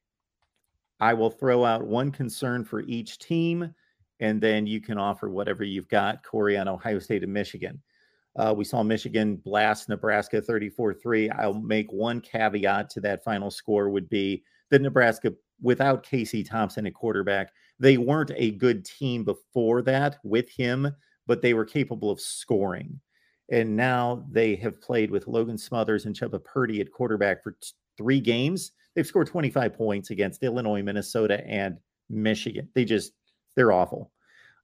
I 1.01 1.15
will 1.15 1.31
throw 1.31 1.65
out 1.65 1.87
one 1.87 2.11
concern 2.11 2.65
for 2.65 2.81
each 2.83 3.19
team, 3.19 3.75
and 4.21 4.41
then 4.41 4.67
you 4.67 4.81
can 4.81 4.99
offer 4.99 5.29
whatever 5.29 5.63
you've 5.63 5.89
got, 5.89 6.25
Corey, 6.25 6.57
on 6.57 6.69
Ohio 6.69 6.99
State 6.99 7.23
and 7.23 7.33
Michigan. 7.33 7.83
Uh, 8.37 8.53
we 8.57 8.65
saw 8.65 8.83
Michigan 8.83 9.37
blast 9.37 9.89
Nebraska 9.89 10.43
34 10.43 10.95
3. 10.95 11.31
I'll 11.31 11.55
make 11.55 11.93
one 11.93 12.21
caveat 12.21 12.91
to 12.91 13.01
that 13.01 13.23
final 13.23 13.51
score 13.51 13.91
would 13.91 14.09
be 14.09 14.43
that 14.71 14.83
Nebraska, 14.83 15.33
without 15.63 16.03
Casey 16.03 16.43
Thompson 16.43 16.87
at 16.87 16.95
quarterback, 16.95 17.53
they 17.79 17.97
weren't 17.97 18.33
a 18.35 18.53
good 18.53 18.85
team 18.85 19.25
before 19.25 19.83
that 19.83 20.19
with 20.25 20.49
him, 20.51 20.91
but 21.27 21.43
they 21.43 21.55
were 21.55 21.65
capable 21.65 22.11
of 22.11 22.21
scoring. 22.21 23.01
And 23.51 23.77
now 23.77 24.25
they 24.31 24.57
have 24.57 24.81
played 24.81 25.11
with 25.11 25.29
Logan 25.29 25.59
Smothers 25.59 26.07
and 26.07 26.17
Chubba 26.17 26.43
Purdy 26.43 26.81
at 26.81 26.91
quarterback 26.91 27.43
for 27.43 27.53
t- 27.53 27.69
three 27.97 28.21
games. 28.21 28.73
They've 28.95 29.07
scored 29.07 29.27
25 29.27 29.75
points 29.75 30.11
against 30.11 30.43
Illinois, 30.43 30.83
Minnesota, 30.83 31.47
and 31.47 31.79
Michigan. 32.09 32.69
They 32.75 32.85
just, 32.85 33.13
they're 33.55 33.73
awful. 33.73 34.13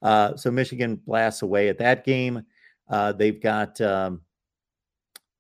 Uh, 0.03 0.35
so 0.37 0.51
Michigan 0.51 0.97
blasts 0.97 1.43
away 1.43 1.69
at 1.69 1.79
that 1.79 2.05
game. 2.05 2.43
Uh, 2.91 3.13
they've 3.13 3.41
got, 3.41 3.81
um, 3.81 4.21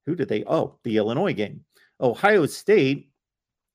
who 0.07 0.15
did 0.15 0.29
they? 0.29 0.45
Oh, 0.47 0.79
the 0.85 0.97
Illinois 0.97 1.35
game. 1.35 1.65
Ohio 2.01 2.47
State, 2.47 3.11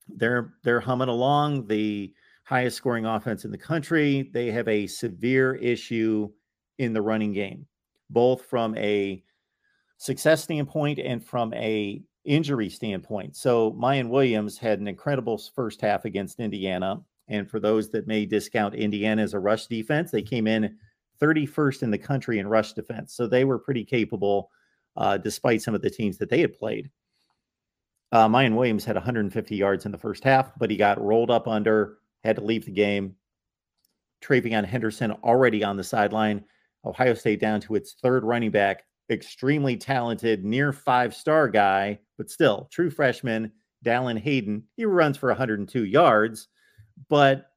they're 0.07 0.53
they're 0.63 0.79
humming 0.79 1.09
along. 1.09 1.67
The 1.67 2.13
highest 2.43 2.77
scoring 2.77 3.05
offense 3.05 3.45
in 3.45 3.51
the 3.51 3.57
country. 3.57 4.29
They 4.33 4.51
have 4.51 4.67
a 4.67 4.87
severe 4.87 5.55
issue 5.55 6.31
in 6.77 6.93
the 6.93 7.01
running 7.01 7.33
game, 7.33 7.67
both 8.09 8.45
from 8.45 8.75
a 8.77 9.23
success 9.97 10.43
standpoint 10.43 10.99
and 10.99 11.23
from 11.23 11.53
a 11.53 12.03
injury 12.23 12.69
standpoint. 12.69 13.35
So 13.35 13.71
Miyan 13.73 14.09
Williams 14.09 14.57
had 14.57 14.79
an 14.79 14.87
incredible 14.87 15.37
first 15.55 15.81
half 15.81 16.05
against 16.05 16.39
Indiana. 16.39 17.01
And 17.27 17.49
for 17.49 17.59
those 17.59 17.89
that 17.91 18.07
may 18.07 18.25
discount 18.25 18.75
Indiana 18.75 19.21
as 19.21 19.33
a 19.33 19.39
rush 19.39 19.67
defense, 19.67 20.11
they 20.11 20.21
came 20.21 20.47
in 20.47 20.77
31st 21.21 21.83
in 21.83 21.91
the 21.91 21.97
country 21.97 22.39
in 22.39 22.47
rush 22.47 22.73
defense. 22.73 23.13
So 23.13 23.27
they 23.27 23.45
were 23.45 23.59
pretty 23.59 23.83
capable 23.83 24.49
uh, 24.97 25.17
despite 25.17 25.61
some 25.61 25.75
of 25.75 25.81
the 25.81 25.89
teams 25.89 26.17
that 26.17 26.29
they 26.29 26.41
had 26.41 26.57
played. 26.57 26.89
Uh, 28.11 28.27
Miyan 28.27 28.55
Williams 28.55 28.85
had 28.85 28.95
150 28.95 29.55
yards 29.55 29.85
in 29.85 29.91
the 29.91 29.97
first 29.97 30.23
half, 30.23 30.51
but 30.57 30.69
he 30.69 30.77
got 30.77 31.01
rolled 31.01 31.31
up 31.31 31.47
under, 31.47 31.97
had 32.23 32.37
to 32.37 32.43
leave 32.43 32.65
the 32.65 32.71
game. 32.71 33.15
TreVeyon 34.23 34.65
Henderson 34.65 35.11
already 35.23 35.63
on 35.63 35.77
the 35.77 35.83
sideline. 35.83 36.43
Ohio 36.85 37.13
State 37.13 37.39
down 37.39 37.59
to 37.61 37.75
its 37.75 37.93
third 37.93 38.23
running 38.23 38.51
back, 38.51 38.83
extremely 39.09 39.75
talented, 39.75 40.45
near 40.45 40.71
five 40.71 41.13
star 41.15 41.49
guy, 41.49 41.99
but 42.17 42.29
still 42.29 42.69
true 42.71 42.89
freshman, 42.89 43.51
Dallan 43.83 44.19
Hayden. 44.19 44.63
He 44.77 44.85
runs 44.85 45.17
for 45.17 45.29
102 45.29 45.85
yards, 45.85 46.47
but 47.09 47.47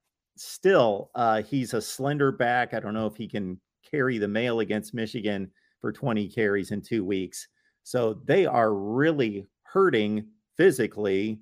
still, 0.40 1.10
uh, 1.14 1.42
he's 1.42 1.74
a 1.74 1.80
slender 1.80 2.32
back. 2.32 2.74
I 2.74 2.80
don't 2.80 2.94
know 2.94 3.06
if 3.06 3.16
he 3.16 3.28
can 3.28 3.60
carry 3.88 4.18
the 4.18 4.28
mail 4.28 4.60
against 4.60 4.94
Michigan 4.94 5.50
for 5.80 5.92
20 5.92 6.28
carries 6.28 6.70
in 6.70 6.82
two 6.82 7.04
weeks. 7.04 7.48
So 7.82 8.20
they 8.24 8.46
are 8.46 8.74
really 8.74 9.46
hurting 9.62 10.26
physically 10.56 11.40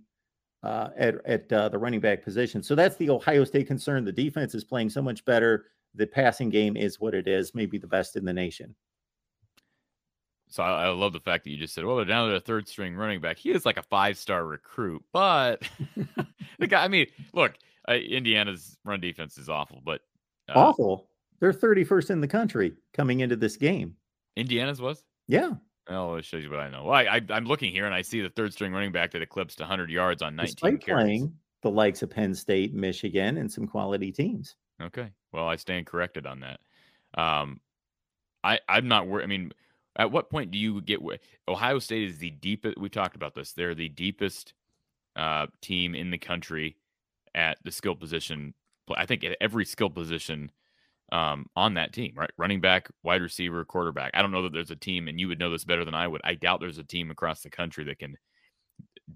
uh, 0.63 0.91
at, 0.97 1.15
at 1.27 1.53
uh, 1.53 1.69
the 1.69 1.79
running 1.79 2.01
back 2.01 2.23
position. 2.23 2.63
So 2.63 2.75
that's 2.75 2.97
the 2.97 3.11
Ohio 3.11 3.45
State 3.45 3.67
concern. 3.67 4.05
The 4.05 4.13
defense 4.13 4.55
is 4.55 4.65
playing 4.65 4.91
so 4.91 5.03
much 5.03 5.25
better. 5.25 5.67
The 5.95 6.07
passing 6.07 6.51
game 6.51 6.77
is 6.77 7.01
what 7.01 7.15
it 7.15 7.27
is, 7.27 7.55
maybe 7.55 7.79
the 7.79 7.87
best 7.87 8.17
in 8.17 8.25
the 8.25 8.33
nation. 8.33 8.75
So 10.49 10.63
I, 10.63 10.85
I, 10.85 10.89
love 10.89 11.13
the 11.13 11.21
fact 11.21 11.45
that 11.45 11.51
you 11.51 11.57
just 11.57 11.75
said, 11.75 11.85
"Well, 11.85 11.97
they're 11.97 12.05
down 12.05 12.29
to 12.29 12.37
a 12.37 12.41
third 12.41 12.69
string 12.69 12.95
running 12.95 13.21
back." 13.21 13.37
He 13.37 13.51
is 13.51 13.67
like 13.67 13.79
a 13.79 13.83
five 13.83 14.17
star 14.17 14.47
recruit, 14.47 15.03
but 15.13 15.69
the 16.59 16.67
guy. 16.67 16.85
I 16.85 16.89
mean, 16.89 17.07
look, 17.33 17.55
uh, 17.89 17.95
Indiana's 17.95 18.77
run 18.85 19.01
defense 19.01 19.39
is 19.39 19.49
awful, 19.49 19.81
but 19.85 20.01
uh, 20.49 20.59
awful. 20.59 21.09
They're 21.41 21.53
31st 21.53 22.11
in 22.11 22.21
the 22.21 22.29
country 22.29 22.73
coming 22.95 23.21
into 23.21 23.37
this 23.37 23.57
game. 23.57 23.95
Indiana's 24.37 24.81
was. 24.81 25.05
Yeah. 25.29 25.53
Oh, 25.89 26.15
it 26.15 26.25
shows 26.25 26.43
you 26.43 26.51
what 26.51 26.61
I 26.61 26.71
know. 26.71 26.85
Well, 26.85 26.95
I, 26.95 27.21
I, 27.31 27.37
am 27.37 27.45
looking 27.45 27.73
here 27.73 27.87
and 27.87 27.95
I 27.95 28.03
see 28.03 28.21
the 28.21 28.31
third 28.31 28.53
string 28.53 28.73
running 28.73 28.93
back 28.93 29.13
that 29.13 29.23
eclipsed 29.23 29.61
100 29.61 29.91
yards 29.91 30.23
on 30.23 30.35
19 30.35 30.55
Despite 30.55 30.81
carries. 30.81 31.05
playing 31.05 31.35
the 31.63 31.71
likes 31.71 32.03
of 32.03 32.11
Penn 32.11 32.35
State, 32.35 32.75
Michigan, 32.75 33.39
and 33.39 33.51
some 33.51 33.67
quality 33.67 34.11
teams. 34.11 34.57
Okay. 34.83 35.11
Well, 35.33 35.47
I 35.47 35.57
stand 35.57 35.87
corrected 35.87 36.27
on 36.27 36.41
that. 36.41 36.61
Um, 37.17 37.61
I 38.43 38.61
I'm 38.69 38.89
not 38.89 39.07
worried. 39.07 39.25
I 39.25 39.27
mean, 39.27 39.53
at 39.97 40.11
what 40.11 40.31
point 40.31 40.51
do 40.51 40.59
you 40.59 40.81
get 40.81 41.01
Ohio 41.49 41.79
State 41.79 42.09
is 42.09 42.19
the 42.19 42.31
deepest? 42.31 42.79
We 42.79 42.89
talked 42.89 43.17
about 43.17 43.35
this. 43.35 43.53
They're 43.53 43.75
the 43.75 43.89
deepest 43.89 44.55
uh, 45.15 45.47
team 45.63 45.95
in 45.95 46.11
the 46.11 46.19
country 46.19 46.77
at 47.37 47.59
the 47.63 47.71
skill 47.71 47.95
position. 47.95 48.55
I 48.97 49.07
think 49.07 49.23
at 49.23 49.37
every 49.41 49.65
skill 49.65 49.91
position 49.91 50.51
um, 51.13 51.47
on 51.55 51.75
that 51.75 51.93
team, 51.93 52.15
right? 52.17 52.31
Running 52.37 52.61
back, 52.61 52.89
wide 53.03 53.23
receiver, 53.23 53.65
quarterback. 53.65 54.11
I 54.15 54.23
don't 54.23 54.33
know 54.33 54.43
that 54.43 54.53
there's 54.53 54.71
a 54.71 54.77
team, 54.77 55.07
and 55.07 55.21
you 55.21 55.29
would 55.29 55.39
know 55.39 55.51
this 55.51 55.65
better 55.65 55.85
than 55.85 55.95
I 55.95 56.09
would. 56.09 56.21
I 56.25 56.35
doubt 56.35 56.61
there's 56.61 56.79
a 56.79 56.85
team 56.85 57.11
across 57.11 57.43
the 57.43 57.51
country 57.51 57.85
that 57.85 57.99
can 57.99 58.17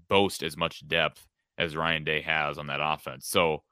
boast 0.07 0.43
as 0.43 0.55
much 0.55 0.87
depth 0.87 1.27
as 1.57 1.75
Ryan 1.75 2.03
Day 2.03 2.21
has 2.21 2.57
on 2.57 2.67
that 2.67 2.79
offense. 2.81 3.27
So, 3.27 3.63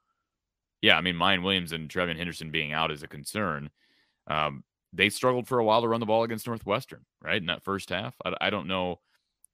yeah, 0.82 0.96
I 0.96 1.00
mean, 1.00 1.14
Miyan 1.14 1.42
Williams 1.42 1.72
and 1.72 1.88
TreVeyon 1.88 2.16
Henderson 2.16 2.50
being 2.50 2.72
out 2.72 2.90
is 2.90 3.02
a 3.02 3.08
concern. 3.08 3.70
Um, 4.26 4.64
they 4.92 5.08
struggled 5.08 5.46
for 5.46 5.58
a 5.58 5.64
while 5.64 5.80
to 5.80 5.88
run 5.88 6.00
the 6.00 6.06
ball 6.06 6.24
against 6.24 6.46
Northwestern, 6.46 7.04
right? 7.22 7.40
In 7.40 7.46
that 7.46 7.64
first 7.64 7.90
half. 7.90 8.14
I, 8.24 8.34
I 8.40 8.50
don't 8.50 8.68
know 8.68 9.00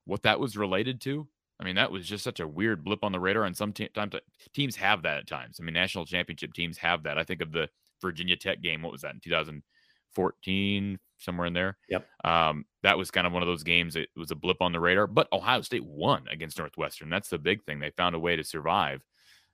what 0.07 0.23
that 0.23 0.41
was 0.41 0.57
related 0.57 1.01
to. 1.03 1.29
I 1.59 1.65
mean, 1.65 1.77
that 1.77 1.91
was 1.91 2.07
just 2.07 2.25
such 2.25 2.41
a 2.41 2.49
weird 2.49 2.85
blip 2.85 3.03
on 3.03 3.13
the 3.13 3.21
radar. 3.21 3.45
And 3.45 3.57
sometimes 3.57 4.13
te- 4.13 4.21
teams 4.55 4.77
have 4.77 5.03
that 5.03 5.19
at 5.19 5.27
times. 5.27 5.59
I 5.59 5.65
mean, 5.65 5.75
national 5.75 6.05
championship 6.05 6.53
teams 6.53 6.77
have 6.79 7.05
that. 7.05 7.19
I 7.19 7.25
think 7.25 7.41
of 7.41 7.53
the 7.53 7.69
Virginia 8.03 8.37
Tech 8.37 8.61
game. 8.61 8.83
What 8.83 8.93
was 8.93 9.03
that 9.03 9.15
in 9.15 9.21
2014, 9.21 10.99
somewhere 11.19 11.47
in 11.47 11.55
there? 11.55 11.79
Yep. 11.89 12.07
Um, 12.25 12.67
that 12.83 12.99
was 12.99 13.11
kind 13.11 13.27
of 13.27 13.33
one 13.33 13.43
of 13.43 13.49
those 13.49 13.63
games. 13.63 13.97
It 13.97 14.11
was 14.17 14.31
a 14.31 14.37
blip 14.37 14.61
on 14.61 14.73
the 14.73 14.81
radar, 14.81 15.07
but 15.07 15.29
Ohio 15.33 15.63
State 15.63 15.85
won 15.85 16.25
against 16.31 16.59
Northwestern. 16.59 17.09
That's 17.09 17.31
the 17.31 17.39
big 17.39 17.65
thing. 17.65 17.79
They 17.79 17.91
found 17.91 18.15
a 18.15 18.21
way 18.21 18.37
to 18.37 18.45
survive. 18.45 19.03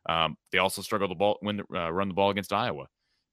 Um, 0.08 0.36
they 0.50 0.58
also 0.58 0.82
struggled 0.82 1.10
to 1.10 1.14
ball 1.14 1.38
when 1.40 1.60
uh, 1.72 1.92
run 1.92 2.08
the 2.08 2.14
ball 2.14 2.30
against 2.30 2.52
Iowa. 2.52 2.88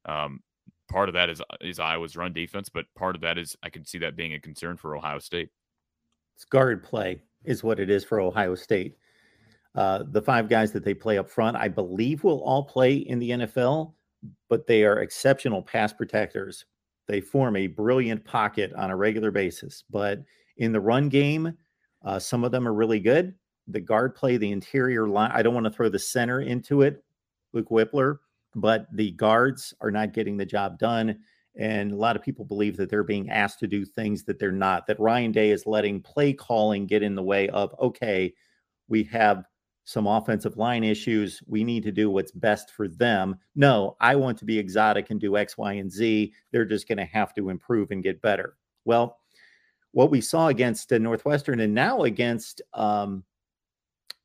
Um, 0.05 0.41
part 0.89 1.09
of 1.09 1.13
that 1.13 1.29
is 1.29 1.41
is 1.61 1.79
Iowa's 1.79 2.15
run 2.15 2.33
defense, 2.33 2.69
but 2.69 2.85
part 2.95 3.15
of 3.15 3.21
that 3.21 3.39
is 3.39 3.55
I 3.63 3.69
can 3.69 3.85
see 3.85 3.97
that 3.99 4.15
being 4.15 4.35
a 4.35 4.39
concern 4.39 4.77
for 4.77 4.95
Ohio 4.95 5.17
State. 5.17 5.49
It's 6.35 6.45
guard 6.45 6.83
play 6.83 7.21
is 7.43 7.63
what 7.63 7.79
it 7.79 7.89
is 7.89 8.03
for 8.03 8.19
Ohio 8.19 8.55
State. 8.55 8.97
Uh, 9.75 10.03
the 10.11 10.21
five 10.21 10.49
guys 10.49 10.71
that 10.71 10.83
they 10.83 10.93
play 10.93 11.17
up 11.17 11.29
front, 11.29 11.55
I 11.55 11.67
believe, 11.67 12.23
will 12.23 12.43
all 12.43 12.63
play 12.63 12.95
in 12.95 13.19
the 13.19 13.29
NFL, 13.31 13.93
but 14.49 14.67
they 14.67 14.83
are 14.83 14.99
exceptional 14.99 15.61
pass 15.61 15.93
protectors. 15.93 16.65
They 17.07 17.21
form 17.21 17.55
a 17.55 17.67
brilliant 17.67 18.25
pocket 18.25 18.73
on 18.73 18.91
a 18.91 18.95
regular 18.95 19.31
basis. 19.31 19.83
But 19.89 20.19
in 20.57 20.71
the 20.71 20.81
run 20.81 21.09
game, 21.09 21.53
uh, 22.03 22.19
some 22.19 22.43
of 22.43 22.51
them 22.51 22.67
are 22.67 22.73
really 22.73 22.99
good. 22.99 23.33
The 23.67 23.79
guard 23.79 24.15
play, 24.15 24.37
the 24.37 24.51
interior 24.51 25.07
line, 25.07 25.31
I 25.33 25.41
don't 25.41 25.53
want 25.53 25.65
to 25.65 25.71
throw 25.71 25.89
the 25.89 25.99
center 25.99 26.41
into 26.41 26.81
it, 26.81 27.03
Luke 27.53 27.69
Wypler, 27.69 28.17
but 28.55 28.87
the 28.93 29.11
guards 29.11 29.73
are 29.81 29.91
not 29.91 30.13
getting 30.13 30.37
the 30.37 30.45
job 30.45 30.79
done. 30.79 31.19
And 31.55 31.91
a 31.91 31.95
lot 31.95 32.15
of 32.15 32.21
people 32.21 32.45
believe 32.45 32.77
that 32.77 32.89
they're 32.89 33.03
being 33.03 33.29
asked 33.29 33.59
to 33.59 33.67
do 33.67 33.83
things 33.83 34.23
that 34.23 34.39
they're 34.39 34.51
not, 34.51 34.87
that 34.87 34.99
Ryan 34.99 35.31
Day 35.31 35.51
is 35.51 35.65
letting 35.65 36.01
play 36.01 36.33
calling 36.33 36.85
get 36.85 37.03
in 37.03 37.15
the 37.15 37.23
way 37.23 37.49
of, 37.49 37.75
okay, 37.79 38.33
we 38.87 39.03
have 39.05 39.45
some 39.83 40.05
offensive 40.05 40.55
line 40.55 40.83
issues. 40.83 41.41
We 41.47 41.63
need 41.63 41.83
to 41.83 41.91
do 41.91 42.11
what's 42.11 42.31
best 42.31 42.71
for 42.71 42.87
them. 42.87 43.37
No, 43.55 43.97
I 43.99 44.15
want 44.15 44.37
to 44.37 44.45
be 44.45 44.59
exotic 44.59 45.09
and 45.09 45.19
do 45.19 45.35
X, 45.35 45.57
Y, 45.57 45.73
and 45.73 45.91
Z. 45.91 46.31
They're 46.51 46.65
just 46.65 46.87
going 46.87 46.99
to 46.99 47.05
have 47.05 47.33
to 47.33 47.49
improve 47.49 47.89
and 47.91 48.03
get 48.03 48.21
better. 48.21 48.55
Well, 48.85 49.17
what 49.91 50.11
we 50.11 50.21
saw 50.21 50.47
against 50.49 50.93
uh, 50.93 50.99
Northwestern 50.99 51.61
and 51.61 51.73
now 51.73 52.03
against 52.03 52.61
um, 52.75 53.23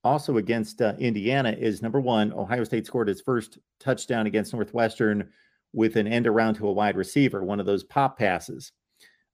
also 0.04 0.36
against 0.36 0.82
uh, 0.82 0.92
Indiana 0.98 1.56
is 1.58 1.80
number 1.80 2.00
one, 2.00 2.32
Ohio 2.34 2.64
State 2.64 2.86
scored 2.86 3.08
its 3.08 3.22
first 3.22 3.58
touchdown 3.80 4.26
against 4.26 4.52
Northwestern 4.52 5.30
with 5.74 5.96
an 5.96 6.06
end 6.06 6.26
around 6.26 6.54
to 6.54 6.68
a 6.68 6.72
wide 6.72 6.96
receiver, 6.96 7.44
one 7.44 7.60
of 7.60 7.66
those 7.66 7.84
pop 7.84 8.18
passes 8.18 8.72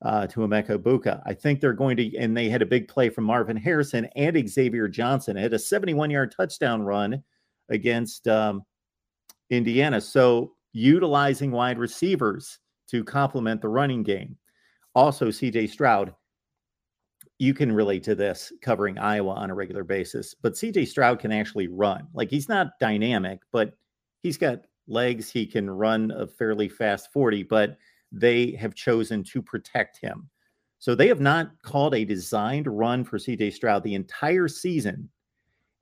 uh, 0.03 0.26
to 0.28 0.41
Emeka 0.41 0.78
Egbuka. 0.78 1.22
I 1.26 1.34
think 1.34 1.61
they're 1.61 1.72
going 1.72 1.97
to, 1.99 2.16
and 2.16 2.36
they 2.36 2.49
had 2.49 2.62
a 2.62 2.66
big 2.66 2.88
play 2.88 3.11
from 3.11 3.24
Marvin 3.24 3.57
Harrison 3.57 4.09
and 4.16 4.49
Xavier 4.49 4.88
Johnson. 4.88 5.36
It 5.36 5.43
had 5.43 5.55
a 5.55 5.59
71 5.59 6.11
yard 6.11 6.34
touchdown 6.36 6.82
run 6.82 7.22
against 7.68 8.26
um, 8.26 8.62
Indiana. 9.51 10.01
So 10.01 10.55
utilizing 10.72 11.51
wide 11.51 11.78
receivers 11.78 12.59
to 12.91 13.05
complement 13.05 13.61
the 13.61 13.68
running 13.68 14.03
game. 14.03 14.36
Also, 14.95 15.28
CJ 15.28 15.70
Stroud 15.70 16.14
you 17.41 17.55
can 17.55 17.72
relate 17.72 18.03
to 18.03 18.14
this 18.14 18.53
covering 18.61 18.99
Iowa 18.99 19.32
on 19.32 19.49
a 19.49 19.55
regular 19.55 19.82
basis, 19.82 20.34
but 20.34 20.53
CJ 20.53 20.86
Stroud 20.86 21.18
can 21.18 21.32
actually 21.32 21.68
run. 21.68 22.07
Like 22.12 22.28
he's 22.28 22.51
not 22.51 22.78
dynamic, 22.78 23.41
but 23.51 23.72
he's 24.22 24.36
got 24.36 24.66
legs. 24.91 25.30
He 25.30 25.47
can 25.47 25.70
run 25.70 26.11
a 26.11 26.26
fairly 26.26 26.68
fast 26.68 27.12
40, 27.12 27.45
but 27.45 27.78
they 28.12 28.53
have 28.53 28.74
chosen 28.74 29.22
to 29.24 29.41
protect 29.41 29.99
him. 29.99 30.28
So 30.78 30.95
they 30.95 31.09
have 31.09 31.20
not 31.20 31.53
called 31.62 31.95
a 31.95 32.05
designed 32.05 32.66
run 32.66 33.05
for 33.05 33.18
CJ 33.18 33.53
Stroud 33.53 33.82
the 33.82 33.95
entire 33.95 34.49
season. 34.49 35.09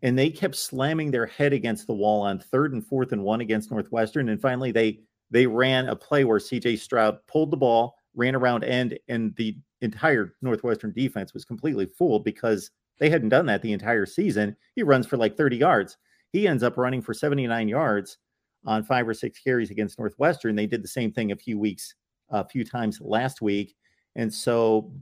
And 0.03 0.19
they 0.19 0.31
kept 0.31 0.57
slamming 0.57 1.11
their 1.11 1.27
head 1.27 1.53
against 1.53 1.87
the 1.87 1.95
wall 1.95 2.23
on 2.23 2.39
third 2.39 2.73
and 2.73 2.85
fourth 2.85 3.13
and 3.13 3.23
one 3.23 3.41
against 3.41 3.71
Northwestern. 3.71 4.29
And 4.29 4.41
finally 4.41 4.73
they 4.73 5.01
they 5.31 5.47
ran 5.47 5.89
a 5.89 5.97
play 5.97 6.25
where 6.25 6.39
CJ 6.39 6.79
Stroud 6.79 7.19
pulled 7.27 7.51
the 7.51 7.57
ball, 7.57 7.97
ran 8.15 8.35
around 8.35 8.65
end, 8.65 8.99
and 9.09 9.35
the 9.37 9.57
entire 9.83 10.35
Northwestern 10.43 10.93
defense 10.93 11.35
was 11.35 11.45
completely 11.45 11.87
fooled 11.87 12.25
because 12.25 12.71
they 12.99 13.11
hadn't 13.11 13.29
done 13.29 13.47
that 13.47 13.63
the 13.63 13.73
entire 13.73 14.07
season. 14.07 14.57
He 14.75 14.83
runs 14.83 15.07
for 15.07 15.17
like 15.17 15.37
30 15.37 15.57
yards. 15.57 15.97
He 16.33 16.49
ends 16.49 16.63
up 16.63 16.77
running 16.77 17.03
for 17.03 17.15
79 17.15 17.69
yards 17.69 18.19
on 18.67 18.83
five 18.83 19.09
or 19.09 19.15
six 19.15 19.39
carries 19.39 19.71
against 19.71 19.99
Northwestern. 19.99 20.57
They 20.57 20.67
did 20.67 20.83
the 20.83 20.89
same 20.89 21.13
thing 21.13 21.33
a 21.33 21.37
few 21.37 21.59
weeks, 21.59 21.95
a 22.31 22.47
few 22.47 22.65
times 22.65 23.01
last 23.01 23.41
week. 23.41 23.75
And 24.17 24.33
so 24.33 24.93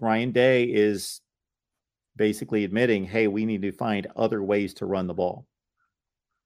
Ryan 0.00 0.32
Day 0.32 0.64
is 0.64 1.20
basically 2.16 2.64
admitting, 2.64 3.04
hey, 3.04 3.28
we 3.28 3.44
need 3.44 3.62
to 3.62 3.72
find 3.72 4.06
other 4.16 4.42
ways 4.42 4.74
to 4.74 4.86
run 4.86 5.06
the 5.06 5.14
ball. 5.14 5.46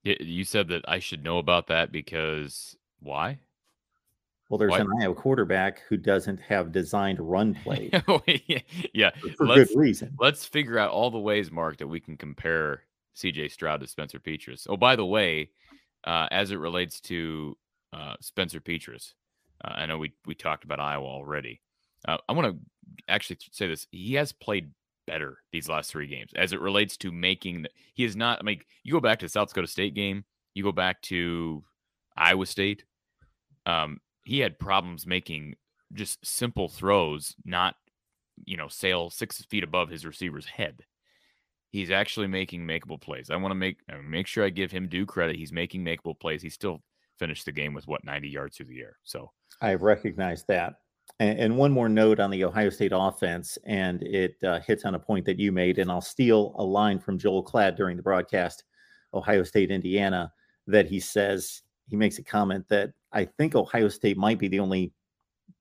You 0.03 0.45
said 0.45 0.69
that 0.69 0.85
I 0.89 0.99
should 0.99 1.23
know 1.23 1.39
about 1.39 1.67
that 1.69 1.93
because 1.93 2.77
why? 3.01 3.39
Well, 4.49 4.59
there's 4.59 4.71
what? 4.71 4.81
an 4.81 4.89
Iowa 5.01 5.15
quarterback 5.15 5.83
who 5.89 5.97
doesn't 5.97 6.41
have 6.41 6.73
designed 6.73 7.21
run 7.21 7.55
play. 7.65 7.91
Oh, 8.09 8.21
yeah, 8.93 9.11
for 9.37 9.47
let's, 9.47 9.71
good 9.71 9.79
reason. 9.79 10.15
Let's 10.19 10.45
figure 10.45 10.79
out 10.79 10.91
all 10.91 11.11
the 11.11 11.19
ways, 11.19 11.53
Mark, 11.53 11.77
that 11.79 11.87
we 11.87 12.01
can 12.01 12.17
compare 12.17 12.83
CJ 13.17 13.53
Stroud 13.53 13.81
to 13.81 13.87
Spencer 13.87 14.19
Petras. 14.19 14.67
Oh, 14.69 14.77
by 14.77 14.97
the 14.97 15.07
way, 15.07 15.51
uh, 16.05 16.29
as 16.31 16.51
it 16.51 16.59
relates 16.59 17.01
to 17.03 17.57
uh, 17.93 18.15
Spencer 18.21 18.61
Petras, 18.61 19.15
uh, 19.65 19.73
I 19.75 19.87
know 19.87 19.99
we 19.99 20.13
we 20.27 20.35
talked 20.35 20.65
about 20.65 20.81
Iowa 20.81 21.07
already. 21.07 21.61
Uh, 22.07 22.19
I 22.29 22.33
want 22.33 22.55
to 22.55 22.59
actually 23.09 23.39
say 23.53 23.69
this: 23.69 23.87
he 23.91 24.15
has 24.15 24.33
played 24.33 24.71
better 25.07 25.39
these 25.53 25.69
last 25.69 25.91
three 25.91 26.07
games 26.07 26.31
as 26.37 26.53
it 26.53 26.61
relates 26.61 26.97
to 26.99 27.13
making. 27.13 27.63
The, 27.63 27.71
he 27.95 28.05
is 28.05 28.17
not. 28.17 28.39
I 28.39 28.43
mean, 28.43 28.61
you 28.85 28.93
go 28.93 29.01
back 29.01 29.19
to 29.21 29.27
the 29.27 29.31
South 29.31 29.49
Dakota 29.49 29.67
State 29.67 29.95
game, 29.95 30.25
you 30.55 30.63
go 30.63 30.73
back 30.73 31.03
to 31.03 31.65
Iowa 32.17 32.47
State. 32.47 32.85
Um, 33.67 34.01
he 34.25 34.41
had 34.41 34.59
problems 34.59 35.07
making 35.07 35.57
just 35.93 36.25
simple 36.25 36.69
throws, 36.69 37.35
not 37.45 37.75
you 38.45 38.57
know 38.57 38.69
sail 38.69 39.11
six 39.11 39.43
feet 39.47 39.65
above 39.65 39.91
his 39.91 40.07
receiver's 40.07 40.47
head. 40.47 40.85
He's 41.71 41.91
actually 41.91 42.27
making 42.27 42.67
makeable 42.67 43.01
plays. 43.01 43.31
I 43.31 43.37
want 43.37 43.53
to 43.53 43.57
make 43.57 43.79
make 44.05 44.27
sure 44.27 44.45
I 44.45 44.51
give 44.51 44.73
him 44.73 44.89
due 44.89 45.07
credit. 45.07 45.37
He's 45.37 45.53
making 45.53 45.85
makeable 45.85 46.19
plays. 46.19 46.43
He 46.43 46.51
still 46.51 46.83
finished 47.19 47.45
the 47.45 47.53
game 47.53 47.75
with 47.75 47.87
what 47.87 48.05
90 48.05 48.29
yards 48.29 48.57
through 48.57 48.67
the 48.67 48.81
air. 48.81 48.97
So 49.05 49.31
I 49.61 49.75
recognize 49.75 50.45
that. 50.49 50.77
And, 51.19 51.39
and 51.39 51.57
one 51.57 51.71
more 51.71 51.89
note 51.89 52.19
on 52.19 52.31
the 52.31 52.45
Ohio 52.45 52.71
State 52.71 52.93
offense, 52.95 53.59
and 53.65 54.03
it 54.03 54.37
uh, 54.43 54.61
hits 54.61 54.85
on 54.85 54.95
a 54.95 54.99
point 54.99 55.27
that 55.27 55.39
you 55.39 55.53
made. 55.53 55.79
And 55.79 55.91
I'll 55.91 56.01
steal 56.01 56.55
a 56.57 56.65
line 56.65 56.99
from 56.99 57.19
Joel 57.19 57.45
Klatt 57.45 57.77
during 57.77 57.97
the 57.97 58.03
broadcast, 58.03 58.65
Ohio 59.15 59.43
State, 59.45 59.71
Indiana, 59.71 60.33
that 60.67 60.87
he 60.87 60.99
says 60.99 61.63
he 61.89 61.97
makes 61.97 62.19
a 62.19 62.25
comment 62.25 62.65
that 62.69 62.93
I 63.13 63.25
think 63.25 63.55
Ohio 63.55 63.89
State 63.89 64.17
might 64.17 64.39
be 64.39 64.49
the 64.49 64.61
only 64.61 64.93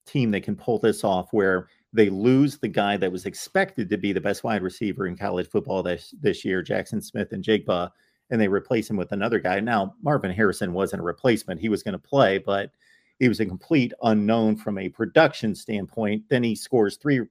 team 0.06 0.32
that 0.32 0.44
can 0.44 0.56
pull 0.56 0.80
this 0.80 1.04
off 1.04 1.30
where 1.32 1.68
they 1.94 2.10
lose 2.10 2.58
the 2.58 2.68
guy 2.68 2.98
that 2.98 3.12
was 3.12 3.26
expected 3.26 3.90
to 3.90 3.98
be 3.98 4.14
the 4.14 4.22
best 4.22 4.44
wide 4.44 4.62
receiver 4.62 5.08
in 5.08 5.18
college 5.18 5.50
football 5.50 5.82
this 5.82 6.14
this 6.22 6.46
year, 6.46 6.64
Jaxon 6.64 7.04
Smith-Njigba, 7.04 7.90
and 8.30 8.40
they 8.40 8.48
replace 8.48 8.90
him 8.90 8.98
with 8.98 9.12
another 9.12 9.40
guy. 9.40 9.60
Now, 9.60 9.96
Marvin 10.02 10.32
Harrison 10.32 10.74
wasn't 10.74 11.02
a 11.02 11.06
replacement. 11.06 11.60
He 11.60 11.70
was 11.70 11.82
going 11.82 11.94
to 11.94 12.00
play, 12.00 12.38
but 12.38 12.72
he 13.18 13.28
was 13.28 13.40
a 13.40 13.46
complete 13.46 13.92
unknown 14.04 14.56
from 14.56 14.78
a 14.78 14.90
production 14.90 15.56
standpoint. 15.56 16.24
Then 16.30 16.44
he 16.44 16.56
scores 16.56 16.98
three 16.98 17.22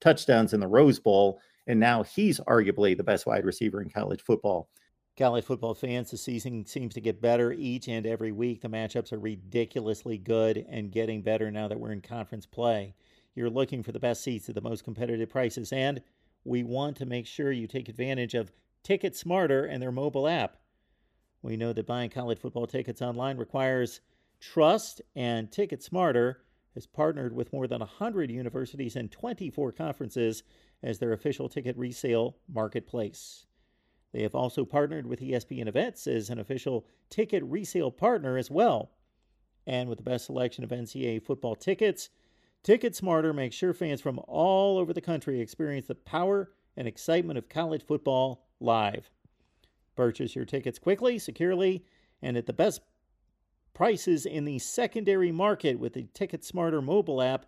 touchdowns 0.00 0.54
in 0.54 0.60
the 0.60 0.68
Rose 0.68 1.00
Bowl, 1.00 1.40
and 1.66 1.80
now 1.80 2.04
he's 2.04 2.40
arguably 2.40 2.96
the 2.96 3.02
best 3.02 3.26
wide 3.26 3.44
receiver 3.44 3.82
in 3.82 3.90
college 3.90 4.22
football. 4.22 4.68
College 5.18 5.44
football 5.44 5.74
fans, 5.74 6.12
the 6.12 6.16
season 6.16 6.64
seems 6.64 6.94
to 6.94 7.00
get 7.00 7.20
better 7.20 7.52
each 7.52 7.88
and 7.88 8.06
every 8.06 8.30
week. 8.30 8.60
The 8.60 8.68
matchups 8.68 9.12
are 9.12 9.18
ridiculously 9.18 10.16
good 10.16 10.64
and 10.70 10.92
getting 10.92 11.22
better 11.22 11.50
now 11.50 11.66
that 11.66 11.80
we're 11.80 11.90
in 11.90 12.00
conference 12.00 12.46
play. 12.46 12.94
You're 13.38 13.50
looking 13.50 13.84
for 13.84 13.92
the 13.92 14.00
best 14.00 14.24
seats 14.24 14.48
at 14.48 14.56
the 14.56 14.60
most 14.60 14.82
competitive 14.82 15.30
prices, 15.30 15.72
and 15.72 16.02
we 16.42 16.64
want 16.64 16.96
to 16.96 17.06
make 17.06 17.24
sure 17.24 17.52
you 17.52 17.68
take 17.68 17.88
advantage 17.88 18.34
of 18.34 18.50
Ticket 18.82 19.14
Smarter 19.14 19.64
and 19.64 19.80
their 19.80 19.92
mobile 19.92 20.26
app. 20.26 20.56
We 21.40 21.56
know 21.56 21.72
that 21.72 21.86
buying 21.86 22.10
college 22.10 22.40
football 22.40 22.66
tickets 22.66 23.00
online 23.00 23.36
requires 23.36 24.00
trust, 24.40 25.02
and 25.14 25.52
Ticket 25.52 25.84
Smarter 25.84 26.40
has 26.74 26.88
partnered 26.88 27.32
with 27.32 27.52
more 27.52 27.68
than 27.68 27.78
100 27.78 28.28
universities 28.28 28.96
and 28.96 29.08
24 29.08 29.70
conferences 29.70 30.42
as 30.82 30.98
their 30.98 31.12
official 31.12 31.48
ticket 31.48 31.76
resale 31.76 32.38
marketplace. 32.52 33.46
They 34.12 34.22
have 34.22 34.34
also 34.34 34.64
partnered 34.64 35.06
with 35.06 35.20
ESPN 35.20 35.68
Events 35.68 36.08
as 36.08 36.28
an 36.28 36.40
official 36.40 36.88
ticket 37.08 37.44
resale 37.44 37.92
partner 37.92 38.36
as 38.36 38.50
well. 38.50 38.90
And 39.64 39.88
with 39.88 39.98
the 39.98 40.04
best 40.04 40.26
selection 40.26 40.64
of 40.64 40.70
NCAA 40.70 41.22
football 41.22 41.54
tickets, 41.54 42.10
Ticket 42.68 42.94
Smarter 42.94 43.32
makes 43.32 43.56
sure 43.56 43.72
fans 43.72 44.02
from 44.02 44.20
all 44.28 44.76
over 44.76 44.92
the 44.92 45.00
country 45.00 45.40
experience 45.40 45.86
the 45.86 45.94
power 45.94 46.50
and 46.76 46.86
excitement 46.86 47.38
of 47.38 47.48
college 47.48 47.82
football 47.82 48.44
live. 48.60 49.08
Purchase 49.96 50.36
your 50.36 50.44
tickets 50.44 50.78
quickly, 50.78 51.18
securely, 51.18 51.82
and 52.20 52.36
at 52.36 52.44
the 52.44 52.52
best 52.52 52.82
prices 53.72 54.26
in 54.26 54.44
the 54.44 54.58
secondary 54.58 55.32
market 55.32 55.78
with 55.78 55.94
the 55.94 56.08
Ticket 56.12 56.44
Smarter 56.44 56.82
mobile 56.82 57.22
app 57.22 57.46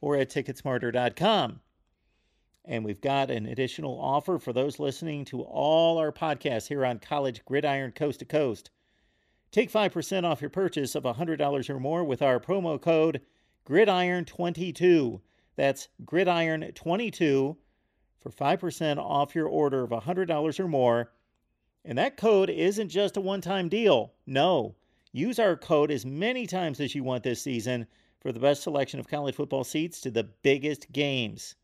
or 0.00 0.16
at 0.16 0.28
ticketsmarter.com. 0.28 1.60
And 2.64 2.84
we've 2.84 3.00
got 3.00 3.30
an 3.30 3.46
additional 3.46 3.96
offer 4.00 4.40
for 4.40 4.52
those 4.52 4.80
listening 4.80 5.24
to 5.26 5.42
all 5.42 5.98
our 5.98 6.10
podcasts 6.10 6.66
here 6.66 6.84
on 6.84 6.98
College 6.98 7.44
Gridiron 7.44 7.92
Coast 7.92 8.18
to 8.18 8.24
Coast. 8.24 8.70
Take 9.52 9.70
5% 9.70 10.24
off 10.24 10.40
your 10.40 10.50
purchase 10.50 10.96
of 10.96 11.04
$100 11.04 11.70
or 11.70 11.78
more 11.78 12.02
with 12.02 12.22
our 12.22 12.40
promo 12.40 12.82
code 12.82 13.20
GRIDIRON22. 13.68 15.20
That's 15.56 15.88
GRIDIRON22 16.04 17.56
for 18.20 18.30
5% 18.30 18.98
off 18.98 19.34
your 19.34 19.46
order 19.46 19.84
of 19.84 19.90
$100 19.90 20.60
or 20.60 20.68
more. 20.68 21.12
And 21.84 21.98
that 21.98 22.16
code 22.16 22.48
isn't 22.48 22.88
just 22.88 23.16
a 23.16 23.20
one 23.20 23.40
time 23.40 23.68
deal. 23.68 24.14
No, 24.26 24.74
use 25.12 25.38
our 25.38 25.56
code 25.56 25.90
as 25.90 26.06
many 26.06 26.46
times 26.46 26.80
as 26.80 26.94
you 26.94 27.04
want 27.04 27.22
this 27.22 27.42
season 27.42 27.86
for 28.20 28.32
the 28.32 28.40
best 28.40 28.62
selection 28.62 29.00
of 29.00 29.08
college 29.08 29.34
football 29.34 29.64
seats 29.64 30.00
to 30.00 30.10
the 30.10 30.24
biggest 30.24 30.90
games. 30.90 31.54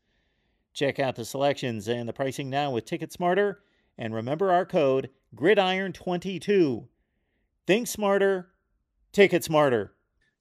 Check 0.73 0.99
out 0.99 1.15
the 1.15 1.25
selections 1.25 1.87
and 1.87 2.07
the 2.07 2.13
pricing 2.13 2.49
now 2.49 2.71
with 2.71 2.85
Ticket 2.85 3.11
Smarter, 3.11 3.61
and 3.97 4.13
remember 4.13 4.51
our 4.51 4.65
code 4.65 5.09
GRIDIRON22. 5.35 6.87
Think 7.65 7.87
smarter, 7.87 8.51
ticket 9.11 9.43
smarter. 9.43 9.94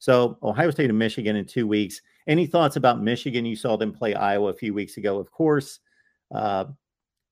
So, 0.05 0.37
Ohio 0.43 0.71
State 0.71 0.91
and 0.91 0.99
Michigan 0.99 1.35
in 1.35 1.47
two 1.47 1.67
weeks. 1.67 2.03
Any 2.27 2.45
thoughts 2.45 2.77
about 2.77 3.01
Michigan? 3.01 3.47
You 3.47 3.57
saw 3.57 3.79
them 3.79 3.91
play 3.91 4.15
Iowa 4.15 4.51
a 4.51 4.55
few 4.55 4.75
weeks 4.75 4.99
ago, 4.99 5.19
of 5.19 5.31
course. 5.31 5.81
Uh, 6.31 6.67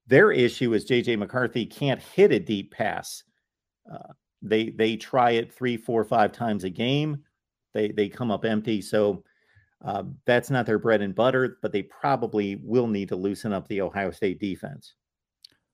their 0.07 0.33
issue 0.33 0.73
is 0.73 0.89
JJ 0.89 1.19
McCarthy 1.19 1.67
can't 1.67 2.01
hit 2.01 2.33
a 2.33 2.39
deep 2.39 2.73
pass. 2.73 3.25
Uh, 3.93 4.15
they 4.41 4.71
they 4.71 4.97
try 4.97 5.33
it 5.33 5.53
three, 5.53 5.77
four, 5.77 6.03
five 6.03 6.33
times 6.33 6.65
a 6.65 6.71
game. 6.71 7.19
They 7.75 7.89
they 7.89 8.09
come 8.09 8.31
up 8.31 8.47
empty. 8.47 8.81
So 8.81 9.23
uh, 9.85 10.05
that's 10.25 10.49
not 10.49 10.65
their 10.65 10.79
bread 10.79 11.03
and 11.03 11.15
butter, 11.15 11.59
but 11.61 11.73
they 11.73 11.83
probably 11.83 12.57
will 12.57 12.87
need 12.87 13.11
to 13.11 13.17
loosen 13.17 13.53
up 13.53 13.69
the 13.69 13.83
Ohio 13.83 14.11
State 14.13 14.41
defense. 14.41 14.95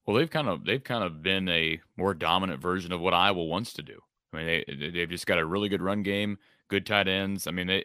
Well, 0.05 0.17
they've 0.17 0.29
kind 0.29 0.49
of 0.49 0.65
they've 0.65 0.83
kind 0.83 1.05
of 1.05 1.23
been 1.23 1.49
a 1.49 1.81
more 1.97 2.13
dominant 2.13 2.61
version 2.61 2.91
of 2.91 3.01
what 3.01 3.15
Iowa 3.15 3.45
wants 3.45 3.73
to 3.75 3.83
do. 3.83 4.01
I 4.33 4.37
mean, 4.37 4.47
they 4.47 4.91
they've 4.91 5.09
just 5.09 5.29
got 5.29 5.39
a 5.39 5.47
really 5.47 5.69
good 5.69 5.81
run 5.81 6.03
game, 6.03 6.39
good 6.69 6.87
tight 6.87 7.09
ends. 7.09 7.47
I 7.47 7.51
mean, 7.51 7.67
they 7.67 7.85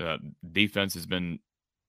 uh, 0.00 0.18
defense 0.52 0.94
has 0.94 1.06
been 1.06 1.38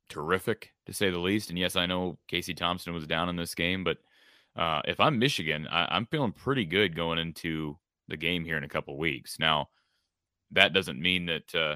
terrific 0.09 0.71
to 0.85 0.93
say 0.93 1.09
the 1.09 1.19
least. 1.19 1.49
And 1.49 1.59
yes, 1.59 1.75
I 1.75 1.85
know 1.85 2.17
Casey 2.27 2.53
Thompson 2.53 2.93
was 2.93 3.07
down 3.07 3.29
in 3.29 3.35
this 3.35 3.53
game, 3.55 3.83
but 3.83 3.97
uh, 4.55 4.81
if 4.85 4.99
I'm 4.99 5.19
Michigan, 5.19 5.67
I, 5.69 5.95
am 5.95 6.07
feeling 6.07 6.31
pretty 6.31 6.65
good 6.65 6.95
going 6.95 7.19
into 7.19 7.77
the 8.07 8.17
game 8.17 8.43
here 8.43 8.57
in 8.57 8.63
a 8.63 8.69
couple 8.69 8.97
weeks. 8.97 9.37
Now, 9.39 9.69
that 10.51 10.73
doesn't 10.73 10.99
mean 10.99 11.27
that 11.27 11.55
uh, 11.55 11.75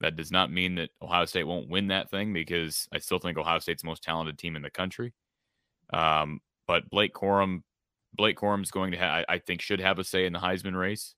that 0.00 0.16
does 0.16 0.30
not 0.30 0.52
mean 0.52 0.76
that 0.76 0.90
Ohio 1.02 1.24
State 1.24 1.44
won't 1.44 1.68
win 1.68 1.88
that 1.88 2.10
thing 2.10 2.32
because 2.32 2.88
I 2.92 2.98
still 2.98 3.18
think 3.18 3.38
Ohio 3.38 3.58
State's 3.58 3.82
the 3.82 3.88
most 3.88 4.04
talented 4.04 4.38
team 4.38 4.54
in 4.54 4.62
the 4.62 4.70
country. 4.70 5.12
Um, 5.92 6.40
but 6.66 6.88
Blake 6.90 7.14
Corum, 7.14 7.62
Blake 8.14 8.36
Corum's 8.36 8.70
going 8.70 8.92
to 8.92 8.98
have, 8.98 9.24
I 9.28 9.38
think, 9.38 9.60
should 9.60 9.80
have 9.80 9.98
a 9.98 10.04
say 10.04 10.26
in 10.26 10.32
the 10.32 10.38
Heisman 10.38 10.78
race. 10.78 11.14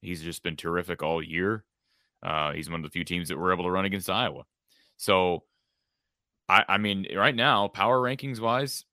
He's 0.00 0.22
just 0.22 0.42
been 0.42 0.56
terrific 0.56 1.02
all 1.02 1.22
year. 1.22 1.64
Uh, 2.22 2.52
he's 2.52 2.70
one 2.70 2.80
of 2.80 2.84
the 2.84 2.92
few 2.92 3.04
teams 3.04 3.28
that 3.28 3.38
were 3.38 3.52
able 3.52 3.64
to 3.64 3.70
run 3.70 3.84
against 3.84 4.10
Iowa. 4.10 4.44
So, 4.96 5.44
I, 6.48 6.64
I 6.68 6.78
mean, 6.78 7.06
right 7.16 7.34
now, 7.34 7.68
power 7.68 8.00
rankings 8.00 8.40
wise, 8.40 8.84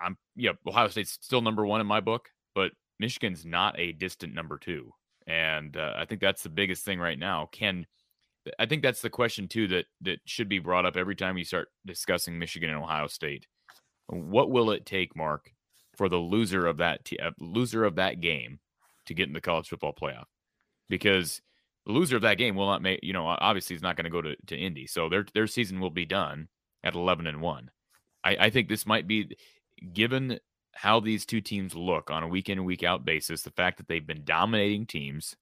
I'm 0.00 0.16
yeah, 0.34 0.52
Ohio 0.66 0.88
State's 0.88 1.18
still 1.20 1.42
number 1.42 1.64
one 1.64 1.80
in 1.80 1.86
my 1.86 2.00
book, 2.00 2.30
but 2.54 2.72
Michigan's 2.98 3.44
not 3.44 3.78
a 3.78 3.92
distant 3.92 4.34
number 4.34 4.58
two, 4.58 4.92
and 5.26 5.76
uh, 5.76 5.94
I 5.96 6.06
think 6.06 6.20
that's 6.20 6.42
the 6.42 6.48
biggest 6.48 6.84
thing 6.84 6.98
right 6.98 7.18
now. 7.18 7.48
Can 7.52 7.86
I 8.58 8.66
think 8.66 8.82
that's 8.82 9.02
the 9.02 9.10
question 9.10 9.48
too 9.48 9.68
that 9.68 9.86
that 10.02 10.20
should 10.24 10.48
be 10.48 10.58
brought 10.58 10.86
up 10.86 10.96
every 10.96 11.14
time 11.14 11.36
you 11.36 11.44
start 11.44 11.68
discussing 11.86 12.38
Michigan 12.38 12.70
and 12.70 12.78
Ohio 12.78 13.06
State. 13.06 13.46
What 14.08 14.50
will 14.50 14.70
it 14.70 14.86
take, 14.86 15.14
Mark, 15.14 15.52
for 15.96 16.08
the 16.08 16.16
loser 16.16 16.66
of 16.66 16.78
that 16.78 17.04
t- 17.04 17.18
uh, 17.18 17.30
loser 17.38 17.84
of 17.84 17.96
that 17.96 18.20
game 18.20 18.58
to 19.06 19.14
get 19.14 19.28
in 19.28 19.34
the 19.34 19.40
college 19.40 19.68
football 19.68 19.92
playoff? 19.92 20.24
Because 20.88 21.40
the 21.86 21.92
loser 21.92 22.16
of 22.16 22.22
that 22.22 22.38
game 22.38 22.56
will 22.56 22.66
not 22.66 22.82
make 22.82 23.00
you 23.02 23.12
know 23.12 23.26
obviously 23.26 23.76
is 23.76 23.82
not 23.82 23.96
going 23.96 24.04
to 24.04 24.10
go 24.10 24.22
to 24.22 24.36
to 24.46 24.56
Indy, 24.56 24.86
so 24.86 25.08
their 25.08 25.24
their 25.34 25.46
season 25.46 25.80
will 25.80 25.90
be 25.90 26.06
done 26.06 26.48
at 26.84 26.94
eleven 26.94 27.26
and 27.26 27.40
one. 27.40 27.70
I, 28.24 28.36
I 28.38 28.50
think 28.50 28.68
this 28.68 28.86
might 28.86 29.06
be 29.06 29.36
given 29.92 30.38
how 30.74 31.00
these 31.00 31.26
two 31.26 31.40
teams 31.40 31.74
look 31.74 32.10
on 32.10 32.22
a 32.22 32.28
week 32.28 32.48
in 32.48 32.58
and 32.58 32.66
week 32.66 32.82
out 32.82 33.04
basis, 33.04 33.42
the 33.42 33.50
fact 33.50 33.78
that 33.78 33.88
they've 33.88 34.06
been 34.06 34.24
dominating 34.24 34.86
teams, 34.86 35.36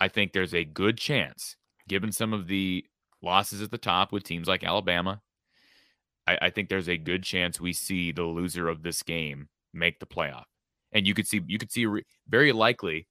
I 0.00 0.08
think 0.08 0.32
there's 0.32 0.54
a 0.54 0.64
good 0.64 0.98
chance, 0.98 1.56
given 1.88 2.12
some 2.12 2.32
of 2.32 2.46
the 2.46 2.84
losses 3.22 3.62
at 3.62 3.70
the 3.70 3.78
top 3.78 4.12
with 4.12 4.24
teams 4.24 4.48
like 4.48 4.64
Alabama, 4.64 5.20
I, 6.26 6.38
I 6.42 6.50
think 6.50 6.68
there's 6.68 6.88
a 6.88 6.96
good 6.96 7.22
chance 7.22 7.60
we 7.60 7.72
see 7.72 8.12
the 8.12 8.24
loser 8.24 8.68
of 8.68 8.82
this 8.82 9.02
game 9.02 9.48
make 9.72 10.00
the 10.00 10.06
playoff. 10.06 10.44
And 10.92 11.06
you 11.06 11.14
could 11.14 11.26
see, 11.26 11.40
you 11.46 11.58
could 11.58 11.72
see 11.72 11.86
very 12.28 12.52
likely, 12.52 13.08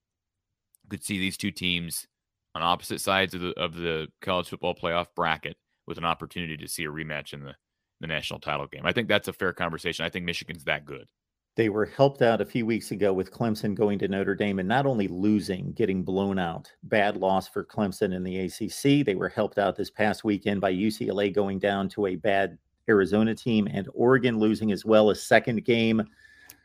could 0.89 1.03
see 1.03 1.19
these 1.19 1.37
two 1.37 1.51
teams 1.51 2.07
on 2.55 2.61
opposite 2.61 3.01
sides 3.01 3.33
of 3.33 3.41
the 3.41 3.59
of 3.59 3.75
the 3.75 4.07
college 4.21 4.49
football 4.49 4.75
playoff 4.75 5.07
bracket 5.15 5.57
with 5.87 5.97
an 5.97 6.05
opportunity 6.05 6.57
to 6.57 6.67
see 6.67 6.83
a 6.83 6.89
rematch 6.89 7.33
in 7.33 7.43
the 7.43 7.55
the 8.01 8.07
national 8.07 8.39
title 8.39 8.67
game. 8.67 8.85
I 8.85 8.91
think 8.91 9.07
that's 9.07 9.27
a 9.27 9.33
fair 9.33 9.53
conversation. 9.53 10.05
I 10.05 10.09
think 10.09 10.25
Michigan's 10.25 10.65
that 10.65 10.85
good. 10.85 11.07
They 11.55 11.69
were 11.69 11.85
helped 11.85 12.23
out 12.23 12.41
a 12.41 12.45
few 12.45 12.65
weeks 12.65 12.91
ago 12.91 13.13
with 13.13 13.31
Clemson 13.31 13.75
going 13.75 13.99
to 13.99 14.07
Notre 14.07 14.33
Dame 14.33 14.57
and 14.57 14.67
not 14.67 14.87
only 14.87 15.07
losing, 15.07 15.71
getting 15.73 16.03
blown 16.03 16.39
out. 16.39 16.71
Bad 16.83 17.15
loss 17.15 17.47
for 17.47 17.63
Clemson 17.63 18.13
in 18.13 18.23
the 18.23 18.39
ACC. 18.39 19.05
They 19.05 19.13
were 19.13 19.29
helped 19.29 19.59
out 19.59 19.75
this 19.75 19.91
past 19.91 20.23
weekend 20.23 20.61
by 20.61 20.73
UCLA 20.73 21.33
going 21.33 21.59
down 21.59 21.89
to 21.89 22.07
a 22.07 22.15
bad 22.15 22.57
Arizona 22.89 23.35
team 23.35 23.67
and 23.71 23.87
Oregon 23.93 24.39
losing 24.39 24.71
as 24.71 24.83
well 24.83 25.11
a 25.11 25.15
second 25.15 25.63
game. 25.63 26.03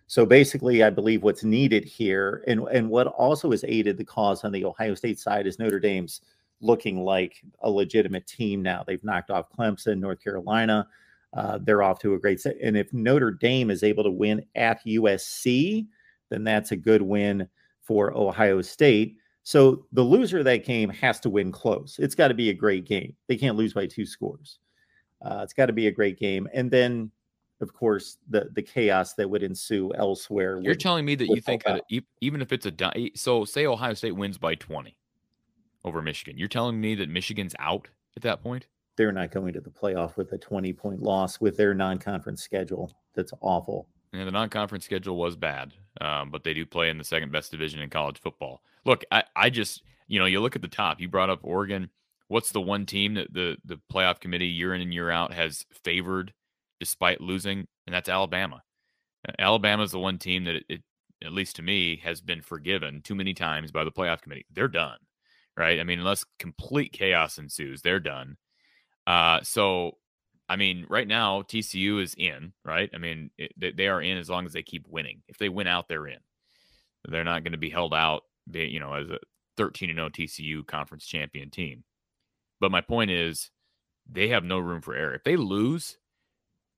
So 0.09 0.27
basically, 0.27 0.83
I 0.83 0.91
believe 0.91 1.23
what's 1.23 1.45
needed 1.45 1.85
here 1.85 2.43
and, 2.47 2.67
and 2.73 2.91
what 2.91 3.07
also 3.07 3.53
has 3.53 3.65
aided 3.67 3.97
the 3.97 4.05
cause 4.05 4.43
on 4.43 4.53
the 4.53 4.65
Ohio 4.65 4.95
State 4.95 5.21
side 5.21 5.47
is 5.47 5.59
Notre 5.59 5.79
Dame's 5.79 6.23
looking 6.61 7.05
like 7.05 7.41
a 7.61 7.71
legitimate 7.71 8.27
team 8.27 8.63
now. 8.63 8.83
They've 8.85 9.05
knocked 9.05 9.31
off 9.31 9.53
Clemson, 9.57 10.01
North 10.01 10.23
Carolina 10.23 10.89
uh, 11.35 11.59
they're 11.63 11.83
off 11.83 11.99
to 12.01 12.15
a 12.15 12.19
great 12.19 12.41
set. 12.41 12.57
And 12.63 12.77
if 12.77 12.93
Notre 12.93 13.31
Dame 13.31 13.71
is 13.71 13.83
able 13.83 14.05
to 14.05 14.11
win 14.11 14.45
at 14.55 14.85
USC, 14.85 15.87
then 16.31 16.45
that's 16.45 16.73
a 16.73 16.77
good 16.77 17.03
win 17.03 17.49
for 17.83 18.17
Ohio 18.17 18.63
State. 18.63 19.17
So 19.43 19.87
the 19.93 20.03
loser 20.03 20.39
of 20.39 20.45
that 20.45 20.65
game 20.65 20.91
has 20.91 21.21
to 21.21 21.31
win 21.31 21.53
close. 21.53 21.99
It's 21.99 22.15
got 22.15 22.29
to 22.29 22.35
be 22.35 22.51
a 22.51 22.55
great 22.55 22.87
game. 22.87 23.15
They 23.29 23.37
can't 23.37 23.57
lose 23.57 23.73
by 23.73 23.87
two 23.87 24.05
scores. 24.05 24.59
Uh, 25.23 25.41
it's 25.43 25.55
got 25.55 25.67
to 25.67 25.73
be 25.73 25.87
a 25.87 25.93
great 25.93 26.19
game. 26.19 26.49
And 26.53 26.71
then, 26.71 27.11
of 27.61 27.73
course, 27.73 28.19
the 28.29 28.49
the 28.53 28.63
chaos 28.63 29.15
that 29.15 29.29
would 29.29 29.43
ensue 29.43 29.93
elsewhere. 29.95 30.61
You're 30.61 30.73
would, 30.73 30.81
telling 30.81 31.05
me 31.05 31.15
that 31.17 31.27
you 31.27 31.41
think 31.41 31.65
that 31.65 31.85
even 32.21 32.43
if 32.43 32.53
it's 32.53 32.67
a 32.67 33.11
so 33.15 33.45
say 33.45 33.67
Ohio 33.67 33.95
State 33.95 34.17
wins 34.17 34.39
by 34.39 34.55
20 34.55 34.97
over 35.85 36.03
Michigan, 36.03 36.39
you're 36.39 36.49
telling 36.49 36.81
me 36.81 36.95
that 36.97 37.09
Michigan's 37.09 37.55
out 37.59 37.89
at 38.17 38.23
that 38.23 38.43
point? 38.43 38.67
they're 38.99 39.13
not 39.13 39.31
going 39.31 39.55
to 39.55 39.61
the 39.61 39.71
playoff 39.71 40.17
with 40.17 40.33
a 40.33 40.39
20 40.39 40.75
point 40.75 41.01
loss 41.03 41.41
with 41.41 41.57
their 41.57 41.73
non 41.73 41.99
conference 41.99 42.43
schedule. 42.43 42.93
That's 43.15 43.33
awful. 43.41 43.89
Yeah, 44.13 44.25
the 44.25 44.33
non 44.33 44.51
conference 44.51 44.85
schedule 44.85 45.17
was 45.17 45.37
bad, 45.37 45.73
um, 46.03 46.31
but 46.31 46.45
they 46.45 46.53
do 46.53 46.67
play 46.67 46.91
in 46.91 46.99
the 46.99 47.05
second 47.05 47.33
best 47.33 47.51
division 47.51 47.81
in 47.81 47.89
college 47.89 48.21
football. 48.21 48.61
Look, 48.85 49.05
I, 49.11 49.23
I 49.37 49.49
just, 49.49 49.83
you 50.09 50.19
know, 50.19 50.27
you 50.27 50.41
look 50.41 50.57
at 50.57 50.63
the 50.63 50.69
top, 50.69 51.01
you 51.01 51.09
brought 51.09 51.31
up 51.31 51.41
Oregon. 51.43 51.89
What's 52.27 52.51
the 52.51 52.61
one 52.61 52.85
team 52.85 53.15
that 53.15 53.33
the, 53.33 53.57
the 53.65 53.81
playoff 53.91 54.21
committee 54.21 54.49
year 54.49 54.75
in 54.75 54.83
and 54.83 54.93
year 54.93 55.11
out 55.11 55.33
has 55.33 55.65
favored 55.85 56.35
despite 56.81 57.21
losing? 57.21 57.67
And 57.87 57.95
that's 57.95 58.09
Alabama. 58.09 58.63
Alabama 59.39 59.83
is 59.83 59.91
the 59.91 59.99
one 59.99 60.19
team 60.19 60.45
that 60.45 60.57
it, 60.57 60.65
it, 60.69 60.83
at 61.25 61.33
least 61.33 61.57
to 61.57 61.63
me, 61.63 62.01
has 62.05 62.21
been 62.21 62.41
forgiven 62.41 63.03
too 63.03 63.15
many 63.15 63.35
times 63.35 63.73
by 63.73 63.85
the 63.85 63.93
playoff 63.93 64.23
committee. 64.23 64.47
They're 64.53 64.69
done, 64.69 64.99
right? 65.57 65.81
I 65.81 65.85
mean, 65.85 65.99
unless 65.99 66.25
complete 66.39 66.93
chaos 66.93 67.39
ensues, 67.39 67.83
they're 67.83 68.01
done. 68.01 68.37
Uh, 69.07 69.41
so, 69.43 69.93
I 70.49 70.57
mean, 70.57 70.87
right 70.89 71.09
now 71.09 71.43
TCU 71.43 72.03
is 72.03 72.15
in, 72.17 72.53
right? 72.65 72.91
I 72.95 72.99
mean, 72.99 73.31
it, 73.37 73.77
they 73.77 73.89
are 73.89 74.01
in 74.01 74.19
as 74.19 74.31
long 74.31 74.47
as 74.47 74.53
they 74.53 74.63
keep 74.63 74.87
winning. 74.89 75.23
If 75.29 75.39
they 75.39 75.49
win 75.49 75.67
out, 75.67 75.89
they're 75.89 76.07
in. 76.07 76.19
They're 77.09 77.25
not 77.25 77.43
going 77.43 77.53
to 77.53 77.59
be 77.59 77.71
held 77.71 77.95
out, 77.95 78.23
you 78.53 78.81
know, 78.81 78.95
as 78.95 79.09
a 79.09 79.19
13 79.57 79.91
and 79.91 79.99
0 79.99 80.09
TCU 80.11 80.67
conference 80.67 81.07
champion 81.07 81.51
team. 81.51 81.85
But 82.61 82.71
my 82.71 82.81
point 82.81 83.11
is, 83.11 83.51
they 84.11 84.29
have 84.29 84.45
no 84.45 84.59
room 84.59 84.81
for 84.81 84.95
error. 84.95 85.15
If 85.15 85.25
they 85.25 85.37
lose, 85.37 85.99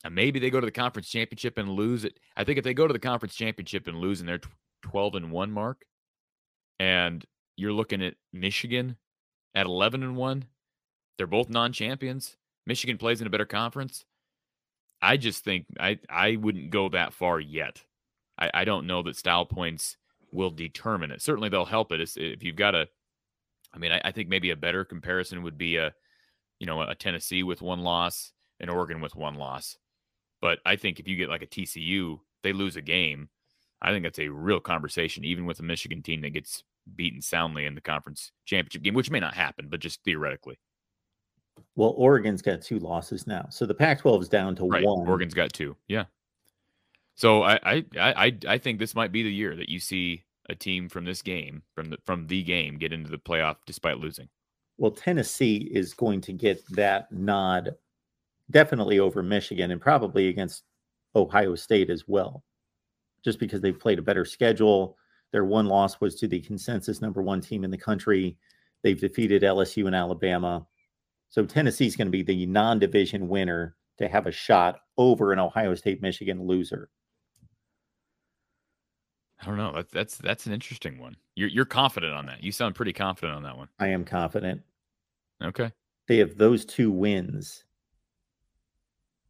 and 0.04 0.14
maybe 0.14 0.38
they 0.38 0.50
go 0.50 0.60
to 0.60 0.66
the 0.66 0.72
conference 0.72 1.08
championship 1.08 1.58
and 1.58 1.68
lose 1.68 2.04
it. 2.04 2.18
I 2.36 2.44
think 2.44 2.58
if 2.58 2.64
they 2.64 2.74
go 2.74 2.86
to 2.86 2.92
the 2.92 2.98
conference 2.98 3.34
championship 3.34 3.86
and 3.86 3.98
lose 3.98 4.20
in 4.20 4.26
their 4.26 4.40
12 4.82 5.14
and 5.14 5.30
1 5.30 5.50
mark, 5.50 5.84
and 6.78 7.24
you're 7.56 7.72
looking 7.72 8.02
at 8.02 8.14
Michigan 8.32 8.96
at 9.54 9.66
11 9.66 10.02
and 10.02 10.16
1, 10.16 10.44
they're 11.18 11.26
both 11.26 11.50
non-champions. 11.50 12.36
Michigan 12.66 12.96
plays 12.96 13.20
in 13.20 13.26
a 13.26 13.30
better 13.30 13.44
conference. 13.44 14.04
I 15.02 15.16
just 15.16 15.44
think 15.44 15.66
I 15.78 15.98
I 16.08 16.36
wouldn't 16.36 16.70
go 16.70 16.88
that 16.90 17.12
far 17.12 17.40
yet. 17.40 17.84
I, 18.38 18.50
I 18.52 18.64
don't 18.64 18.86
know 18.86 19.02
that 19.02 19.16
style 19.16 19.46
points 19.46 19.96
will 20.32 20.50
determine 20.50 21.10
it. 21.10 21.22
Certainly 21.22 21.48
they'll 21.48 21.64
help 21.64 21.92
it 21.92 22.00
if 22.16 22.42
you've 22.42 22.56
got 22.56 22.74
a. 22.74 22.88
I 23.72 23.78
mean, 23.78 23.92
I, 23.92 24.00
I 24.04 24.12
think 24.12 24.28
maybe 24.28 24.50
a 24.50 24.56
better 24.56 24.84
comparison 24.84 25.42
would 25.42 25.56
be 25.56 25.76
a, 25.76 25.94
you 26.58 26.66
know, 26.66 26.82
a 26.82 26.94
Tennessee 26.94 27.42
with 27.42 27.62
one 27.62 27.80
loss, 27.80 28.32
and 28.58 28.70
Oregon 28.70 29.00
with 29.00 29.16
one 29.16 29.34
loss. 29.34 29.78
But 30.40 30.60
I 30.64 30.76
think 30.76 30.98
if 30.98 31.08
you 31.08 31.16
get 31.16 31.28
like 31.28 31.42
a 31.42 31.46
TCU, 31.46 32.20
they 32.42 32.52
lose 32.52 32.76
a 32.76 32.82
game. 32.82 33.28
I 33.82 33.90
think 33.90 34.04
that's 34.04 34.18
a 34.18 34.28
real 34.28 34.60
conversation, 34.60 35.24
even 35.24 35.46
with 35.46 35.60
a 35.60 35.62
Michigan 35.62 36.02
team 36.02 36.20
that 36.22 36.30
gets 36.30 36.64
beaten 36.96 37.20
soundly 37.20 37.66
in 37.66 37.74
the 37.74 37.80
conference 37.80 38.32
championship 38.44 38.82
game, 38.82 38.94
which 38.94 39.10
may 39.10 39.20
not 39.20 39.34
happen, 39.34 39.68
but 39.68 39.80
just 39.80 40.02
theoretically. 40.04 40.58
Well, 41.76 41.94
Oregon's 41.96 42.42
got 42.42 42.62
two 42.62 42.78
losses 42.78 43.26
now, 43.26 43.46
so 43.50 43.66
the 43.66 43.74
Pac-12 43.74 44.22
is 44.22 44.28
down 44.28 44.56
to 44.56 44.66
right. 44.66 44.84
one. 44.84 45.06
Oregon's 45.06 45.34
got 45.34 45.52
two. 45.52 45.76
Yeah. 45.88 46.04
So 47.16 47.42
I, 47.42 47.58
I 47.64 47.84
I 47.96 48.38
I 48.48 48.58
think 48.58 48.78
this 48.78 48.94
might 48.94 49.12
be 49.12 49.22
the 49.22 49.32
year 49.32 49.54
that 49.56 49.68
you 49.68 49.78
see 49.78 50.24
a 50.48 50.54
team 50.54 50.88
from 50.88 51.04
this 51.04 51.20
game 51.20 51.62
from 51.74 51.90
the 51.90 51.98
from 52.06 52.26
the 52.26 52.42
game 52.42 52.78
get 52.78 52.92
into 52.92 53.10
the 53.10 53.18
playoff 53.18 53.56
despite 53.66 53.98
losing. 53.98 54.28
Well, 54.78 54.90
Tennessee 54.90 55.68
is 55.70 55.92
going 55.92 56.22
to 56.22 56.32
get 56.32 56.66
that 56.70 57.12
nod 57.12 57.74
definitely 58.50 58.98
over 58.98 59.22
Michigan 59.22 59.70
and 59.70 59.80
probably 59.80 60.28
against 60.28 60.64
Ohio 61.14 61.54
State 61.54 61.90
as 61.90 62.04
well, 62.06 62.44
just 63.24 63.38
because 63.38 63.60
they've 63.60 63.78
played 63.78 63.98
a 63.98 64.02
better 64.02 64.24
schedule. 64.24 64.96
Their 65.32 65.44
one 65.44 65.66
loss 65.66 66.00
was 66.00 66.16
to 66.16 66.28
the 66.28 66.40
consensus 66.40 67.00
number 67.00 67.22
one 67.22 67.40
team 67.40 67.64
in 67.64 67.70
the 67.70 67.78
country. 67.78 68.36
They've 68.82 69.00
defeated 69.00 69.42
LSU 69.42 69.86
and 69.86 69.94
Alabama. 69.94 70.66
So 71.28 71.44
Tennessee's 71.44 71.96
going 71.96 72.08
to 72.08 72.12
be 72.12 72.22
the 72.22 72.46
non-division 72.46 73.28
winner 73.28 73.76
to 73.98 74.08
have 74.08 74.26
a 74.26 74.32
shot 74.32 74.80
over 74.98 75.32
an 75.32 75.38
Ohio 75.38 75.74
State 75.74 76.02
Michigan 76.02 76.46
loser. 76.46 76.90
I 79.40 79.46
don't 79.46 79.56
know. 79.56 79.72
That's 79.72 79.92
that's 79.92 80.16
that's 80.18 80.46
an 80.46 80.52
interesting 80.52 80.98
one. 80.98 81.16
You're 81.34 81.48
you're 81.48 81.64
confident 81.64 82.12
on 82.12 82.26
that. 82.26 82.42
You 82.42 82.52
sound 82.52 82.74
pretty 82.74 82.92
confident 82.92 83.36
on 83.36 83.42
that 83.44 83.56
one. 83.56 83.68
I 83.78 83.88
am 83.88 84.04
confident. 84.04 84.60
Okay. 85.42 85.70
They 86.08 86.18
have 86.18 86.36
those 86.36 86.64
two 86.64 86.90
wins. 86.90 87.64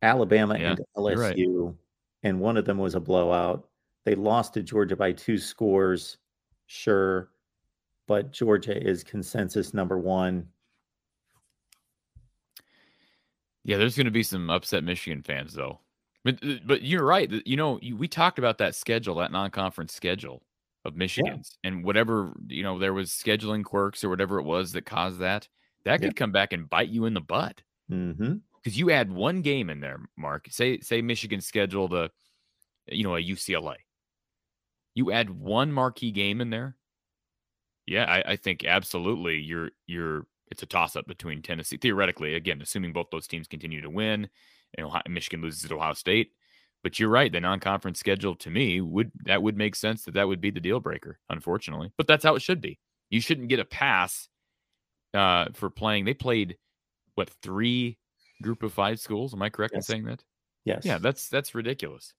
Alabama 0.03 0.59
yeah, 0.59 0.71
and 0.71 0.81
LSU, 0.97 1.67
right. 1.67 1.75
and 2.23 2.41
one 2.41 2.57
of 2.57 2.65
them 2.65 2.79
was 2.79 2.95
a 2.95 3.01
blowout. 3.01 3.69
They 4.05 4.15
lost 4.15 4.55
to 4.55 4.63
Georgia 4.63 4.97
by 4.97 5.13
two 5.13 5.39
scores, 5.39 6.19
sure, 6.67 7.31
but 8.07 8.33
Georgia 8.33 8.77
is 8.77 9.05
consensus 9.05 9.75
number 9.75 9.99
one. 9.99 10.47
Yeah, 13.65 13.77
there's 13.77 13.97
going 13.97 14.07
to 14.07 14.11
be 14.11 14.23
some 14.23 14.49
upset 14.49 14.85
Michigan 14.85 15.23
fans 15.23 15.55
though. 15.55 15.81
But 16.25 16.39
uh, 16.43 16.55
but 16.65 16.83
you're 16.83 17.05
right. 17.05 17.31
You 17.47 17.57
know, 17.57 17.79
we 17.97 18.09
talked 18.09 18.39
about 18.39 18.59
that 18.59 18.75
schedule, 18.75 19.17
that 19.17 19.33
non-conference 19.33 19.95
schedule 19.95 20.43
of 20.85 20.97
Michigan's, 20.97 21.59
yeah. 21.63 21.69
and 21.69 21.85
whatever 21.85 22.33
you 22.49 22.63
know, 22.63 22.79
there 22.79 22.95
was 22.95 23.11
scheduling 23.11 23.65
quirks 23.65 24.03
or 24.03 24.09
whatever 24.09 24.39
it 24.39 24.45
was 24.45 24.73
that 24.73 24.87
caused 24.87 25.19
that. 25.21 25.49
That 25.85 26.01
could 26.01 26.09
yeah. 26.09 26.19
come 26.19 26.33
back 26.33 26.53
and 26.53 26.69
bite 26.69 26.89
you 26.89 27.07
in 27.07 27.15
the 27.15 27.21
butt. 27.21 27.63
Mm-hmm. 27.91 28.35
Because 28.63 28.79
you 28.79 28.91
add 28.91 29.11
one 29.11 29.43
game 29.43 29.71
in 29.71 29.81
there, 29.81 30.01
Mark. 30.17 30.47
Say 30.51 30.81
say 30.81 31.01
Michigan 31.01 31.41
scheduled 31.41 31.95
a, 31.95 32.11
you 32.87 33.05
know, 33.05 33.17
a 33.17 33.23
UCLA. 33.23 33.77
You 34.95 35.13
add 35.13 35.31
one 35.31 35.73
marquee 35.73 36.11
game 36.11 36.41
in 36.41 36.51
there. 36.51 36.77
Yeah, 37.87 38.05
I, 38.05 38.33
I 38.33 38.37
think 38.37 38.65
absolutely. 38.65 39.39
You're 39.39 39.71
you're. 39.87 40.27
It's 40.51 40.65
a 40.65 40.67
toss 40.67 40.97
up 40.97 41.07
between 41.07 41.43
Tennessee 41.43 41.77
theoretically. 41.77 42.35
Again, 42.35 42.61
assuming 42.61 42.93
both 42.93 43.07
those 43.13 43.29
teams 43.29 43.47
continue 43.47 43.81
to 43.83 43.89
win 43.89 44.29
and 44.75 44.87
Ohio, 44.87 45.03
Michigan 45.09 45.43
loses 45.43 45.69
to 45.69 45.75
Ohio 45.75 45.95
State. 45.95 46.33
But 46.83 46.99
you're 46.99 47.11
right. 47.11 47.31
The 47.31 47.41
non-conference 47.41 47.99
schedule 47.99 48.35
to 48.37 48.51
me 48.51 48.81
would 48.81 49.13
that 49.25 49.43
would 49.43 49.57
make 49.57 49.77
sense 49.77 50.05
that 50.05 50.15
that 50.15 50.27
would 50.27 50.41
be 50.41 50.51
the 50.51 50.61
deal 50.61 50.81
breaker. 50.81 51.19
Unfortunately, 51.29 51.93
but 51.99 52.07
that's 52.07 52.25
how 52.25 52.35
it 52.37 52.43
should 52.43 52.61
be. 52.61 52.79
You 53.11 53.21
shouldn't 53.21 53.49
get 53.49 53.61
a 53.61 53.65
pass 53.65 54.29
uh, 55.13 55.47
for 55.53 55.69
playing. 55.69 56.05
They 56.05 56.15
played 56.15 56.57
what 57.17 57.29
three 57.43 57.99
group 58.43 58.63
of 58.63 58.73
five 58.73 59.01
schools? 59.01 59.35
Am 59.35 59.43
I 59.43 59.51
correct 59.51 59.75
yes. 59.75 59.89
in 59.89 59.93
saying 59.93 60.05
that? 60.07 60.25
Yes. 60.65 60.85
Yeah, 60.85 60.99
that's 60.99 61.29
that's 61.29 61.55
ridiculous. 61.55 62.15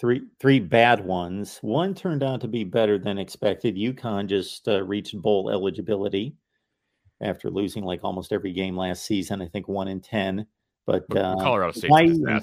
Three 0.00 0.22
three 0.38 0.60
bad 0.60 1.04
ones. 1.04 1.58
One 1.62 1.94
turned 1.94 2.22
out 2.22 2.40
to 2.40 2.48
be 2.48 2.64
better 2.64 2.98
than 2.98 3.18
expected. 3.18 3.76
UConn 3.76 4.28
just 4.28 4.66
uh, 4.68 4.82
reached 4.82 5.20
bowl 5.20 5.50
eligibility 5.50 6.34
after 7.20 7.50
losing 7.50 7.84
like 7.84 8.00
almost 8.02 8.32
every 8.32 8.52
game 8.52 8.76
last 8.76 9.04
season. 9.04 9.42
I 9.42 9.48
think 9.48 9.68
one 9.68 9.88
in 9.88 10.00
ten. 10.00 10.46
But 10.86 11.04
uh, 11.14 11.36
Colorado 11.36 11.72
State, 11.72 11.90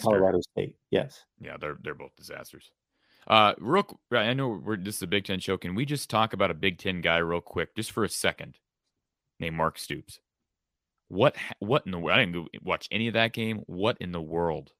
Colorado 0.02 0.40
State, 0.40 0.76
yes, 0.92 1.26
yeah, 1.40 1.58
they're 1.60 1.78
they're 1.82 1.96
both 1.96 2.16
disasters. 2.16 2.72
Uh, 3.28 3.54
real, 3.60 4.00
I 4.12 4.34
know 4.34 4.62
we're 4.64 4.78
this 4.78 4.98
is 4.98 5.02
a 5.02 5.08
Big 5.08 5.26
Ten 5.26 5.40
show. 5.40 5.58
Can 5.58 5.76
we 5.76 5.86
just 5.86 6.10
talk 6.10 6.34
about 6.34 6.52
a 6.52 6.54
Big 6.54 6.78
Ten 6.78 7.02
guy 7.02 7.18
real 7.18 7.42
quick, 7.42 7.76
just 7.76 7.92
for 7.92 8.04
a 8.04 8.10
second, 8.10 8.60
named 9.40 9.56
Mark 9.56 9.78
Stoops? 9.78 10.20
What 11.10 11.36
what 11.60 11.84
in 11.86 11.92
the 11.92 12.00
world? 12.00 12.18
I 12.20 12.26
didn't 12.26 12.50
watch 12.64 12.88
any 12.92 13.08
of 13.08 13.14
that 13.14 13.34
game. 13.34 13.64
What 13.68 13.98
in 14.00 14.12
the 14.12 14.22
world? 14.22 14.72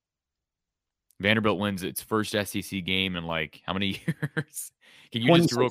Vanderbilt 1.20 1.58
wins 1.58 1.84
its 1.84 2.02
first 2.02 2.32
SEC 2.32 2.84
game 2.86 3.16
in 3.16 3.26
like 3.26 3.62
how 3.66 3.74
many 3.74 4.02
years? 4.08 4.72
Can 5.12 5.22
you 5.22 5.36
just 5.38 5.56
real, 5.56 5.70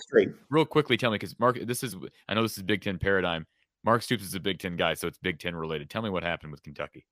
real 0.51 0.65
quickly 0.65 0.97
tell 0.97 1.11
me 1.11 1.17
because 1.17 1.39
Mark, 1.39 1.59
this 1.65 1.83
is 1.83 1.95
I 2.29 2.35
know 2.35 2.43
this 2.43 2.57
is 2.57 2.63
Big 2.63 2.83
Ten 2.83 2.99
paradigm. 2.99 3.47
Mark 3.85 4.03
Stoops 4.03 4.25
is 4.25 4.35
a 4.35 4.41
Big 4.41 4.59
Ten 4.59 4.77
guy, 4.77 4.95
so 4.95 5.07
it's 5.07 5.19
Big 5.19 5.39
Ten 5.39 5.55
related. 5.55 5.91
Tell 5.91 6.03
me 6.03 6.11
what 6.11 6.23
happened 6.23 6.51
with 6.51 6.63
Kentucky. 6.63 7.07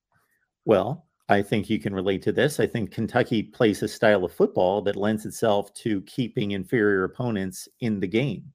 Well, 0.65 1.07
I 1.29 1.43
think 1.43 1.71
you 1.71 1.79
can 1.79 1.95
relate 1.95 2.23
to 2.23 2.33
this. 2.33 2.61
I 2.61 2.67
think 2.67 2.91
Kentucky 2.91 3.43
plays 3.43 3.83
a 3.83 3.89
style 3.89 4.25
of 4.25 4.33
football 4.33 4.83
that 4.83 4.97
lends 4.97 5.25
itself 5.27 5.73
to 5.75 6.01
keeping 6.03 6.53
inferior 6.53 7.05
opponents 7.05 7.69
in 7.81 8.01
the 8.01 8.07
game. 8.07 8.53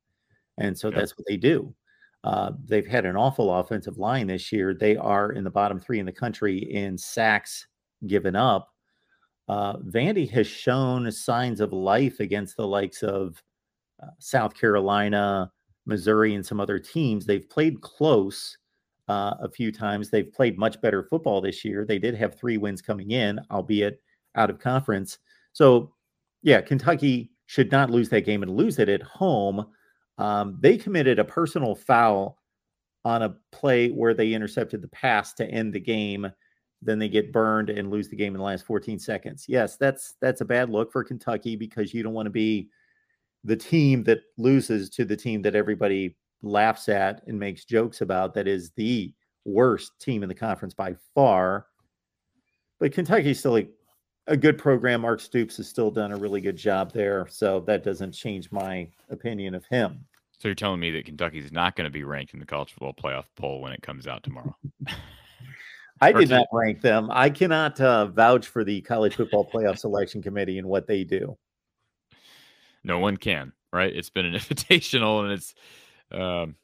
And 0.58 0.78
so 0.78 0.90
yep. 0.90 0.98
that's 0.98 1.18
what 1.18 1.26
they 1.28 1.38
do. 1.38 1.74
Uh, 2.24 2.52
they've 2.66 2.88
had 2.88 3.06
an 3.06 3.16
awful 3.16 3.54
offensive 3.54 3.98
line 3.98 4.28
this 4.28 4.52
year. 4.52 4.74
They 4.74 4.98
are 4.98 5.32
in 5.32 5.44
the 5.44 5.50
bottom 5.50 5.80
three 5.80 6.00
in 6.00 6.06
the 6.06 6.12
country 6.12 6.58
in 6.58 6.98
sacks 6.98 7.68
given 8.08 8.36
up. 8.36 8.74
Uh, 9.48 9.78
Vandy 9.78 10.30
has 10.30 10.46
shown 10.46 11.12
signs 11.12 11.60
of 11.60 11.74
life 11.74 12.20
against 12.20 12.56
the 12.56 12.68
likes 12.68 13.02
of 13.04 13.42
uh, 14.04 14.08
South 14.20 14.54
Carolina, 14.54 15.52
Missouri, 15.86 16.36
and 16.36 16.46
some 16.46 16.60
other 16.60 16.78
teams. 16.78 17.26
They've 17.26 17.50
played 17.50 17.82
close 17.82 18.58
uh, 19.08 19.36
a 19.42 19.50
few 19.50 19.72
times. 19.72 20.10
They've 20.10 20.32
played 20.32 20.58
much 20.58 20.80
better 20.82 21.04
football 21.04 21.42
this 21.42 21.66
year. 21.66 21.84
They 21.84 21.98
did 21.98 22.16
have 22.16 22.38
three 22.38 22.58
wins 22.58 22.82
coming 22.82 23.12
in, 23.12 23.40
albeit 23.50 24.02
out 24.36 24.52
of 24.52 24.60
conference. 24.60 25.18
So, 25.54 25.94
yeah, 26.44 26.62
Kentucky 26.62 27.32
should 27.48 27.72
not 27.72 27.90
lose 27.90 28.10
that 28.10 28.26
game 28.26 28.44
and 28.44 28.56
lose 28.56 28.78
it 28.78 28.88
at 28.88 29.02
home. 29.02 29.66
Um, 30.20 30.58
they 30.60 30.78
committed 30.78 31.18
a 31.18 31.24
personal 31.26 31.76
foul 31.76 32.38
on 33.06 33.22
a 33.24 33.36
play 33.52 33.90
where 33.90 34.14
they 34.14 34.34
intercepted 34.34 34.82
the 34.82 34.90
pass 34.90 35.34
to 35.34 35.46
end 35.46 35.74
the 35.74 35.80
game. 35.80 36.32
Then 36.82 37.00
they 37.00 37.10
get 37.10 37.32
burned 37.32 37.70
and 37.70 37.90
lose 37.90 38.10
the 38.10 38.16
game 38.16 38.36
in 38.36 38.40
the 38.40 38.46
last 38.46 38.66
14 38.66 39.00
seconds. 39.00 39.46
Yes, 39.48 39.78
that's 39.78 40.16
that's 40.22 40.42
a 40.42 40.46
bad 40.46 40.70
look 40.70 40.92
for 40.92 41.04
Kentucky 41.04 41.56
because 41.56 41.94
you 41.94 42.04
don't 42.04 42.14
want 42.14 42.26
to 42.28 42.32
be 42.32 42.70
the 43.44 43.56
team 43.56 44.04
that 44.04 44.20
loses 44.38 44.90
to 44.92 45.06
the 45.06 45.16
team 45.16 45.42
that 45.42 45.56
everybody 45.56 46.16
laughs 46.42 46.90
at 46.90 47.22
and 47.28 47.40
makes 47.40 47.66
jokes 47.66 48.02
about 48.02 48.34
that 48.34 48.48
is 48.48 48.72
the 48.72 49.14
worst 49.46 49.92
team 50.00 50.24
in 50.24 50.30
the 50.30 50.36
conference 50.36 50.74
by 50.74 50.96
far. 51.16 51.66
But 52.80 52.94
Kentucky's 52.94 53.40
still 53.40 53.58
a, 53.58 53.68
a 54.28 54.38
good 54.38 54.58
program. 54.58 55.02
Mark 55.02 55.20
Stoops 55.20 55.58
has 55.58 55.68
still 55.68 55.92
done 55.92 56.12
a 56.12 56.18
really 56.18 56.42
good 56.42 56.56
job 56.56 56.94
there. 56.94 57.28
So 57.30 57.62
that 57.62 57.84
doesn't 57.84 58.14
change 58.14 58.52
my 58.52 58.90
opinion 59.10 59.56
of 59.56 59.66
him. 59.66 60.06
So 60.40 60.48
you're 60.48 60.56
telling 60.56 60.80
me 60.80 60.92
that 60.92 61.06
Kentucky's 61.06 61.52
not 61.52 61.76
going 61.76 61.86
to 61.86 61.92
be 61.92 62.04
ranked 62.04 62.34
in 62.34 62.40
the 62.40 62.46
college 62.46 62.72
football 62.72 62.94
playoff 62.94 63.26
poll 63.36 63.62
when 63.62 63.74
it 63.74 63.82
comes 63.82 64.08
out 64.08 64.24
tomorrow? 64.24 64.56
I 66.02 66.14
did 66.14 66.30
not 66.30 66.48
rank 66.54 66.82
them. 66.82 67.10
I 67.12 67.30
cannot 67.30 67.80
uh, 67.82 68.08
vouch 68.08 68.48
for 68.48 68.64
the 68.64 68.80
college 68.82 69.16
football 69.16 69.46
playoff 69.46 69.80
selection 69.80 70.22
committee 70.22 70.58
and 70.58 70.68
what 70.68 70.88
they 70.88 71.04
do. 71.04 71.38
No 72.86 73.00
one 73.00 73.18
can, 73.18 73.52
right? 73.74 73.94
It's 73.94 74.10
been 74.10 74.26
an 74.26 74.34
invitational, 74.40 75.24
and 75.24 75.34
it's 75.34 75.54
um, 76.12 76.56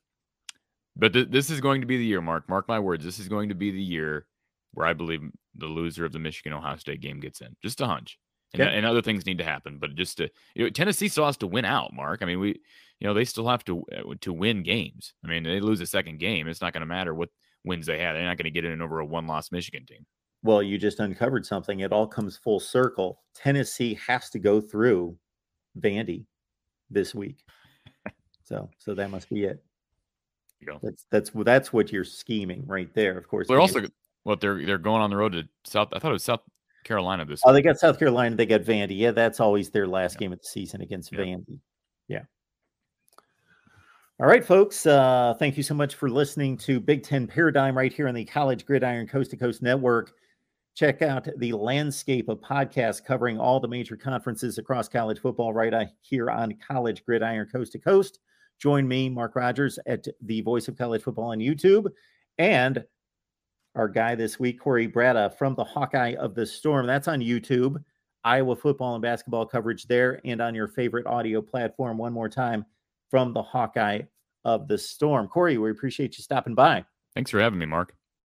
but 0.95 1.11
th- 1.11 1.29
this 1.29 1.49
is 1.49 1.59
going 1.59 1.81
to 1.81 1.87
be 1.87 1.97
the 1.97 2.05
year, 2.05 2.21
Mark. 2.21 2.47
Mark 2.47 2.69
my 2.69 2.79
words. 2.79 3.03
This 3.03 3.19
is 3.19 3.27
going 3.27 3.49
to 3.49 3.55
be 3.55 3.71
the 3.71 3.81
year 3.81 4.25
where 4.73 4.87
I 4.87 4.93
believe 4.93 5.21
the 5.55 5.65
loser 5.65 6.05
of 6.05 6.13
the 6.13 6.19
Michigan 6.19 6.53
Ohio 6.53 6.77
State 6.77 7.01
game 7.01 7.19
gets 7.19 7.41
in. 7.41 7.55
Just 7.61 7.81
a 7.81 7.87
hunch. 7.87 8.17
And, 8.53 8.63
and 8.63 8.85
other 8.85 9.01
things 9.01 9.25
need 9.25 9.39
to 9.39 9.43
happen, 9.43 9.79
but 9.79 9.95
just 9.95 10.15
to 10.17 10.29
you 10.53 10.63
know, 10.63 10.69
Tennessee 10.69 11.09
still 11.09 11.25
has 11.25 11.35
to 11.37 11.47
win 11.47 11.65
out, 11.65 11.91
Mark. 11.91 12.21
I 12.21 12.25
mean, 12.25 12.39
we, 12.39 12.61
you 12.99 13.07
know, 13.07 13.13
they 13.13 13.25
still 13.25 13.47
have 13.47 13.63
to 13.65 13.83
uh, 13.95 14.13
to 14.21 14.33
win 14.33 14.63
games. 14.63 15.13
I 15.23 15.27
mean, 15.27 15.43
they 15.43 15.59
lose 15.59 15.81
a 15.81 15.87
second 15.87 16.19
game, 16.19 16.47
it's 16.47 16.61
not 16.61 16.73
going 16.73 16.81
to 16.81 16.87
matter 16.87 17.13
what 17.13 17.29
wins 17.63 17.85
they 17.85 17.99
had. 17.99 18.13
They're 18.13 18.23
not 18.23 18.37
going 18.37 18.45
to 18.45 18.51
get 18.51 18.65
in 18.65 18.81
over 18.81 18.99
a 18.99 19.05
one 19.05 19.27
loss 19.27 19.51
Michigan 19.51 19.85
team. 19.85 20.05
Well, 20.43 20.61
you 20.61 20.77
just 20.77 20.99
uncovered 20.99 21.45
something. 21.45 21.79
It 21.79 21.91
all 21.91 22.07
comes 22.07 22.37
full 22.37 22.59
circle. 22.59 23.23
Tennessee 23.33 23.99
has 24.07 24.29
to 24.29 24.39
go 24.39 24.61
through 24.61 25.17
Vandy 25.79 26.25
this 26.89 27.15
week. 27.15 27.37
So 28.43 28.69
so 28.77 28.93
that 28.93 29.09
must 29.09 29.29
be 29.29 29.45
it. 29.45 29.63
That's 30.81 31.05
that's 31.11 31.31
that's 31.35 31.73
what 31.73 31.91
you're 31.91 32.03
scheming 32.03 32.63
right 32.65 32.91
there. 32.95 33.17
Of 33.17 33.27
course, 33.27 33.47
they're 33.47 33.59
also 33.59 33.81
what 34.23 34.39
they're 34.39 34.65
they're 34.65 34.79
going 34.79 35.01
on 35.01 35.11
the 35.11 35.17
road 35.17 35.33
to 35.33 35.43
South. 35.63 35.89
I 35.93 35.99
thought 35.99 36.09
it 36.09 36.13
was 36.13 36.23
South 36.23 36.39
Carolina 36.83 37.25
this. 37.25 37.41
Oh, 37.45 37.51
week. 37.51 37.63
they 37.63 37.69
got 37.69 37.77
South 37.77 37.99
Carolina. 37.99 38.35
They 38.35 38.47
got 38.47 38.61
Vandy. 38.61 38.97
Yeah, 38.97 39.11
that's 39.11 39.39
always 39.39 39.69
their 39.69 39.85
last 39.85 40.15
yeah. 40.15 40.19
game 40.19 40.33
of 40.33 40.39
the 40.39 40.45
season 40.45 40.81
against 40.81 41.11
yeah. 41.11 41.19
Vandy. 41.19 41.59
All 44.17 44.27
right, 44.27 44.45
folks. 44.45 44.85
Uh, 44.85 45.33
thank 45.39 45.57
you 45.57 45.63
so 45.63 45.73
much 45.73 45.95
for 45.95 46.09
listening 46.09 46.55
to 46.59 46.79
Big 46.79 47.03
Ten 47.03 47.27
Paradigm 47.27 47.77
right 47.77 47.91
here 47.91 48.07
on 48.07 48.15
the 48.15 48.23
College 48.23 48.65
Gridiron 48.65 49.07
Coast 49.07 49.31
to 49.31 49.37
Coast 49.37 49.61
Network. 49.61 50.13
Check 50.73 51.01
out 51.01 51.27
the 51.35 51.51
landscape 51.51 52.29
of 52.29 52.39
podcasts 52.39 53.03
covering 53.03 53.37
all 53.37 53.59
the 53.59 53.67
major 53.67 53.97
conferences 53.97 54.57
across 54.57 54.87
college 54.87 55.19
football 55.19 55.51
right 55.51 55.89
here 55.99 56.29
on 56.29 56.57
College 56.65 57.03
Gridiron 57.03 57.49
Coast 57.51 57.73
to 57.73 57.79
Coast. 57.79 58.19
Join 58.57 58.87
me, 58.87 59.09
Mark 59.09 59.35
Rogers, 59.35 59.77
at 59.85 60.07
the 60.21 60.39
Voice 60.39 60.69
of 60.69 60.77
College 60.77 61.03
Football 61.03 61.31
on 61.31 61.39
YouTube, 61.39 61.91
and 62.37 62.85
our 63.75 63.89
guy 63.89 64.15
this 64.15 64.39
week, 64.39 64.61
Corey 64.61 64.87
Bratta 64.87 65.37
from 65.37 65.55
the 65.55 65.63
Hawkeye 65.65 66.15
of 66.17 66.35
the 66.35 66.45
Storm. 66.45 66.87
That's 66.87 67.09
on 67.09 67.19
YouTube. 67.19 67.83
Iowa 68.23 68.55
football 68.55 68.95
and 68.95 69.01
basketball 69.01 69.45
coverage 69.45 69.87
there, 69.87 70.21
and 70.23 70.41
on 70.41 70.55
your 70.55 70.69
favorite 70.69 71.05
audio 71.05 71.41
platform. 71.41 71.97
One 71.97 72.13
more 72.13 72.29
time 72.29 72.65
from 73.09 73.33
the 73.33 73.43
Hawkeye 73.43 74.01
of 74.43 74.67
the 74.67 74.77
Storm. 74.77 75.27
Corey, 75.27 75.57
we 75.57 75.71
appreciate 75.71 76.17
you 76.17 76.23
stopping 76.23 76.55
by. 76.55 76.85
Thanks 77.13 77.31
for 77.31 77.39
having 77.39 77.59
me, 77.59 77.65
Mark. 77.65 77.95